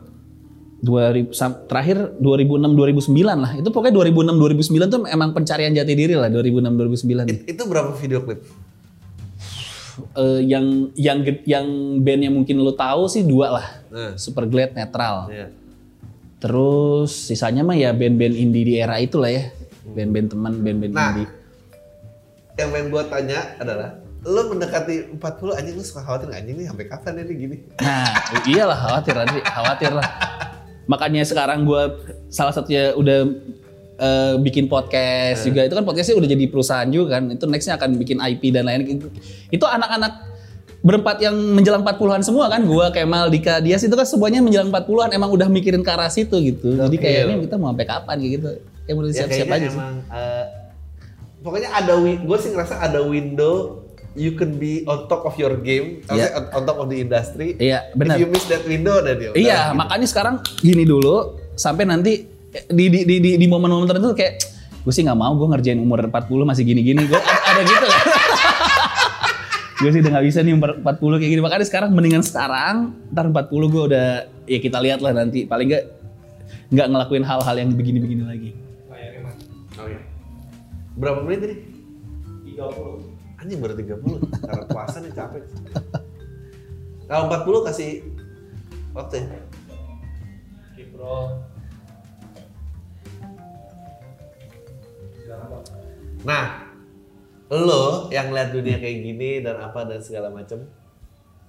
2000 0.83 1.31
sam- 1.31 1.63
terakhir 1.63 2.19
2006 2.19 2.75
2009 2.75 3.39
lah. 3.39 3.51
Itu 3.55 3.71
pokoknya 3.71 3.95
2006 3.95 4.35
2009 4.35 4.91
tuh 4.91 4.99
emang 5.07 5.31
pencarian 5.31 5.71
jati 5.71 5.95
diri 5.95 6.11
lah 6.13 6.27
2006 6.27 6.75
2009. 6.75 7.23
It- 7.25 7.47
itu 7.49 7.63
berapa 7.63 7.95
video 7.95 8.19
klip? 8.19 8.43
Eh, 10.13 10.41
yang 10.43 10.89
yang 10.93 11.21
yang 11.45 11.65
band 12.01 12.21
yang 12.21 12.33
mungkin 12.33 12.59
lo 12.59 12.73
tahu 12.73 13.07
sih 13.07 13.23
dua 13.23 13.47
lah. 13.53 13.67
Nah. 13.87 14.11
Super 14.15 14.43
Glad 14.43 14.73
Netral. 14.73 15.29
Iya. 15.29 15.47
Terus 16.37 17.13
sisanya 17.13 17.63
mah 17.63 17.73
ya 17.73 17.95
band-band 17.95 18.35
indie 18.35 18.65
di 18.65 18.73
era 18.75 18.99
itu 18.99 19.15
lah 19.15 19.31
ya. 19.31 19.55
Band-band 19.85 20.27
teman, 20.29 20.53
band-band 20.59 20.91
Nah. 20.91 21.09
indie. 21.13 21.29
Yang 22.53 22.69
pengen 22.69 22.87
gue 22.89 23.03
tanya 23.07 23.39
adalah, 23.55 23.89
lo 24.21 24.41
mendekati 24.45 25.15
40 25.15 25.53
anjing 25.53 25.73
lo 25.73 25.81
suka 25.81 26.01
khawatir 26.01 26.27
nggak 26.27 26.41
anjing 26.41 26.55
nih 26.55 26.67
sampai 26.67 26.85
kapan 26.85 27.13
ini 27.17 27.33
gini? 27.33 27.57
Nah, 27.79 28.11
iyalah 28.43 28.77
khawatir 28.77 29.13
Adri, 29.15 29.39
khawatir 29.41 29.91
lah. 29.93 30.05
Makanya 30.85 31.23
sekarang 31.23 31.63
gua 31.63 31.95
salah 32.27 32.51
satunya 32.51 32.91
udah 32.93 33.19
eh, 33.93 34.33
bikin 34.41 34.67
podcast 34.67 35.47
juga. 35.47 35.63
Itu 35.63 35.75
kan 35.77 35.85
podcastnya 35.87 36.19
udah 36.19 36.29
jadi 36.29 36.45
perusahaan 36.49 36.89
juga 36.89 37.19
kan. 37.19 37.31
Itu 37.31 37.45
nextnya 37.47 37.79
akan 37.79 37.95
bikin 37.95 38.19
IP 38.19 38.51
dan 38.51 38.67
lain. 38.67 38.99
Itu 39.47 39.63
anak-anak 39.63 40.33
berempat 40.83 41.23
yang 41.23 41.35
menjelang 41.55 41.79
40-an 41.87 42.23
semua 42.27 42.51
kan. 42.51 42.59
Gua, 42.67 42.91
Kemal, 42.91 43.31
Dika, 43.31 43.63
Dias 43.63 43.87
itu 43.87 43.95
kan 43.95 44.03
semuanya 44.03 44.43
menjelang 44.43 44.67
40-an 44.67 45.15
emang 45.15 45.31
udah 45.31 45.47
mikirin 45.47 45.79
ke 45.79 45.91
arah 45.91 46.11
situ 46.11 46.35
gitu. 46.43 46.75
Jadi 46.75 46.97
Oke. 46.99 47.03
kayaknya 47.07 47.35
kita 47.39 47.55
mau 47.55 47.71
sampai 47.71 47.87
kapan 47.87 48.15
gitu. 48.19 48.49
Ya 48.83 48.91
udah 48.91 49.07
Ya 49.07 49.15
siap-siap 49.23 49.47
kayaknya 49.47 49.55
aja 49.63 49.67
sih. 49.71 49.79
emang, 49.79 49.95
eh, 50.11 50.45
pokoknya 51.39 51.69
ada, 51.71 51.93
gue 52.03 52.37
sih 52.43 52.49
ngerasa 52.51 52.75
ada 52.83 52.99
window 52.99 53.82
you 54.13 54.34
can 54.34 54.56
be 54.56 54.86
on 54.86 55.06
top 55.06 55.23
of 55.23 55.34
your 55.36 55.58
game, 55.58 56.02
maksudnya 56.04 56.30
on, 56.34 56.43
on 56.52 56.62
top 56.63 56.78
of 56.78 56.88
the 56.88 56.97
industry. 56.97 57.58
Iya, 57.58 57.89
benar. 57.93 58.15
If 58.15 58.21
you 58.21 58.28
miss 58.28 58.45
that 58.45 58.63
window, 58.63 58.99
dan 58.99 59.17
ya 59.17 59.30
udah 59.30 59.38
Iya, 59.38 59.60
gitu. 59.65 59.78
makanya 59.78 60.08
sekarang 60.08 60.36
gini 60.58 60.84
dulu 60.84 61.15
sampai 61.54 61.84
nanti 61.84 62.13
eh, 62.49 62.65
di 62.67 62.86
di 62.88 62.99
di 63.04 63.15
di, 63.17 63.32
di 63.36 63.45
momen-momen 63.45 63.86
tertentu 63.86 64.13
kayak 64.13 64.34
gue 64.84 64.91
sih 64.91 65.02
nggak 65.02 65.15
mau 65.15 65.32
gue 65.34 65.47
ngerjain 65.47 65.80
umur 65.80 66.04
40 66.04 66.13
masih 66.43 66.63
gini-gini. 66.63 67.06
Gue 67.06 67.17
ada 67.19 67.62
gitu 67.62 67.86
kan. 67.91 68.02
gue 69.80 69.89
sih 69.89 69.99
udah 69.99 70.12
nggak 70.13 70.26
bisa 70.28 70.39
nih 70.39 70.54
umur 70.54 70.69
40 70.78 71.19
kayak 71.19 71.32
gini. 71.32 71.41
Makanya 71.41 71.65
sekarang 71.65 71.89
mendingan 71.91 72.21
sekarang, 72.21 72.76
ntar 73.10 73.26
40 73.28 73.49
gue 73.49 73.84
udah 73.89 74.08
ya 74.45 74.60
kita 74.60 74.78
lihat 74.78 74.99
lah 74.99 75.13
nanti. 75.13 75.43
Paling 75.43 75.67
nggak 75.67 75.84
nggak 76.69 76.88
ngelakuin 76.89 77.23
hal-hal 77.23 77.56
yang 77.56 77.69
begini-begini 77.71 78.23
lagi. 78.23 78.52
Oke. 79.73 79.97
Berapa 80.93 81.19
menit 81.21 81.39
tadi? 81.41 81.56
30. 82.54 83.12
Anjing 83.43 83.60
baru 83.60 83.75
30. 83.75 84.23
Karena 84.39 84.65
puasa 84.71 85.03
nih 85.03 85.12
capek. 85.12 85.43
Kalau 87.12 87.27
40 87.27 87.67
kasih 87.67 87.91
waktu 88.95 89.19
ya? 89.19 89.39
Nah, 96.23 96.71
lo 97.51 98.08
yang 98.15 98.32
lihat 98.32 98.56
dunia 98.56 98.79
kayak 98.79 98.97
gini 99.03 99.43
dan 99.43 99.60
apa 99.60 99.84
dan 99.84 99.99
segala 99.99 100.32
macem, 100.32 100.63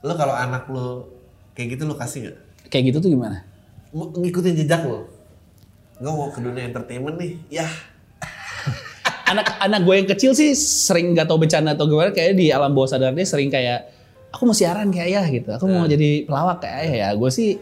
lo 0.03 0.13
kalau 0.19 0.35
anak 0.35 0.67
lo 0.67 1.15
kayak 1.55 1.79
gitu 1.79 1.87
lo 1.87 1.95
kasih 1.95 2.27
nggak? 2.27 2.39
Kayak 2.75 2.85
gitu 2.91 3.07
tuh 3.07 3.11
gimana? 3.15 3.47
Ngikutin 3.95 4.59
jejak 4.59 4.83
lo? 4.83 5.07
Gue 6.03 6.11
mau 6.11 6.27
ke 6.35 6.43
dunia 6.43 6.67
entertainment 6.67 7.15
nih, 7.23 7.39
ya 9.25 9.31
Anak-anak 9.31 9.81
gue 9.81 9.95
yang 9.97 10.09
kecil 10.09 10.31
sih 10.33 10.53
sering 10.53 11.13
nggak 11.13 11.25
tahu 11.25 11.41
bencana 11.41 11.73
atau 11.73 11.85
gimana 11.85 12.11
kayak 12.11 12.35
di 12.35 12.49
alam 12.49 12.71
bawah 12.71 12.87
sadarnya 12.87 13.25
sering 13.25 13.49
kayak 13.49 13.89
aku 14.29 14.45
mau 14.45 14.53
siaran 14.53 14.89
kayak 14.89 15.07
ayah 15.09 15.25
gitu. 15.27 15.49
Aku 15.51 15.65
mau 15.67 15.85
jadi 15.85 16.23
pelawak 16.23 16.61
kayak 16.61 16.77
ayah 16.83 16.95
ya. 16.95 17.09
Gue 17.15 17.29
sih 17.29 17.57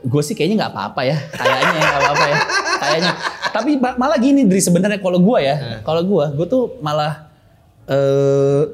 gue 0.00 0.22
sih 0.22 0.32
kayaknya 0.32 0.56
nggak 0.58 0.72
apa-apa 0.72 1.00
ya 1.04 1.18
kayaknya 1.30 1.76
nggak 1.76 2.00
apa-apa 2.00 2.24
ya 2.24 2.36
kayaknya 2.80 3.12
tapi 3.50 3.70
ma- 3.76 3.98
malah 3.98 4.16
gini 4.16 4.48
dari 4.48 4.56
sebenarnya 4.58 4.96
kalau 4.96 5.20
gue 5.20 5.38
ya 5.38 5.54
kalau 5.82 6.00
gue 6.00 6.24
gue 6.34 6.46
tuh 6.48 6.80
malah 6.80 7.28
eh 7.84 8.64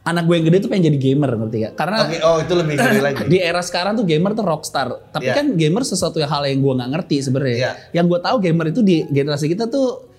anak 0.00 0.24
gue 0.26 0.34
yang 0.34 0.44
gede 0.44 0.58
tuh 0.58 0.68
pengen 0.68 0.92
jadi 0.92 0.98
gamer 1.00 1.32
ngerti 1.34 1.56
gak 1.62 1.74
karena 1.76 1.96
Oke, 2.02 2.18
oh 2.20 2.36
itu 2.40 2.52
lebih 2.54 2.74
gede 2.76 3.00
lagi. 3.08 3.20
di 3.24 3.38
era 3.38 3.60
sekarang 3.60 3.94
tuh 3.94 4.04
gamer 4.04 4.32
tuh 4.32 4.44
rockstar 4.44 4.88
tapi 5.08 5.28
Iya. 5.28 5.34
kan 5.34 5.46
gamer 5.54 5.80
sesuatu 5.80 6.18
hal 6.18 6.42
yang 6.44 6.60
gue 6.60 6.72
nggak 6.74 6.90
ngerti 6.92 7.16
sebenarnya 7.22 7.56
Iya. 7.56 7.72
yang 7.94 8.04
gue 8.04 8.18
tahu 8.18 8.36
gamer 8.36 8.66
itu 8.68 8.80
di 8.80 9.04
generasi 9.06 9.46
kita 9.46 9.64
tuh 9.64 10.09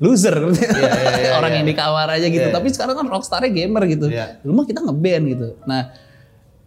loser. 0.00 0.32
Iya, 0.32 0.64
iya, 0.64 0.90
iya, 1.20 1.30
orang 1.38 1.52
iya. 1.52 1.58
yang 1.60 1.66
di 1.68 1.74
kamar 1.76 2.08
aja 2.08 2.26
gitu. 2.26 2.48
Iya. 2.48 2.56
tapi 2.56 2.68
sekarang 2.72 2.96
kan 2.96 3.06
rockstarnya 3.06 3.52
gamer 3.52 3.82
gitu. 3.86 4.06
Iya. 4.08 4.40
rumah 4.42 4.64
kita 4.64 4.80
ngeband 4.80 5.24
gitu. 5.28 5.48
Nah 5.68 5.92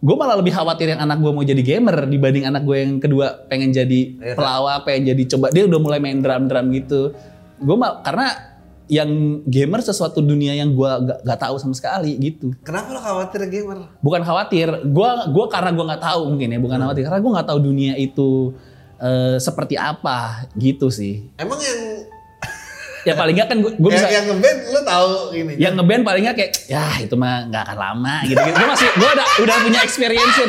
gue 0.04 0.14
malah 0.14 0.36
lebih 0.36 0.52
khawatir 0.52 0.92
yang 0.94 1.00
anak 1.00 1.16
gue 1.18 1.32
mau 1.32 1.40
jadi 1.40 1.58
gamer 1.64 2.06
dibanding 2.06 2.44
anak 2.44 2.62
gue 2.62 2.76
yang 2.76 3.00
kedua 3.00 3.48
pengen 3.48 3.74
jadi 3.74 4.00
Iya. 4.22 4.34
pelawak 4.38 4.86
pengen 4.86 5.10
jadi 5.10 5.22
coba. 5.34 5.50
Dia 5.50 5.66
udah 5.66 5.80
mulai 5.80 5.98
main 5.98 6.22
drum 6.22 6.46
drum 6.46 6.70
gitu. 6.70 7.10
Gue 7.58 7.76
mal 7.76 8.04
karena 8.06 8.54
yang 8.84 9.40
gamer 9.48 9.80
sesuatu 9.80 10.20
dunia 10.20 10.52
yang 10.52 10.76
gue 10.76 10.90
gak, 11.08 11.24
gak 11.24 11.40
tahu 11.40 11.56
sama 11.56 11.72
sekali 11.72 12.20
gitu. 12.20 12.52
Kenapa 12.62 12.92
lo 12.92 13.00
khawatir 13.00 13.48
gamer? 13.48 13.78
bukan 13.98 14.20
khawatir. 14.20 14.68
Gua 14.92 15.24
gua 15.32 15.48
karena 15.48 15.72
gua 15.72 15.84
nggak 15.96 16.04
tahu 16.04 16.22
mungkin 16.36 16.52
ya 16.52 16.58
bukan 16.60 16.78
khawatir. 16.84 17.02
Karena 17.08 17.20
gua 17.24 17.32
nggak 17.40 17.48
tahu 17.48 17.60
dunia 17.64 17.96
itu 17.96 18.52
eh, 19.00 19.40
seperti 19.40 19.80
apa 19.80 20.44
gitu 20.60 20.92
sih. 20.92 21.32
Emang 21.40 21.56
yang 21.58 21.80
ya 23.04 23.12
paling 23.12 23.34
nggak 23.36 23.48
kan 23.52 23.56
gue 23.60 23.90
bisa 23.92 24.08
yang 24.08 24.24
ngeband 24.32 24.58
lu 24.72 24.80
tahu 24.80 25.08
ini. 25.36 25.52
yang 25.60 25.76
ngeband 25.76 26.02
paling 26.08 26.22
nggak 26.24 26.36
kayak 26.40 26.50
ya 26.66 26.84
itu 27.04 27.14
mah 27.20 27.44
nggak 27.52 27.62
akan 27.68 27.76
lama 27.76 28.14
gitu 28.24 28.40
gitu 28.40 28.56
gue 28.56 28.68
masih 28.68 28.88
gue 28.96 29.10
udah 29.12 29.26
udah 29.44 29.56
punya 29.60 29.80
experience 29.84 30.34
nya 30.40 30.46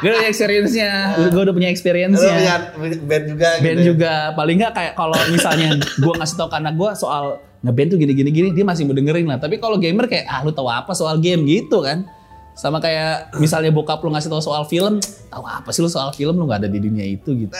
gue 0.00 0.08
udah 0.10 0.16
punya 0.16 0.30
experience 0.32 0.72
nya 0.72 0.90
gue 1.28 1.42
udah 1.44 1.54
punya 1.54 1.68
experience 1.70 2.16
Lu 2.16 2.24
nya 2.24 2.56
punya 2.72 2.96
band 3.04 3.24
juga 3.28 3.48
band 3.60 3.78
gitu. 3.78 3.88
juga. 3.94 4.12
Paling 4.32 4.56
nggak 4.64 4.72
kayak 4.72 4.92
kalau 4.96 5.18
misalnya 5.28 5.68
gue 5.76 6.12
ngasih 6.16 6.36
tau 6.40 6.48
ke 6.48 6.56
anak 6.56 6.74
gue 6.74 6.90
soal 6.96 7.24
ngeband 7.60 7.88
tuh 7.92 7.98
gini 8.00 8.12
gini 8.16 8.30
gini 8.32 8.48
dia 8.56 8.64
masih 8.64 8.88
mau 8.88 8.96
dengerin 8.96 9.28
lah. 9.28 9.36
Tapi 9.36 9.60
kalau 9.60 9.76
gamer 9.76 10.08
kayak 10.08 10.24
ah 10.24 10.40
lu 10.40 10.52
tahu 10.56 10.72
apa 10.72 10.96
soal 10.96 11.20
game? 11.20 11.44
Gitu 11.44 11.84
kan. 11.84 12.08
Sama 12.56 12.80
kayak 12.80 13.36
misalnya 13.36 13.70
bokap 13.72 14.00
lu 14.00 14.10
ngasih 14.12 14.32
tahu 14.32 14.40
soal 14.40 14.64
film 14.64 15.00
tahu 15.28 15.44
apa 15.44 15.68
sih 15.70 15.84
lu 15.84 15.90
soal 15.92 16.10
film? 16.16 16.34
Lu 16.40 16.48
nggak 16.48 16.64
ada 16.66 16.70
di 16.72 16.80
dunia 16.80 17.04
itu 17.04 17.46
gitu. 17.46 17.52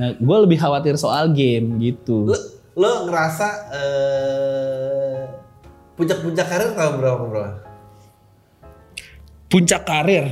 Nah 0.00 0.16
gue 0.16 0.36
lebih 0.48 0.56
khawatir 0.56 0.96
soal 0.96 1.36
game 1.36 1.76
gitu. 1.84 2.32
Lu, 2.32 2.36
lu 2.74 2.88
ngerasa 3.04 3.46
eh 3.70 5.20
puncak-puncak 5.92 6.46
karir 6.46 6.70
tahun 6.72 6.94
berapa 6.98 7.22
berapa? 7.22 7.52
puncak 9.46 9.84
karir 9.84 10.24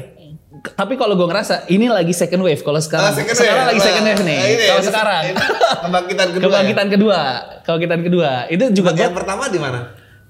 tapi 0.73 0.95
kalau 0.95 1.13
gue 1.15 1.25
ngerasa 1.25 1.69
ini 1.69 1.87
lagi 1.87 2.11
second 2.11 2.41
wave 2.41 2.61
kalau 2.61 2.77
sekarang 2.79 3.07
Ah, 3.07 3.15
second 3.15 3.33
sekarang 3.35 3.57
wave. 3.59 3.71
lagi 3.71 3.81
second 3.83 4.05
wave 4.07 4.23
nih 4.23 4.37
Ah, 4.37 4.47
ini, 4.47 4.65
kalau 4.67 4.83
sekarang 4.83 5.23
ini 5.23 5.37
kebangkitan 5.79 6.29
kedua. 6.31 6.43
kebangkitan 6.43 6.87
kedua 6.89 7.21
kebangkitan 7.63 8.01
kedua 8.03 8.31
itu 8.47 8.63
ya? 8.63 8.71
juga 8.71 8.91
yang 8.95 9.15
pertama 9.15 9.43
di 9.47 9.59
mana? 9.59 9.81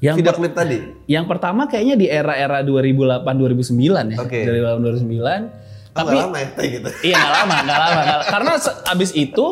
Yang 0.00 0.16
video 0.16 0.32
klip 0.32 0.56
tadi. 0.56 0.78
Yang 1.04 1.24
pertama 1.28 1.68
kayaknya 1.68 1.92
di 1.94 2.06
era-era 2.08 2.64
2008 2.64 3.20
2009 3.20 3.76
ya. 4.08 4.16
Oke. 4.16 4.48
Dari 4.48 4.56
2009. 4.56 4.80
Oh, 4.96 5.44
Tapi 5.92 6.08
nggak 6.08 6.24
lama 6.24 6.38
ya 6.40 6.48
gitu. 6.64 6.88
iya 7.04 7.14
nggak 7.14 7.32
lama, 7.36 7.56
nggak 7.60 7.78
lama, 7.78 8.00
lama. 8.00 8.24
Karena 8.24 8.52
abis 8.88 9.10
itu 9.12 9.44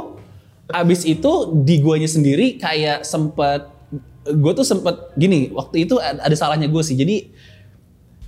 abis 0.68 1.08
itu 1.08 1.32
di 1.64 1.80
guanya 1.80 2.08
sendiri 2.08 2.60
kayak 2.60 3.04
sempet 3.04 3.68
gue 4.28 4.52
tuh 4.52 4.66
sempet 4.66 5.16
gini 5.16 5.48
waktu 5.56 5.88
itu 5.88 5.96
ada 6.00 6.34
salahnya 6.36 6.68
gue 6.68 6.82
sih. 6.84 6.96
Jadi 6.96 7.32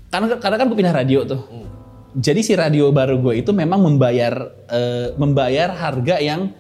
karena 0.09 0.41
karena 0.41 0.57
kan 0.57 0.67
gue 0.73 0.79
pindah 0.79 0.97
radio 0.97 1.23
tuh. 1.29 1.41
Jadi 2.11 2.41
si 2.43 2.53
radio 2.59 2.91
baru 2.91 3.21
gue 3.23 3.45
itu 3.45 3.53
memang 3.55 3.85
membayar 3.85 4.35
eh, 4.67 5.15
membayar 5.15 5.71
harga 5.71 6.19
yang 6.19 6.51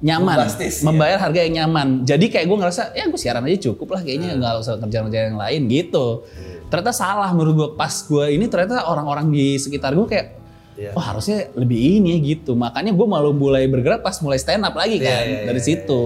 nyaman. 0.00 0.36
Bombastis, 0.44 0.80
ya. 0.80 0.84
membayar 0.86 1.18
harga 1.20 1.40
yang 1.44 1.54
nyaman. 1.64 1.88
Jadi 2.04 2.28
kayak 2.32 2.46
gue 2.48 2.56
ngerasa 2.60 2.82
ya 2.96 3.04
gue 3.08 3.20
siaran 3.20 3.44
aja 3.48 3.72
cukup 3.72 3.96
lah 3.96 4.00
kayaknya 4.04 4.36
nggak 4.36 4.54
usah 4.60 4.74
kerjaan-kerjaan 4.80 5.26
yang 5.36 5.40
lain 5.40 5.60
gitu. 5.68 6.24
Ternyata 6.70 6.92
salah 6.94 7.30
menurut 7.32 7.54
gue 7.56 7.68
pas 7.74 7.92
gue 7.92 8.26
ini 8.32 8.46
ternyata 8.46 8.86
orang-orang 8.86 9.32
di 9.32 9.58
sekitar 9.60 9.96
gue 9.96 10.06
kayak 10.06 10.39
Iya. 10.78 10.94
oh 10.96 11.02
harusnya 11.02 11.50
lebih 11.58 11.76
ini 12.00 12.18
gitu. 12.24 12.54
Makanya 12.54 12.94
gue 12.94 13.06
malu 13.06 13.34
mulai 13.34 13.66
bergerak 13.66 14.00
pas 14.00 14.16
mulai 14.22 14.38
stand 14.38 14.62
up 14.62 14.72
lagi 14.72 14.96
Iya, 14.96 15.06
kan 15.06 15.24
iya, 15.26 15.38
dari 15.50 15.60
iya, 15.60 15.66
situ. 15.66 16.02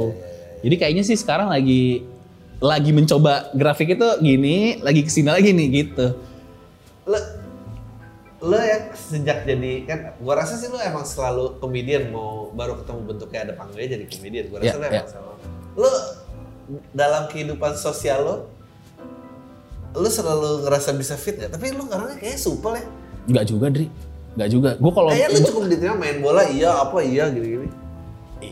jadi 0.64 0.74
kayaknya 0.80 1.04
sih 1.04 1.14
sekarang 1.14 1.52
lagi 1.52 2.02
lagi 2.58 2.90
mencoba 2.90 3.52
grafik 3.52 3.92
itu 3.94 4.08
gini 4.18 4.80
lagi 4.80 5.04
ke 5.04 5.10
sini 5.12 5.28
lagi 5.28 5.52
nih 5.52 5.68
gitu. 5.70 6.16
Lu 7.04 7.18
lu 8.44 8.56
ya 8.56 8.92
sejak 8.92 9.44
jadi 9.44 9.72
kan 9.84 9.98
gua 10.20 10.40
rasa 10.40 10.56
sih 10.56 10.68
lu 10.68 10.76
emang 10.76 11.04
selalu 11.04 11.56
komedian 11.60 12.12
mau 12.12 12.52
baru 12.52 12.76
ketemu 12.80 13.00
bentuknya 13.08 13.40
ada 13.40 13.52
panggilnya 13.56 13.88
jadi 13.96 14.04
komedian 14.04 14.44
gua 14.48 14.58
rasa 14.60 14.68
Iya, 14.68 14.76
lu 14.76 14.84
iya. 14.84 14.92
emang 14.92 15.08
selalu 15.08 15.32
lu 15.74 15.90
dalam 16.92 17.22
kehidupan 17.28 17.72
sosial 17.76 18.20
lo 18.20 18.36
lu 19.94 20.08
selalu 20.10 20.66
ngerasa 20.66 20.90
bisa 20.92 21.14
fit 21.14 21.38
ya 21.38 21.46
tapi 21.46 21.70
lu 21.70 21.86
orangnya 21.86 22.18
kayaknya 22.18 22.40
supel 22.40 22.74
ya. 22.74 22.84
Nggak 23.24 23.44
juga 23.46 23.66
Dri 23.70 23.86
nggak 24.34 24.48
juga. 24.50 24.70
Gue 24.78 24.92
kalau 24.92 25.10
kayaknya 25.10 25.28
lu 25.30 25.40
cukup 25.46 25.62
diterima 25.70 25.96
main 25.98 26.16
bola 26.18 26.42
iya 26.46 26.70
apa 26.82 26.98
iya 27.02 27.30
gini-gini. 27.30 27.68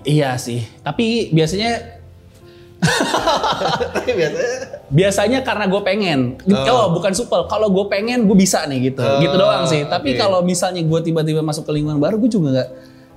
Iya 0.02 0.38
sih. 0.38 0.62
Tapi 0.80 1.30
biasanya 1.34 2.02
tapi 3.94 4.10
biasanya 4.18 4.56
biasanya 4.90 5.38
karena 5.46 5.64
gue 5.70 5.82
pengen. 5.86 6.20
Oh, 6.66 6.90
bukan 6.90 7.14
supel. 7.14 7.46
Kalau 7.46 7.70
gue 7.70 7.84
pengen 7.86 8.26
gue 8.26 8.36
bisa 8.38 8.66
nih 8.66 8.90
gitu. 8.90 9.02
Oh, 9.02 9.22
gitu 9.22 9.34
doang 9.38 9.66
sih. 9.70 9.86
Tapi 9.86 10.14
oke. 10.14 10.18
kalau 10.18 10.42
misalnya 10.42 10.82
gue 10.82 11.00
tiba-tiba 11.02 11.42
masuk 11.46 11.66
ke 11.66 11.72
lingkungan 11.78 12.02
baru 12.02 12.18
gue 12.18 12.30
juga 12.30 12.48
nggak 12.50 12.70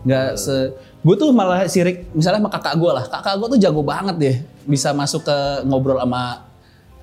nggak 0.06 0.30
se 0.38 0.78
gue 1.02 1.16
tuh 1.18 1.34
malah 1.34 1.66
sirik 1.66 2.14
misalnya 2.14 2.46
sama 2.46 2.52
kakak 2.54 2.76
gue 2.78 2.92
lah. 2.94 3.06
Kakak 3.10 3.34
gue 3.42 3.48
tuh 3.58 3.60
jago 3.62 3.82
banget 3.82 4.16
deh 4.22 4.36
bisa 4.70 4.94
masuk 4.94 5.26
ke 5.26 5.38
ngobrol 5.66 5.98
sama 5.98 6.45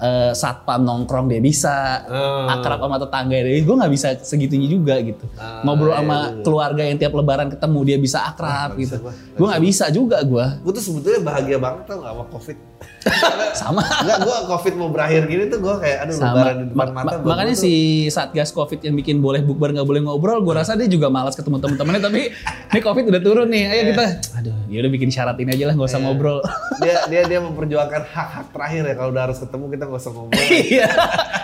eh, 0.03 0.33
satpam 0.35 0.83
nongkrong 0.83 1.31
dia 1.31 1.39
bisa 1.39 2.05
Oh. 2.11 2.51
akrab 2.51 2.83
sama 2.83 2.99
tetangga 2.99 3.39
dia. 3.39 3.63
Gue 3.63 3.77
nggak 3.79 3.93
bisa 3.95 4.09
segitunya 4.21 4.67
juga 4.67 4.99
gitu. 4.99 5.25
Ah, 5.39 5.63
ngobrol 5.63 5.95
iya, 5.95 6.03
sama 6.03 6.19
iya. 6.19 6.43
keluarga 6.43 6.83
yang 6.83 6.99
tiap 6.99 7.13
lebaran 7.15 7.49
ketemu 7.49 7.79
dia 7.87 7.97
bisa 8.03 8.19
akrab 8.27 8.75
bisa 8.75 8.99
gitu. 8.99 9.09
gue 9.39 9.47
nggak 9.47 9.63
bisa. 9.63 9.85
juga 9.93 10.19
gue. 10.25 10.47
Gua 10.65 10.73
tuh 10.73 10.83
sebetulnya 10.83 11.21
bahagia 11.23 11.59
banget 11.61 11.85
tau 11.87 12.01
gak 12.03 12.13
sama 12.17 12.25
covid 12.33 12.57
sama. 13.61 13.83
Enggak, 13.99 14.19
gua 14.23 14.39
covid 14.49 14.75
mau 14.75 14.89
berakhir 14.89 15.25
gini 15.25 15.47
tuh 15.47 15.59
gua 15.59 15.77
kayak 15.77 15.99
aduh 16.03 16.15
sama. 16.15 16.33
lebaran 16.35 16.55
di 16.55 16.65
depan 16.69 16.77
Ma- 16.85 16.95
mata 16.95 17.15
ma- 17.15 17.27
makanya 17.29 17.53
gua 17.53 17.59
tuh- 17.59 17.65
si 17.65 17.73
satgas 18.09 18.51
covid 18.51 18.81
yang 18.81 18.95
bikin 18.95 19.19
boleh 19.19 19.41
bukber 19.41 19.71
nggak 19.71 19.85
boleh 19.85 20.01
ngobrol 20.01 20.39
gue 20.41 20.53
rasa 20.53 20.73
dia 20.73 20.87
juga 20.87 21.07
malas 21.07 21.33
ketemu 21.33 21.59
teman-temannya 21.59 22.01
tapi 22.01 22.21
ini 22.33 22.81
covid 22.81 23.05
udah 23.05 23.21
turun 23.21 23.47
nih 23.47 23.65
ayo 23.67 23.83
kita 23.91 24.05
aduh 24.35 24.57
ya 24.67 24.79
udah 24.79 24.91
bikin 24.91 25.09
syarat 25.09 25.37
ini 25.37 25.51
aja 25.51 25.65
lah 25.65 25.75
nggak 25.75 25.87
usah 25.87 25.95
Iya. 25.95 26.05
ngobrol. 26.05 26.39
Dia 26.79 26.97
dia 27.07 27.23
dia 27.25 27.39
memperjuangkan 27.39 28.03
hak-hak 28.05 28.47
terakhir 28.51 28.83
ya 28.85 28.95
kalau 28.95 29.11
udah 29.11 29.23
harus 29.25 29.39
ketemu 29.39 29.65
kita 29.69 29.83
nggak 29.85 30.01
usah 30.01 30.13
ngobrol. 30.13 30.41
Iya. 30.65 30.89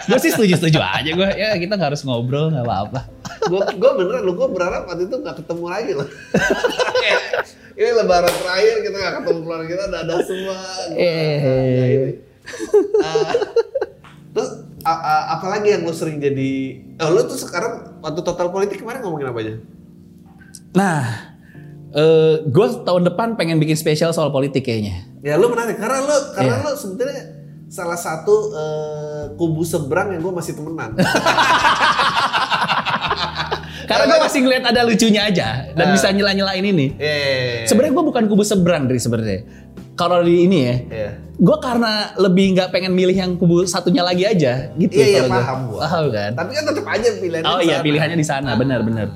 Gue 0.05 0.19
sih 0.19 0.31
setuju 0.31 0.55
setuju 0.57 0.79
aja 0.81 1.11
gue 1.11 1.29
ya 1.33 1.51
kita 1.55 1.73
nggak 1.73 1.89
harus 1.89 2.03
ngobrol 2.03 2.49
nggak 2.49 2.63
apa-apa. 2.63 3.01
Gue 3.45 3.61
gue 3.73 3.91
beneran 3.95 4.23
lu 4.23 4.33
gue 4.35 4.49
berharap 4.49 4.83
waktu 4.85 5.05
itu 5.05 5.17
nggak 5.17 5.37
ketemu 5.39 5.65
lagi 5.65 5.93
loh 5.95 6.09
ini 7.79 7.91
lebaran 7.95 8.35
terakhir 8.35 8.75
kita 8.83 8.97
nggak 8.97 9.15
ketemu 9.17 9.41
keluarga 9.41 9.67
kita 9.69 9.83
udah 9.87 10.01
ada 10.01 10.15
semua 10.21 10.59
Eh. 10.91 11.39
ini. 11.87 12.13
Ah, 12.99 13.33
terus 14.29 14.51
apalagi 15.31 15.69
yang 15.71 15.83
lu 15.83 15.93
sering 15.93 16.19
jadi 16.19 16.53
oh, 16.99 17.09
lu 17.09 17.23
tuh 17.23 17.37
sekarang 17.37 18.01
waktu 18.01 18.21
total 18.21 18.49
politik 18.49 18.81
kemarin 18.81 19.01
ngomongin 19.01 19.29
apa 19.29 19.39
aja 19.39 19.55
nah 20.71 21.03
eh 21.91 22.43
gue 22.43 22.67
tahun 22.83 23.07
depan 23.07 23.37
pengen 23.37 23.57
bikin 23.57 23.75
spesial 23.75 24.11
soal 24.11 24.29
politik 24.29 24.61
kayaknya 24.61 25.07
ya 25.21 25.37
lu 25.37 25.47
menarik 25.47 25.77
karena 25.77 26.01
lu 26.01 26.17
karena 26.33 26.57
Iya. 26.57 26.65
lu 26.65 26.73
sebetulnya 26.75 27.23
salah 27.69 27.97
satu 27.97 28.35
eh, 28.51 29.25
kubu 29.35 29.61
seberang 29.61 30.11
yang 30.11 30.21
gue 30.21 30.33
masih 30.33 30.53
temenan 30.53 30.97
karena 33.89 34.05
gue 34.07 34.19
masih 34.21 34.41
ngeliat 34.41 34.65
ada 34.67 34.81
lucunya 34.83 35.23
aja 35.25 35.49
dan 35.71 35.85
Ah. 35.85 35.93
bisa 35.93 36.07
nyela-nyelain 36.09 36.61
ini 36.63 36.87
Iya. 36.95 37.65
sebenarnya 37.65 37.93
gue 37.93 38.05
bukan 38.07 38.25
kubu 38.27 38.43
seberang 38.43 38.85
dari 38.85 38.97
sebenarnya 38.97 39.41
kalau 39.95 40.21
di 40.21 40.45
ini 40.45 40.59
ya 40.61 40.77
Iya. 40.87 41.11
gue 41.35 41.57
karena 41.59 41.93
lebih 42.15 42.47
nggak 42.53 42.69
pengen 42.69 42.93
milih 42.93 43.17
yang 43.17 43.33
kubu 43.35 43.65
satunya 43.65 44.01
lagi 44.01 44.23
aja 44.23 44.71
gitu 44.73 44.93
Iya, 44.93 45.07
iya, 45.07 45.19
kalau 45.19 45.29
gua. 45.29 45.39
paham 45.39 45.59
gua. 45.67 45.79
paham 45.81 46.05
kan 46.11 46.31
Tapi 46.35 46.51
kan 46.53 46.65
tetap 46.67 46.85
aja 46.87 47.09
pilihannya 47.17 47.49
oh 47.49 47.61
iya 47.61 47.75
sana. 47.75 47.85
pilihannya 47.85 48.17
di 48.17 48.27
sana 48.27 48.51
benar 48.55 48.81
benar 48.83 49.07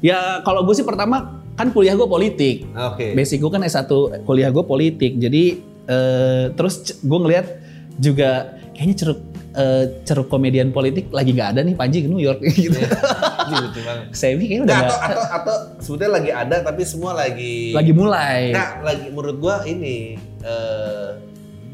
ya 0.00 0.18
kalau 0.40 0.62
gue 0.62 0.74
sih 0.74 0.82
pertama 0.82 1.16
kan 1.52 1.70
kuliah 1.70 1.92
gue 1.92 2.04
politik 2.04 2.66
Oke. 2.72 3.12
basic 3.12 3.38
gue 3.38 3.48
kan 3.48 3.62
S1 3.62 3.86
kuliah 4.22 4.48
gue 4.48 4.64
politik 4.64 5.16
jadi 5.16 5.44
eh, 5.84 6.44
terus 6.50 6.74
gue 6.96 7.18
ngelihat 7.20 7.46
juga 7.94 8.58
kayaknya 8.74 8.96
ceruk 8.96 9.20
eh, 9.52 9.84
ceruk 10.02 10.26
komedian 10.26 10.68
politik 10.68 11.08
lagi 11.08 11.30
nggak 11.30 11.48
ada 11.54 11.60
nih 11.60 11.74
Panji 11.74 11.98
ke 12.00 12.08
New 12.08 12.18
York 12.18 12.42
gitu 12.50 12.74
Ini 12.74 13.54
lucu 13.60 13.80
banget. 13.80 14.06
Semi 14.10 14.44
kayaknya 14.44 14.64
udah 14.64 14.76
Nggak, 14.76 14.88
nggak- 14.88 15.04
atau, 15.04 15.22
atau 15.22 15.54
atau 15.54 15.54
sebetulnya 15.78 16.12
lagi 16.12 16.30
ada 16.30 16.56
tapi 16.60 16.82
semua 16.82 17.12
lagi 17.12 17.70
lagi 17.70 17.92
mulai 17.92 18.50
Nggak, 18.50 18.70
lagi 18.82 19.06
menurut 19.08 19.36
gua 19.38 19.56
ini 19.64 19.96
eh, 20.42 21.08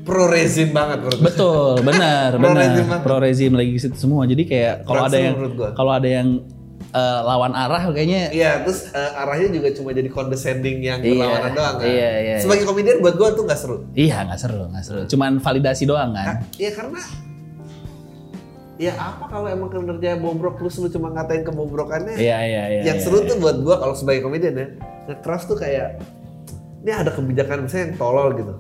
pro 0.01 0.27
rezim 0.27 0.71
banget 0.71 0.99
menurut 0.99 1.19
gua. 1.19 1.27
Betul, 1.29 1.73
benar, 1.83 2.29
benar. 2.41 3.01
Pro 3.01 3.17
rezim 3.17 3.53
lagi 3.53 3.77
situ 3.77 3.97
semua. 3.97 4.25
Jadi 4.25 4.43
kayak 4.45 4.75
kalau 4.83 5.03
ada 5.05 5.19
yang 5.19 5.35
kalau 5.73 5.93
ada 5.93 6.09
yang 6.09 6.29
eh, 6.91 7.21
lawan 7.23 7.53
arah 7.53 7.83
kayaknya 7.89 8.31
Iya, 8.31 8.63
terus 8.63 8.91
eh, 8.91 9.13
arahnya 9.17 9.49
juga 9.53 9.69
cuma 9.73 9.91
jadi 9.91 10.09
condescending 10.09 10.79
yang 10.81 10.99
Iya, 10.99 11.15
berlawanan 11.15 11.53
doang 11.53 11.77
kan. 11.79 11.87
iya, 11.87 12.11
iya, 12.21 12.35
Sebagai 12.39 12.65
komedian 12.65 12.99
buat 12.99 13.15
gua 13.15 13.31
tuh 13.33 13.45
nggak 13.45 13.59
seru. 13.59 13.77
iya 13.95 14.23
nggak 14.25 14.39
seru, 14.39 14.63
nggak 14.67 14.85
seru. 14.85 15.01
Cuman 15.07 15.39
validasi 15.39 15.85
doang 15.85 16.11
kan. 16.13 16.43
Iya 16.55 16.71
karena 16.73 17.01
ya 18.81 18.97
apa 18.97 19.29
kalau 19.29 19.45
emang 19.45 19.69
kinerja 19.69 20.17
bobrok 20.17 20.57
terus 20.57 20.81
lu 20.81 20.89
cuma 20.89 21.13
ngatain 21.13 21.45
kebobrokannya 21.45 22.17
Iya, 22.17 22.39
iya, 22.41 22.63
iya. 22.71 22.83
yang 22.83 22.97
iya. 22.97 23.05
seru 23.05 23.23
tuh 23.23 23.37
buat 23.37 23.61
gua 23.61 23.77
kalau 23.77 23.93
sebagai 23.93 24.25
komedian 24.25 24.57
ya 24.57 24.67
nge-craft 25.07 25.47
tuh 25.47 25.59
kayak 25.61 26.01
ini 26.81 26.89
ada 26.91 27.13
kebijakan 27.13 27.69
misalnya 27.69 27.85
yang 27.87 27.97
tolol 28.01 28.33
gitu 28.33 28.55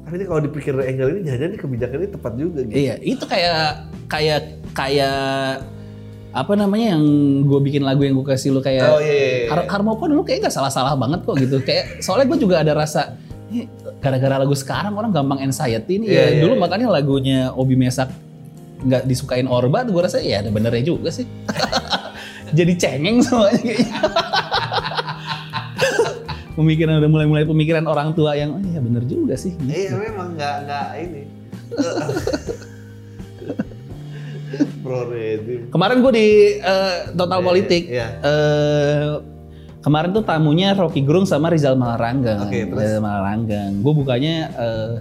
tapi 0.00 0.14
ini 0.16 0.24
kalau 0.24 0.40
dipikir 0.40 0.72
angle 0.72 1.10
ini 1.12 1.20
jangan-jangan 1.22 1.58
kebijakan 1.60 1.96
ini 1.98 2.08
tepat 2.08 2.32
juga 2.34 2.60
gitu 2.62 2.72
Iya, 2.78 2.94
itu 2.98 3.24
kayak 3.26 3.60
kayak 4.08 4.42
kayak 4.72 5.60
apa 6.36 6.52
namanya 6.52 6.92
yang 6.92 7.04
gue 7.48 7.60
bikin 7.64 7.80
lagu 7.80 8.04
yang 8.04 8.12
gue 8.20 8.26
kasih 8.28 8.52
lu 8.52 8.60
kayak 8.60 8.92
oh 8.92 9.00
iya, 9.00 9.16
iya, 9.16 9.36
iya. 9.48 9.50
Har 9.56 9.64
Harmoko 9.72 10.04
dulu 10.04 10.20
kayak 10.20 10.44
gak 10.44 10.54
salah-salah 10.54 10.92
banget 10.92 11.24
kok 11.24 11.36
gitu. 11.40 11.56
Kayak 11.64 12.04
soalnya 12.04 12.28
gue 12.28 12.38
juga 12.44 12.60
ada 12.60 12.76
rasa 12.76 13.16
"Ini 13.48 13.64
gara-gara 14.04 14.44
lagu 14.44 14.52
sekarang 14.52 14.92
orang 14.92 15.16
gampang 15.16 15.40
anxiety 15.40 15.96
nih. 15.96 16.08
Iya, 16.12 16.20
ya 16.20 16.26
iya, 16.28 16.40
dulu 16.44 16.54
iya. 16.54 16.60
makanya 16.60 16.86
lagunya 16.92 17.38
Obi 17.56 17.74
Mesak 17.80 18.12
nggak 18.84 19.08
disukain 19.08 19.48
Orba 19.48 19.88
gue 19.88 19.96
rasa 19.96 20.20
ya 20.20 20.44
ada 20.44 20.52
benernya 20.52 20.84
juga 20.84 21.08
sih. 21.08 21.24
Jadi 22.58 22.72
cengeng 22.76 23.24
semuanya 23.24 23.60
kayaknya. 23.64 23.96
pemikiran 26.60 27.00
udah 27.00 27.10
mulai-mulai 27.12 27.44
pemikiran 27.44 27.84
orang 27.88 28.16
tua 28.16 28.32
yang 28.36 28.56
oh 28.56 28.60
iya 28.60 28.80
bener 28.84 29.08
juga 29.08 29.40
sih. 29.40 29.56
Iya 29.64 29.96
memang 29.96 30.36
nggak 30.36 30.56
nggak 30.68 30.88
ini. 31.00 31.22
Pro 34.86 35.10
redim. 35.10 35.60
Kemarin 35.74 35.96
gue 35.98 36.12
di 36.14 36.28
uh, 36.62 37.10
Total 37.18 37.40
Iya, 37.42 37.46
Politik. 37.50 37.82
iya. 37.90 38.08
eh, 38.22 39.10
kemarin 39.82 40.14
tuh 40.14 40.22
tamunya 40.22 40.78
Rocky 40.78 41.02
Gerung 41.02 41.26
sama 41.26 41.50
Rizal 41.50 41.74
Malaranggang. 41.74 42.46
Oke, 42.46 42.70
terus? 42.70 42.78
Rizal 42.78 43.02
Malaranggang. 43.02 43.82
Gue 43.82 43.92
bukanya, 43.92 44.36
uh, 44.54 44.94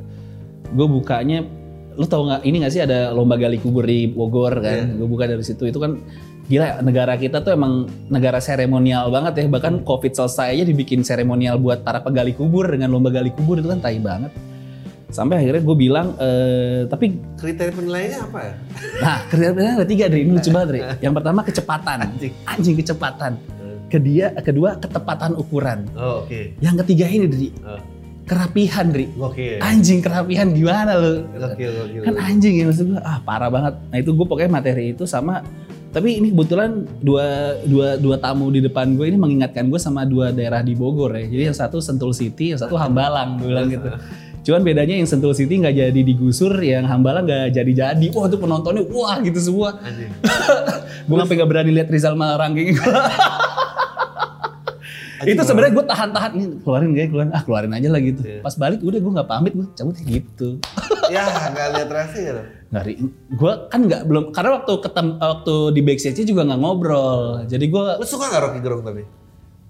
gue 0.74 0.88
bukanya, 0.90 1.46
lu 1.94 2.06
tau 2.10 2.26
nggak? 2.26 2.42
Ini 2.42 2.56
nggak 2.66 2.74
sih 2.74 2.82
ada 2.82 3.14
lomba 3.14 3.38
gali 3.38 3.62
kubur 3.62 3.86
di 3.86 4.10
Bogor 4.10 4.58
kan? 4.58 4.90
Iya. 4.90 4.98
Gue 4.98 5.08
buka 5.08 5.30
dari 5.30 5.46
situ. 5.46 5.70
Itu 5.70 5.78
kan 5.78 6.02
gila 6.46 6.86
negara 6.86 7.18
kita 7.18 7.42
tuh 7.42 7.58
emang 7.58 7.90
negara 8.10 8.38
seremonial 8.42 9.10
banget 9.14 9.42
ya. 9.42 9.46
Bahkan 9.50 9.86
COVID 9.86 10.14
selesai 10.14 10.54
aja 10.54 10.64
dibikin 10.66 11.02
seremonial 11.06 11.62
buat 11.62 11.86
para 11.86 12.02
pegali 12.02 12.34
kubur 12.34 12.70
dengan 12.70 12.90
lomba 12.94 13.10
gali 13.14 13.30
kubur 13.30 13.62
itu 13.62 13.70
kan 13.70 13.82
tai 13.82 14.02
banget. 14.02 14.34
Sampai 15.16 15.40
akhirnya 15.40 15.64
gue 15.64 15.78
bilang, 15.80 16.08
eh, 16.20 16.84
tapi 16.92 17.16
Kriteria 17.40 17.72
penilaiannya 17.72 18.20
apa 18.20 18.40
ya? 18.44 18.54
Nah, 19.00 19.18
kriteria 19.32 19.72
ada 19.80 19.88
tiga, 19.88 20.12
Dri. 20.12 20.28
Ini 20.28 20.32
lucu 20.36 20.52
banget, 20.52 20.68
Dri. 20.76 20.80
Yang 21.00 21.14
pertama 21.16 21.40
kecepatan. 21.48 21.98
Anjing. 22.44 22.76
kecepatan. 22.76 23.32
Kedua, 23.88 24.28
kedua 24.44 24.70
ketepatan 24.76 25.40
ukuran. 25.40 25.88
Oh 25.96 26.28
oke. 26.28 26.60
Yang 26.60 26.76
ketiga 26.84 27.06
ini, 27.08 27.26
Dri. 27.32 27.50
Oh, 27.64 27.80
Kerapihan, 28.28 28.92
Dri. 28.92 29.08
Gokil. 29.16 29.62
Anjing 29.64 30.04
kerapihan 30.04 30.52
gimana 30.52 31.00
lo? 31.00 31.24
Gokil 31.32 31.70
gokil. 31.72 32.02
Kan 32.04 32.16
anjing 32.20 32.54
ya 32.60 32.66
maksud 32.68 32.86
gue. 32.92 33.00
Ah, 33.00 33.22
parah 33.24 33.48
banget. 33.48 33.80
Nah, 33.88 33.98
itu 34.02 34.12
gue 34.12 34.26
pokoknya 34.28 34.52
materi 34.52 34.92
itu 34.92 35.08
sama 35.08 35.46
tapi 35.96 36.20
ini 36.20 36.28
kebetulan 36.36 36.84
dua, 37.00 37.56
dua, 37.64 37.96
dua 37.96 38.20
tamu 38.20 38.52
di 38.52 38.60
depan 38.60 39.00
gue 39.00 39.08
ini 39.08 39.16
mengingatkan 39.16 39.72
gue 39.72 39.80
sama 39.80 40.04
dua 40.04 40.36
daerah 40.36 40.60
di 40.60 40.76
Bogor 40.76 41.16
ya. 41.16 41.24
Jadi 41.24 41.44
yang 41.48 41.56
satu 41.56 41.80
Sentul 41.80 42.12
City, 42.12 42.52
yang 42.52 42.60
satu 42.60 42.76
Hambalang, 42.76 43.40
gue 43.40 43.48
bilang 43.48 43.72
gitu. 43.72 43.88
Cuman 44.46 44.62
bedanya 44.62 44.94
yang 44.94 45.10
Sentul 45.10 45.34
City 45.34 45.58
nggak 45.58 45.74
jadi 45.74 46.02
digusur, 46.06 46.54
yang 46.62 46.86
Hambalang 46.86 47.26
nggak 47.26 47.50
jadi-jadi. 47.50 48.08
Wah 48.14 48.30
itu 48.30 48.38
penontonnya 48.38 48.86
wah 48.94 49.18
gitu 49.26 49.42
semua. 49.42 49.82
Gue 51.10 51.18
sampai 51.18 51.36
gak 51.38 51.50
berani 51.50 51.74
lihat 51.74 51.90
Rizal 51.90 52.14
Malarangking. 52.14 52.78
itu 55.26 55.42
sebenarnya 55.42 55.74
gue 55.74 55.86
tahan-tahan 55.90 56.32
nih 56.38 56.48
keluarin 56.62 56.94
gak 56.94 57.02
ya 57.02 57.08
keluarin 57.10 57.32
ah 57.34 57.42
keluarin 57.42 57.72
aja 57.74 57.88
lah 57.90 58.02
gitu. 58.06 58.22
Iya. 58.22 58.42
Pas 58.46 58.54
balik 58.54 58.86
udah 58.86 59.00
gue 59.02 59.12
nggak 59.18 59.30
pamit 59.30 59.54
gue 59.58 59.66
cabut 59.74 59.98
gitu. 59.98 60.62
ya 61.14 61.26
nggak 61.26 61.68
lihat 61.82 61.90
reaksi 61.90 62.20
ya. 62.30 62.34
Ngari, 62.70 62.94
gue 63.34 63.52
kan 63.72 63.80
nggak 63.82 64.02
belum 64.06 64.24
karena 64.30 64.62
waktu 64.62 64.74
ketem 64.86 65.08
waktu 65.18 65.56
di 65.74 65.82
backstage 65.82 66.22
juga 66.28 66.46
nggak 66.46 66.60
ngobrol. 66.62 67.42
Jadi 67.50 67.66
gue 67.66 67.86
Lu 67.98 68.06
suka 68.06 68.30
nggak 68.30 68.42
Rocky 68.46 68.60
Gerung 68.62 68.86
tapi? 68.86 69.04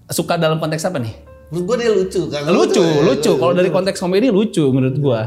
suka 0.06 0.38
dalam 0.38 0.62
konteks 0.62 0.86
apa 0.86 1.02
nih? 1.02 1.35
Menurut 1.50 1.64
gue 1.66 1.76
dia 1.78 1.90
lucu 1.94 2.22
kan. 2.26 2.40
Lucu, 2.50 2.82
ya. 2.82 3.02
lucu. 3.06 3.32
Kalau 3.38 3.54
dari 3.54 3.70
konteks 3.70 3.98
komedi 4.02 4.28
lucu 4.34 4.64
menurut 4.74 4.96
gue. 4.98 5.20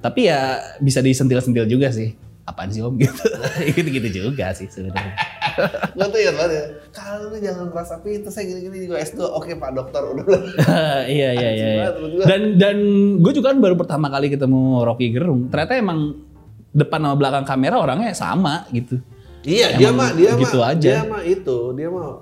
Tapi 0.00 0.20
ya 0.28 0.56
bisa 0.80 1.04
disentil-sentil 1.04 1.66
juga 1.66 1.92
sih. 1.92 2.16
Apaan 2.46 2.70
sih 2.70 2.78
om 2.78 2.94
gitu? 3.02 3.26
Gitu-gitu 3.74 4.08
juga 4.30 4.54
sih 4.54 4.70
sebenarnya. 4.70 5.18
Gue 5.98 6.06
tuh 6.12 6.18
ingat 6.20 6.34
banget 6.38 6.52
ya. 6.52 6.64
Kalau 6.94 7.32
lu 7.32 7.36
jangan 7.42 7.66
merasa 7.74 7.98
pintar, 7.98 8.30
saya 8.30 8.44
gini-gini 8.46 8.86
juga 8.86 9.02
S2. 9.02 9.18
Oke 9.34 9.56
Pak 9.58 9.70
Dokter 9.74 9.98
udah. 10.04 10.24
iya 11.10 11.32
iya 11.34 11.50
iya. 11.50 11.66
iya. 11.74 11.86
Dan 12.22 12.54
dan 12.54 12.76
gue 13.18 13.32
juga 13.34 13.50
kan 13.50 13.58
baru 13.58 13.74
pertama 13.74 14.06
kali 14.06 14.30
ketemu 14.30 14.84
Rocky 14.86 15.10
Gerung. 15.10 15.50
Ternyata 15.50 15.74
emang 15.74 16.22
depan 16.70 17.00
sama 17.02 17.16
belakang 17.18 17.44
kamera 17.48 17.76
orangnya 17.80 18.12
sama 18.14 18.68
gitu. 18.70 19.00
Iya, 19.42 19.78
dia 19.78 19.90
Emang 19.90 19.98
mah 20.06 20.10
dia 20.14 20.30
gitu 20.36 20.58
mah 20.60 20.70
aja. 20.70 20.90
dia 20.92 21.02
mah 21.02 21.22
itu, 21.26 21.58
dia 21.74 21.88
mah 21.90 22.20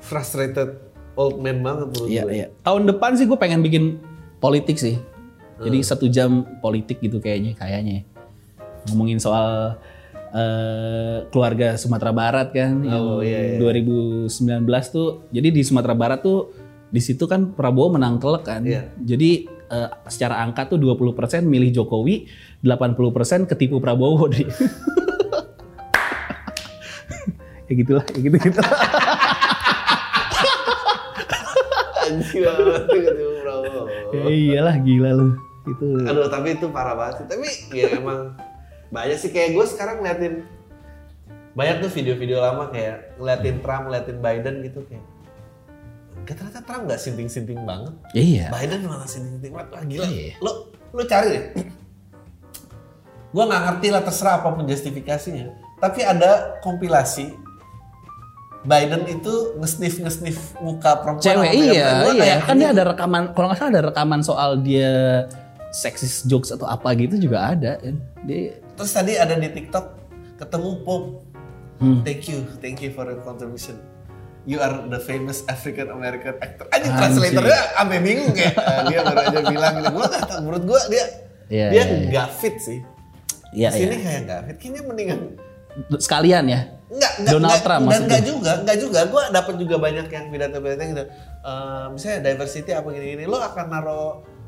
frustrated 0.00 0.68
old 1.14 1.38
man 1.38 1.60
banget 1.60 1.86
menurut 1.88 2.08
Iya 2.08 2.22
gue. 2.22 2.32
iya. 2.32 2.46
Tahun 2.60 2.82
depan 2.84 3.10
sih 3.14 3.24
gue 3.24 3.36
pengen 3.36 3.60
bikin 3.60 3.98
politik 4.38 4.76
sih. 4.76 4.98
Jadi 5.56 5.78
Hmm. 5.78 5.86
satu 5.86 6.06
jam 6.06 6.30
politik 6.58 6.98
gitu 6.98 7.18
kayaknya 7.18 7.54
kayaknya. 7.54 8.02
Ngomongin 8.86 9.18
soal 9.18 9.78
eh, 10.30 11.30
keluarga 11.30 11.78
Sumatera 11.78 12.10
Barat 12.10 12.50
kan 12.50 12.82
Oh, 12.82 13.22
yang 13.22 13.54
iya, 13.54 13.54
iya. 13.54 13.58
2019 14.26 14.26
tuh. 14.90 15.22
Jadi 15.30 15.48
di 15.50 15.62
Sumatera 15.62 15.94
Barat 15.94 16.20
tuh 16.20 16.50
di 16.90 16.98
situ 16.98 17.24
kan 17.24 17.54
Prabowo 17.54 17.94
menang 17.94 18.18
telek 18.18 18.42
kan. 18.42 18.66
Iya. 18.66 18.90
Jadi 18.98 19.46
eh, 19.46 19.88
secara 20.04 20.42
angka 20.42 20.66
tuh 20.66 20.76
20% 20.76 21.14
milih 21.40 21.70
Jokowi, 21.72 22.26
80% 22.60 23.46
ketipu 23.46 23.78
Prabowo 23.78 24.26
deh. 24.26 24.42
ya 27.64 27.72
gitulah, 27.72 28.04
ya 28.04 28.20
gitu-gitu. 28.20 28.58
Anjir 32.34 32.66
banget 32.66 32.82
ketemu 32.90 33.34
Prabowo. 33.44 33.82
ya 34.10 34.22
iyalah 34.28 34.76
gila 34.82 35.10
lu. 35.14 35.28
Itu 35.64 35.86
Aduh, 36.04 36.28
tapi 36.28 36.48
itu 36.58 36.66
parah 36.74 36.94
banget 36.98 37.14
sih. 37.22 37.26
Tapi 37.30 37.46
ya 37.72 37.86
emang 37.96 38.34
banyak 38.90 39.18
sih 39.18 39.30
kayak 39.30 39.54
gue 39.54 39.64
sekarang 39.70 40.02
ngeliatin 40.02 40.34
banyak 41.54 41.76
tuh 41.86 41.90
video-video 41.94 42.42
lama 42.42 42.68
kayak 42.74 43.14
ngeliatin 43.16 43.62
Trump, 43.62 43.86
ngeliatin 43.86 44.18
Biden 44.18 44.54
gitu 44.66 44.82
kayak 44.90 45.04
Kayak 46.24 46.36
ternyata 46.40 46.60
Trump 46.64 46.82
gak 46.88 47.00
sinting-sinting 47.04 47.60
banget. 47.68 47.94
Iya. 48.16 48.48
Biden 48.48 48.88
malah 48.88 49.04
sinting-sinting 49.04 49.52
banget. 49.52 49.68
Wah 49.76 49.84
gila. 49.84 50.06
Iya. 50.08 50.34
Lu, 50.40 50.52
lu 50.96 51.02
cari 51.04 51.28
deh. 51.36 51.44
gue 53.34 53.42
nggak 53.42 53.62
ngerti 53.66 53.88
lah 53.90 54.02
terserah 54.06 54.34
apa 54.38 54.48
pun 54.54 54.62
justifikasinya. 54.62 55.50
Tapi 55.82 56.00
ada 56.06 56.62
kompilasi 56.62 57.34
Biden 58.64 59.04
itu 59.04 59.34
ngesnif 59.60 60.00
ngesnif 60.00 60.36
muka 60.64 61.04
perempuan 61.04 61.24
Cewek 61.24 61.52
iya 61.52 61.84
perempuan, 61.84 62.14
iya 62.16 62.22
kayak 62.24 62.38
kan 62.48 62.54
dia 62.56 62.68
ada 62.72 62.82
rekaman 62.88 63.22
kalau 63.36 63.46
nggak 63.52 63.58
salah 63.60 63.72
ada 63.76 63.82
rekaman 63.92 64.20
soal 64.24 64.50
dia 64.64 64.92
seksis 65.68 66.24
jokes 66.24 66.48
atau 66.54 66.64
apa 66.64 66.94
gitu 66.96 67.18
juga 67.18 67.52
ada 67.52 67.76
kan. 67.76 68.00
Dia 68.24 68.56
Terus 68.74 68.90
tadi 68.90 69.12
ada 69.20 69.34
di 69.36 69.48
TikTok 69.52 69.86
ketemu 70.40 70.70
Pope. 70.82 71.08
Hmm. 71.82 72.00
Thank 72.06 72.30
you, 72.30 72.46
thank 72.62 72.78
you 72.80 72.94
for 72.94 73.04
your 73.04 73.20
contribution. 73.20 73.76
You 74.44 74.60
are 74.60 74.86
the 74.86 75.00
famous 75.00 75.42
African 75.50 75.90
American 75.90 76.36
actor. 76.38 76.68
Aja 76.70 76.84
Anjing. 76.84 76.94
translatornya 77.00 77.60
sampai 77.74 77.98
bingung 78.00 78.30
kayak 78.32 78.54
eh, 78.70 78.80
dia 78.92 78.98
baru 79.02 79.20
aja 79.24 79.40
bilang 79.50 79.72
gitu. 79.80 79.88
Gua 79.92 80.06
nggak 80.08 80.24
tahu. 80.28 80.40
Menurut 80.46 80.62
gua 80.64 80.80
dia 80.88 81.04
Iya, 81.52 81.66
dia 81.68 81.76
iya, 81.76 81.84
iya. 81.84 82.08
nggak 82.08 82.28
fit 82.40 82.56
sih. 82.56 82.78
Iya, 83.52 83.68
Di 83.72 83.76
sini 83.76 83.94
iya. 83.94 84.04
kayak 84.04 84.20
nggak 84.24 84.40
fit. 84.48 84.56
Kayaknya 84.60 84.82
mendingan 84.88 85.20
sekalian 85.98 86.44
ya. 86.46 86.60
Enggak, 86.84 87.12
enggak, 87.16 87.32
Donald 87.32 87.48
enggak, 87.50 87.64
Trump 87.64 87.82
dan 87.82 87.88
maksudnya. 87.88 88.04
enggak 88.04 88.22
juga, 88.28 88.52
enggak 88.60 88.78
juga. 88.78 89.00
Gue 89.08 89.22
dapat 89.32 89.54
juga 89.56 89.76
banyak 89.80 90.06
yang 90.12 90.24
pidato-pidato 90.28 90.84
gitu. 90.84 91.04
Eh, 91.44 91.84
misalnya 91.92 92.20
diversity 92.28 92.70
apa 92.76 92.88
gini-gini, 92.92 93.24
lo 93.24 93.38
akan 93.40 93.66
naro 93.72 94.02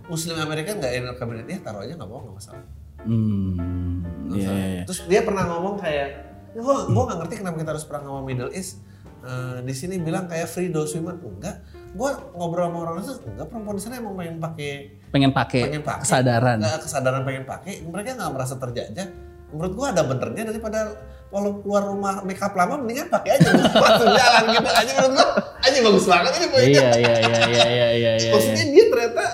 Muslim 0.06 0.36
Amerika 0.38 0.70
nggak 0.76 0.92
in 0.94 1.04
kabinet? 1.16 1.46
Ya 1.48 1.58
taruh 1.64 1.82
aja 1.82 1.96
nggak 1.96 2.08
apa 2.08 2.16
nggak 2.22 2.36
masalah. 2.36 2.64
Hmm. 3.06 4.04
Iya 4.30 4.50
iya. 4.52 4.66
iya. 4.80 4.82
Terus 4.84 5.00
dia 5.08 5.20
pernah 5.24 5.44
ngomong 5.48 5.80
kayak, 5.80 6.08
gue 6.54 6.74
gue 6.92 7.02
nggak 7.08 7.18
ngerti 7.24 7.34
kenapa 7.40 7.56
kita 7.62 7.70
harus 7.74 7.84
perang 7.88 8.04
sama 8.04 8.20
Middle 8.22 8.52
East. 8.52 8.84
Eh, 9.26 9.58
di 9.66 9.74
sini 9.74 9.98
bilang 9.98 10.30
kayak 10.30 10.46
free 10.46 10.70
those 10.70 10.94
women 10.94 11.18
enggak. 11.18 11.64
Gue 11.96 12.12
ngobrol 12.36 12.68
sama 12.68 12.78
orang 12.84 12.96
itu 13.00 13.16
enggak 13.24 13.46
perempuan 13.48 13.74
di 13.74 13.82
sana 13.82 13.94
emang 13.96 14.14
pengen 14.14 14.36
pakai 14.38 14.72
Pengen 15.10 15.32
pakai 15.32 15.62
pengen 15.72 15.82
pakai 15.82 16.02
kesadaran. 16.04 16.58
kesadaran 16.60 17.22
pengen 17.24 17.44
pakai 17.48 17.74
mereka 17.88 18.20
nggak 18.20 18.32
merasa 18.36 18.54
terjajah 18.60 19.08
menurut 19.54 19.72
gua 19.78 19.86
ada 19.94 20.02
benernya 20.04 20.50
daripada 20.50 20.92
kalau 21.26 21.50
keluar 21.60 21.82
rumah 21.90 22.22
makeup 22.22 22.54
lama 22.54 22.78
mendingan 22.80 23.10
pakai 23.10 23.36
aja 23.36 23.48
langsung 23.52 24.10
jalan 24.14 24.42
gitu 24.54 24.68
aja 24.70 24.92
menurut 24.96 25.12
gua 25.18 25.28
aja 25.60 25.78
bagus 25.82 26.06
banget 26.06 26.32
ini 26.38 26.46
poinnya 26.48 26.70
Iya 26.70 26.88
iya 26.96 27.14
iya 27.18 27.38
iya 27.50 27.66
iya 27.66 27.88
iya 27.92 28.12
iya. 28.22 28.30
maksudnya 28.32 28.64
dia 28.70 28.84
ternyata 28.88 29.24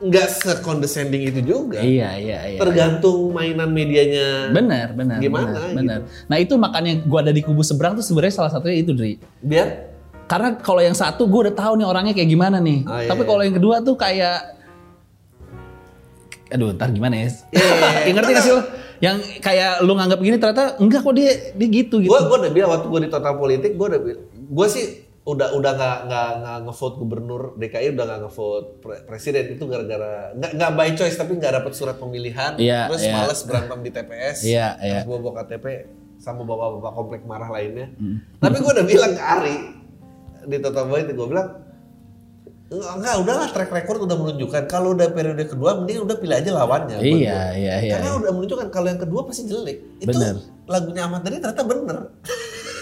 nggak 0.00 0.28
sekondescending 0.32 1.22
itu 1.28 1.40
juga 1.44 1.78
Iya 1.84 2.16
iya 2.16 2.38
iya. 2.56 2.58
tergantung 2.58 3.36
mainan 3.36 3.68
medianya 3.68 4.48
Benar, 4.48 4.96
benar. 4.96 5.20
Gimana 5.20 5.52
benar, 5.52 5.60
gitu. 5.60 5.76
benar. 5.76 5.98
Nah 6.24 6.36
itu 6.40 6.54
makanya 6.56 6.92
gua 7.04 7.20
ada 7.20 7.32
di 7.36 7.44
kubu 7.44 7.60
seberang 7.60 8.00
tuh 8.00 8.04
sebenarnya 8.04 8.34
salah 8.40 8.48
satunya 8.48 8.80
itu 8.80 8.96
Dri. 8.96 9.20
biar 9.44 9.92
Karena 10.24 10.54
kalau 10.56 10.78
yang 10.78 10.94
satu 10.94 11.26
gue 11.26 11.50
udah 11.50 11.56
tahu 11.58 11.74
nih 11.74 11.86
orangnya 11.90 12.14
kayak 12.14 12.30
gimana 12.30 12.62
nih. 12.62 12.86
Oh, 12.86 13.02
iya, 13.02 13.10
Tapi 13.10 13.26
iya. 13.26 13.28
kalau 13.34 13.42
yang 13.42 13.56
kedua 13.58 13.76
tuh 13.82 13.98
kayak 13.98 14.38
aduh 16.50 16.70
ntar 16.74 16.94
gimana 16.94 17.14
ya? 17.18 17.28
Iya, 17.50 17.58
iya, 17.58 17.74
iya. 17.74 18.00
Ya, 18.06 18.12
ngerti 18.14 18.30
gak 18.38 18.44
sih 18.46 18.52
lo? 18.54 18.62
Yang 19.00 19.16
kayak 19.40 19.80
lu 19.80 19.92
nganggap 19.92 20.18
gini 20.18 20.36
ternyata 20.36 20.76
enggak 20.76 21.00
kok 21.00 21.14
dia 21.14 21.32
dia 21.52 21.68
gitu 21.70 21.98
gitu. 21.98 22.08
gua 22.08 22.20
gua 22.22 22.36
udah 22.38 22.52
bilang 22.52 22.70
waktu 22.70 22.86
gua 22.86 23.00
di 23.00 23.08
total 23.08 23.34
politik 23.34 23.72
gua 23.74 23.86
udah 23.88 24.00
bilang 24.00 24.24
gua 24.46 24.66
sih 24.66 24.84
udah 25.22 25.52
udah 25.52 25.72
nggak 25.74 25.98
nggak 26.06 26.28
nggak 26.38 26.58
ngevote 26.64 26.96
gubernur 26.96 27.42
DKI 27.54 27.92
udah 27.92 28.04
nggak 28.04 28.20
ngevote 28.22 28.66
pre- 28.78 29.02
presiden 29.04 29.44
itu 29.50 29.64
gara-gara 29.64 30.32
nggak 30.32 30.52
nggak 30.52 30.70
by 30.74 30.90
choice 30.92 31.14
tapi 31.14 31.32
nggak 31.34 31.52
dapet 31.54 31.72
surat 31.72 31.96
pemilihan 31.96 32.56
Iya, 32.56 32.88
terus 32.88 33.02
iya. 33.02 33.12
males 33.14 33.40
berantem 33.40 33.78
di 33.78 33.90
TPS 33.90 34.38
Iya, 34.42 34.66
iya. 34.80 35.00
terus 35.00 35.16
bawa 35.18 35.32
KTP 35.38 35.64
sama 36.16 36.40
bapak-bapak 36.42 36.92
komplek 36.94 37.20
marah 37.22 37.48
lainnya 37.48 37.88
Hmm. 37.94 38.20
tapi 38.36 38.56
gua 38.58 38.72
udah 38.74 38.86
bilang 38.86 39.12
ke 39.12 39.22
Ari 39.22 39.56
di 40.42 40.56
total 40.58 40.84
politik 40.86 41.14
gua 41.14 41.28
bilang 41.30 41.48
enggak, 42.70 43.14
udahlah 43.26 43.48
track 43.50 43.70
record 43.74 44.06
udah 44.06 44.16
menunjukkan 44.16 44.62
kalau 44.70 44.94
udah 44.94 45.10
periode 45.10 45.42
kedua 45.42 45.82
mending 45.82 46.06
udah 46.06 46.16
pilih 46.22 46.36
aja 46.38 46.50
lawannya 46.54 47.02
Iya, 47.02 47.58
iya, 47.58 47.74
iya, 47.82 47.92
karena 47.98 48.14
iya. 48.14 48.18
udah 48.22 48.30
menunjukkan 48.30 48.68
kalau 48.70 48.86
yang 48.86 49.00
kedua 49.02 49.26
pasti 49.26 49.42
jelek 49.50 49.78
itu 49.98 50.06
Bener. 50.06 50.38
lagunya 50.70 51.02
Ahmad 51.10 51.26
Dhani 51.26 51.42
ternyata 51.42 51.66
bener 51.66 51.98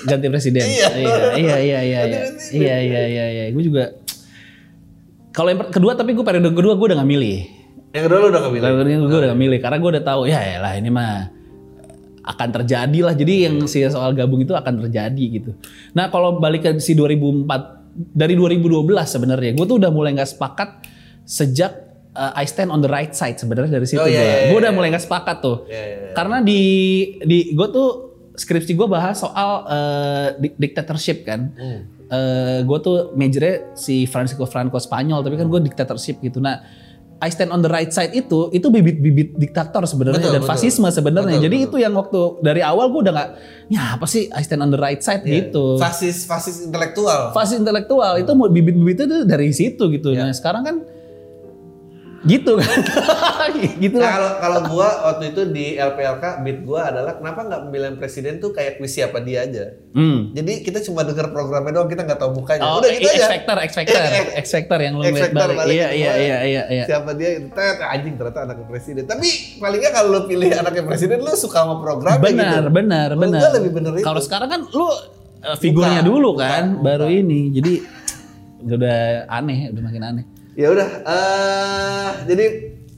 Ganti 0.06 0.26
presiden. 0.30 0.62
Iya. 0.62 0.88
iya 0.94 1.16
iya 1.34 1.56
iya 1.58 1.80
iya 1.82 2.00
iya. 2.06 2.20
Iya 2.54 2.76
iya 2.78 3.02
iya 3.08 3.24
iya. 3.34 3.44
Gue 3.50 3.64
juga 3.66 3.98
Kalau 5.34 5.54
yang 5.54 5.70
kedua 5.70 5.94
tapi 5.94 6.14
gue 6.18 6.22
periode 6.26 6.50
kedua 6.50 6.74
gue 6.74 6.86
udah 6.90 6.98
gak 6.98 7.10
milih. 7.10 7.38
Yang 7.94 8.02
kedua 8.10 8.18
lu 8.18 8.26
udah 8.30 8.40
gak 8.42 8.52
milih? 8.54 8.62
Periode 8.62 8.90
kedua 8.94 9.08
gue 9.10 9.18
udah 9.18 9.30
gak 9.30 9.40
milih 9.42 9.58
karena 9.58 9.76
gue 9.78 9.90
udah 9.98 10.04
tahu 10.04 10.20
ya 10.26 10.40
lah 10.58 10.72
ini 10.74 10.90
mah 10.90 11.30
akan 12.28 12.48
terjadi 12.60 12.98
lah. 13.06 13.14
Jadi 13.14 13.34
yang 13.48 13.54
si 13.70 13.82
soal 13.88 14.12
gabung 14.14 14.42
itu 14.42 14.52
akan 14.52 14.86
terjadi 14.86 15.24
gitu. 15.40 15.50
Nah 15.94 16.10
kalau 16.10 16.38
balik 16.42 16.66
ke 16.66 16.70
si 16.82 16.94
2004 16.94 17.77
dari 17.98 18.38
2012 18.38 18.86
sebenarnya 19.04 19.50
gue 19.58 19.66
tuh 19.66 19.76
udah 19.82 19.90
mulai 19.90 20.14
nggak 20.14 20.30
sepakat 20.30 20.68
sejak 21.26 21.72
uh, 22.14 22.32
I 22.34 22.46
stand 22.46 22.70
on 22.70 22.78
the 22.78 22.90
right 22.90 23.12
side 23.12 23.38
sebenarnya 23.38 23.78
dari 23.78 23.86
situ 23.86 24.00
Oh, 24.00 24.08
iya, 24.08 24.48
gue. 24.48 24.54
Gue 24.54 24.58
iya, 24.58 24.62
udah 24.66 24.72
mulai 24.72 24.88
nggak 24.90 25.04
sepakat 25.04 25.36
tuh. 25.38 25.56
Iya, 25.66 25.82
iya, 25.82 25.96
iya. 26.10 26.12
Karena 26.14 26.38
di 26.40 26.62
di 27.22 27.38
gue 27.52 27.68
tuh 27.68 27.88
skripsi 28.34 28.72
gue 28.74 28.86
bahas 28.86 29.18
soal 29.18 29.50
uh, 29.66 30.26
di- 30.38 30.54
dictatorship 30.56 31.26
kan. 31.26 31.52
Hmm. 31.54 31.82
gue 32.64 32.78
tuh 32.80 33.12
majornya 33.12 33.76
si 33.76 34.08
Francisco 34.08 34.48
Franco 34.48 34.80
Spanyol 34.80 35.20
tapi 35.20 35.36
kan 35.36 35.44
gue 35.44 35.60
dictatorship 35.60 36.24
gitu. 36.24 36.40
Nah, 36.40 36.64
I 37.18 37.34
stand 37.34 37.50
on 37.50 37.60
the 37.60 37.70
right 37.70 37.90
side 37.90 38.14
itu 38.14 38.46
itu 38.54 38.66
bibit-bibit 38.70 39.34
diktator 39.34 39.82
sebenarnya 39.82 40.38
dan 40.38 40.42
betul. 40.42 40.50
fasisme 40.54 40.86
sebenarnya. 40.86 41.42
Jadi 41.42 41.66
betul. 41.66 41.66
itu 41.66 41.76
yang 41.82 41.94
waktu 41.98 42.20
dari 42.46 42.62
awal 42.62 42.94
gue 42.94 43.00
udah 43.02 43.14
nggak, 43.14 43.30
ya 43.74 43.98
apa 43.98 44.06
sih 44.06 44.30
I 44.30 44.42
stand 44.46 44.62
on 44.62 44.70
the 44.70 44.78
right 44.78 45.02
side 45.02 45.26
Iya. 45.26 45.50
gitu. 45.50 45.82
Fasis 45.82 46.30
fasis 46.30 46.62
intelektual. 46.62 47.34
Fasis 47.34 47.58
intelektual 47.58 48.22
itu 48.22 48.30
mau 48.38 48.46
bibit-bibitnya 48.46 49.06
tuh 49.10 49.20
dari 49.26 49.50
situ 49.50 49.90
gitu. 49.90 50.14
Iya. 50.14 50.30
Nah 50.30 50.34
sekarang 50.34 50.62
kan 50.62 50.76
gitu 52.26 52.58
kan, 52.58 52.78
gitu 53.82 53.94
Nah 53.94 54.10
kalau 54.10 54.30
kalau 54.42 54.60
gua 54.74 54.88
waktu 55.06 55.30
itu 55.30 55.42
di 55.54 55.78
LPLK 55.78 56.42
beat 56.42 56.58
gua 56.66 56.90
adalah 56.90 57.14
kenapa 57.14 57.46
nggak 57.46 57.60
pemilihan 57.70 57.94
presiden 57.94 58.42
tuh 58.42 58.50
kayak 58.50 58.82
kuis 58.82 58.90
siapa 58.90 59.22
dia 59.22 59.46
aja. 59.46 59.78
Hmm. 59.94 60.34
Jadi 60.34 60.66
kita 60.66 60.82
cuma 60.82 61.06
dengar 61.06 61.30
programnya 61.30 61.70
doang 61.78 61.86
kita 61.86 62.02
nggak 62.02 62.18
tahu 62.18 62.42
mukanya. 62.42 62.66
Oh, 62.66 62.82
Udah 62.82 62.90
gitu 62.90 63.06
X 63.06 63.22
aja. 63.22 63.26
Factor, 63.38 63.56
X 63.62 63.70
Factor, 63.78 64.02
X 64.34 64.46
Factor 64.50 64.78
yang 64.82 64.94
lu 64.98 65.02
balik. 65.06 65.70
Iya, 65.70 65.88
iya, 65.94 66.12
iya, 66.18 66.38
iya, 66.42 66.62
iya. 66.66 66.84
Siapa 66.90 67.14
dia? 67.14 67.38
Tet, 67.54 67.78
anjing 67.78 68.14
ternyata 68.18 68.40
anaknya 68.50 68.66
presiden. 68.66 69.04
Tapi 69.06 69.28
palingnya 69.62 69.90
kalau 69.94 70.08
lu 70.18 70.20
pilih 70.26 70.50
anaknya 70.50 70.82
presiden 70.86 71.18
lu 71.22 71.32
suka 71.38 71.62
sama 71.62 71.78
programnya 71.78 72.22
Benar, 72.22 72.62
gitu. 72.66 72.74
benar, 72.74 73.08
benar. 73.14 73.40
gua 73.42 73.50
lebih 73.62 73.72
bener 73.78 73.92
itu. 73.98 74.06
Kalau 74.06 74.20
sekarang 74.22 74.48
kan 74.50 74.60
lu 74.74 74.86
uh, 74.86 75.56
figurnya 75.58 76.02
dulu 76.02 76.34
kan, 76.34 76.78
bukan. 76.78 76.82
baru 76.82 77.06
ini. 77.10 77.54
Jadi 77.54 77.72
udah 78.66 79.30
aneh, 79.30 79.70
udah 79.70 79.82
makin 79.86 80.02
aneh. 80.02 80.24
Ya 80.58 80.74
udah, 80.74 80.88
eh 81.06 82.08
jadi 82.26 82.44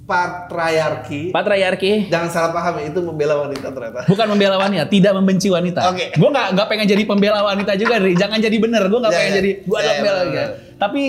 patriarki. 0.09 1.29
Patriarki 1.29 2.09
Jangan 2.09 2.29
salah 2.33 2.51
paham 2.51 2.81
ya, 2.81 2.89
itu 2.89 2.99
membela 2.99 3.37
wanita 3.39 3.69
ternyata. 3.69 4.09
bukan 4.09 4.27
membela 4.27 4.57
wanita, 4.57 4.89
tidak 4.89 5.13
membenci 5.13 5.53
wanita. 5.53 5.93
Oke. 5.93 6.17
Gue 6.17 6.29
nggak 6.31 6.57
nggak 6.57 6.67
pengen 6.67 6.87
jadi 6.89 7.03
pembela 7.05 7.45
wanita 7.45 7.77
juga, 7.77 8.01
Ri. 8.01 8.17
Jangan 8.17 8.41
jadi 8.41 8.57
bener. 8.57 8.89
Gue 8.89 8.99
nggak 8.99 9.13
Ya, 9.13 9.19
pengen 9.21 9.31
ya. 9.31 9.37
jadi 9.39 9.51
gue 9.61 9.77
Ya, 9.77 9.79
adalah 9.79 9.93
ya, 9.93 9.99
pembela 10.01 10.21
benar. 10.25 10.49
Tapi 10.81 11.03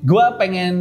gue 0.00 0.24
pengen 0.40 0.74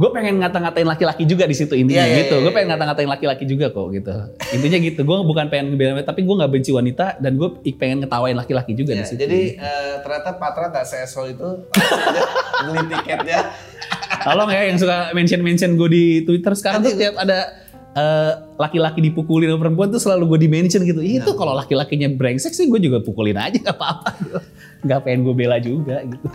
gue 0.00 0.08
pengen 0.10 0.34
ngata-ngatain 0.40 0.88
laki-laki 0.88 1.24
juga 1.24 1.44
di 1.44 1.52
situ 1.52 1.76
intinya 1.76 2.00
iya, 2.00 2.24
gitu. 2.24 2.40
iya, 2.40 2.44
gue 2.48 2.52
pengen 2.52 2.72
ngata-ngatain 2.72 3.04
laki-laki 3.10 3.44
juga 3.44 3.68
kok 3.68 3.88
gitu. 3.90 4.12
Intinya 4.50 4.78
gitu. 4.80 5.00
Gue 5.02 5.16
bukan 5.22 5.48
pengen 5.48 5.72
ngebela 5.72 5.92
wanita, 5.92 6.08
tapi 6.08 6.20
gue 6.24 6.34
nggak 6.36 6.52
benci 6.54 6.70
wanita 6.72 7.06
dan 7.16 7.32
gue 7.36 7.48
pengen 7.74 8.04
ngetawain 8.04 8.32
laki-laki 8.32 8.72
juga 8.72 8.92
Ya, 8.92 9.00
di 9.00 9.04
situ. 9.08 9.20
jadi 9.20 9.40
eh, 9.56 9.94
ternyata 10.00 10.36
Patra 10.36 10.68
nggak 10.68 10.84
se-asshole 10.84 11.32
itu 11.32 11.48
beli 12.64 12.80
tiketnya. 12.86 13.40
Tolong 14.20 14.48
ya 14.52 14.62
yang 14.68 14.76
suka 14.76 15.16
mention-mention 15.16 15.80
gue 15.80 15.88
di 15.88 16.04
Twitter 16.28 16.52
sekarang 16.52 16.84
tuh 16.84 16.92
Nanti- 16.92 17.02
tiap 17.08 17.16
ada 17.16 17.38
eh, 17.90 18.32
laki-laki 18.60 19.00
dipukulin 19.00 19.50
sama 19.50 19.66
perempuan 19.66 19.88
tuh 19.90 19.98
selalu 19.98 20.36
gue 20.36 20.38
di-mention 20.46 20.84
gitu. 20.84 21.00
Iya. 21.00 21.24
Itu 21.24 21.34
kalau 21.34 21.56
laki-lakinya 21.56 22.12
brengsek 22.12 22.52
sih 22.52 22.68
gue 22.68 22.78
juga 22.78 23.00
pukulin 23.00 23.40
aja 23.40 23.56
gak 23.56 23.76
apa-apa. 23.80 24.10
Gak 24.84 25.00
pengen 25.08 25.24
gue 25.24 25.34
bela 25.34 25.56
juga 25.58 26.04
gitu. 26.04 26.26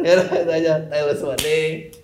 ya 0.06 0.12
udah 0.20 0.54
aja. 0.54 0.72
Semua 1.18 1.36
deh. 1.42 2.03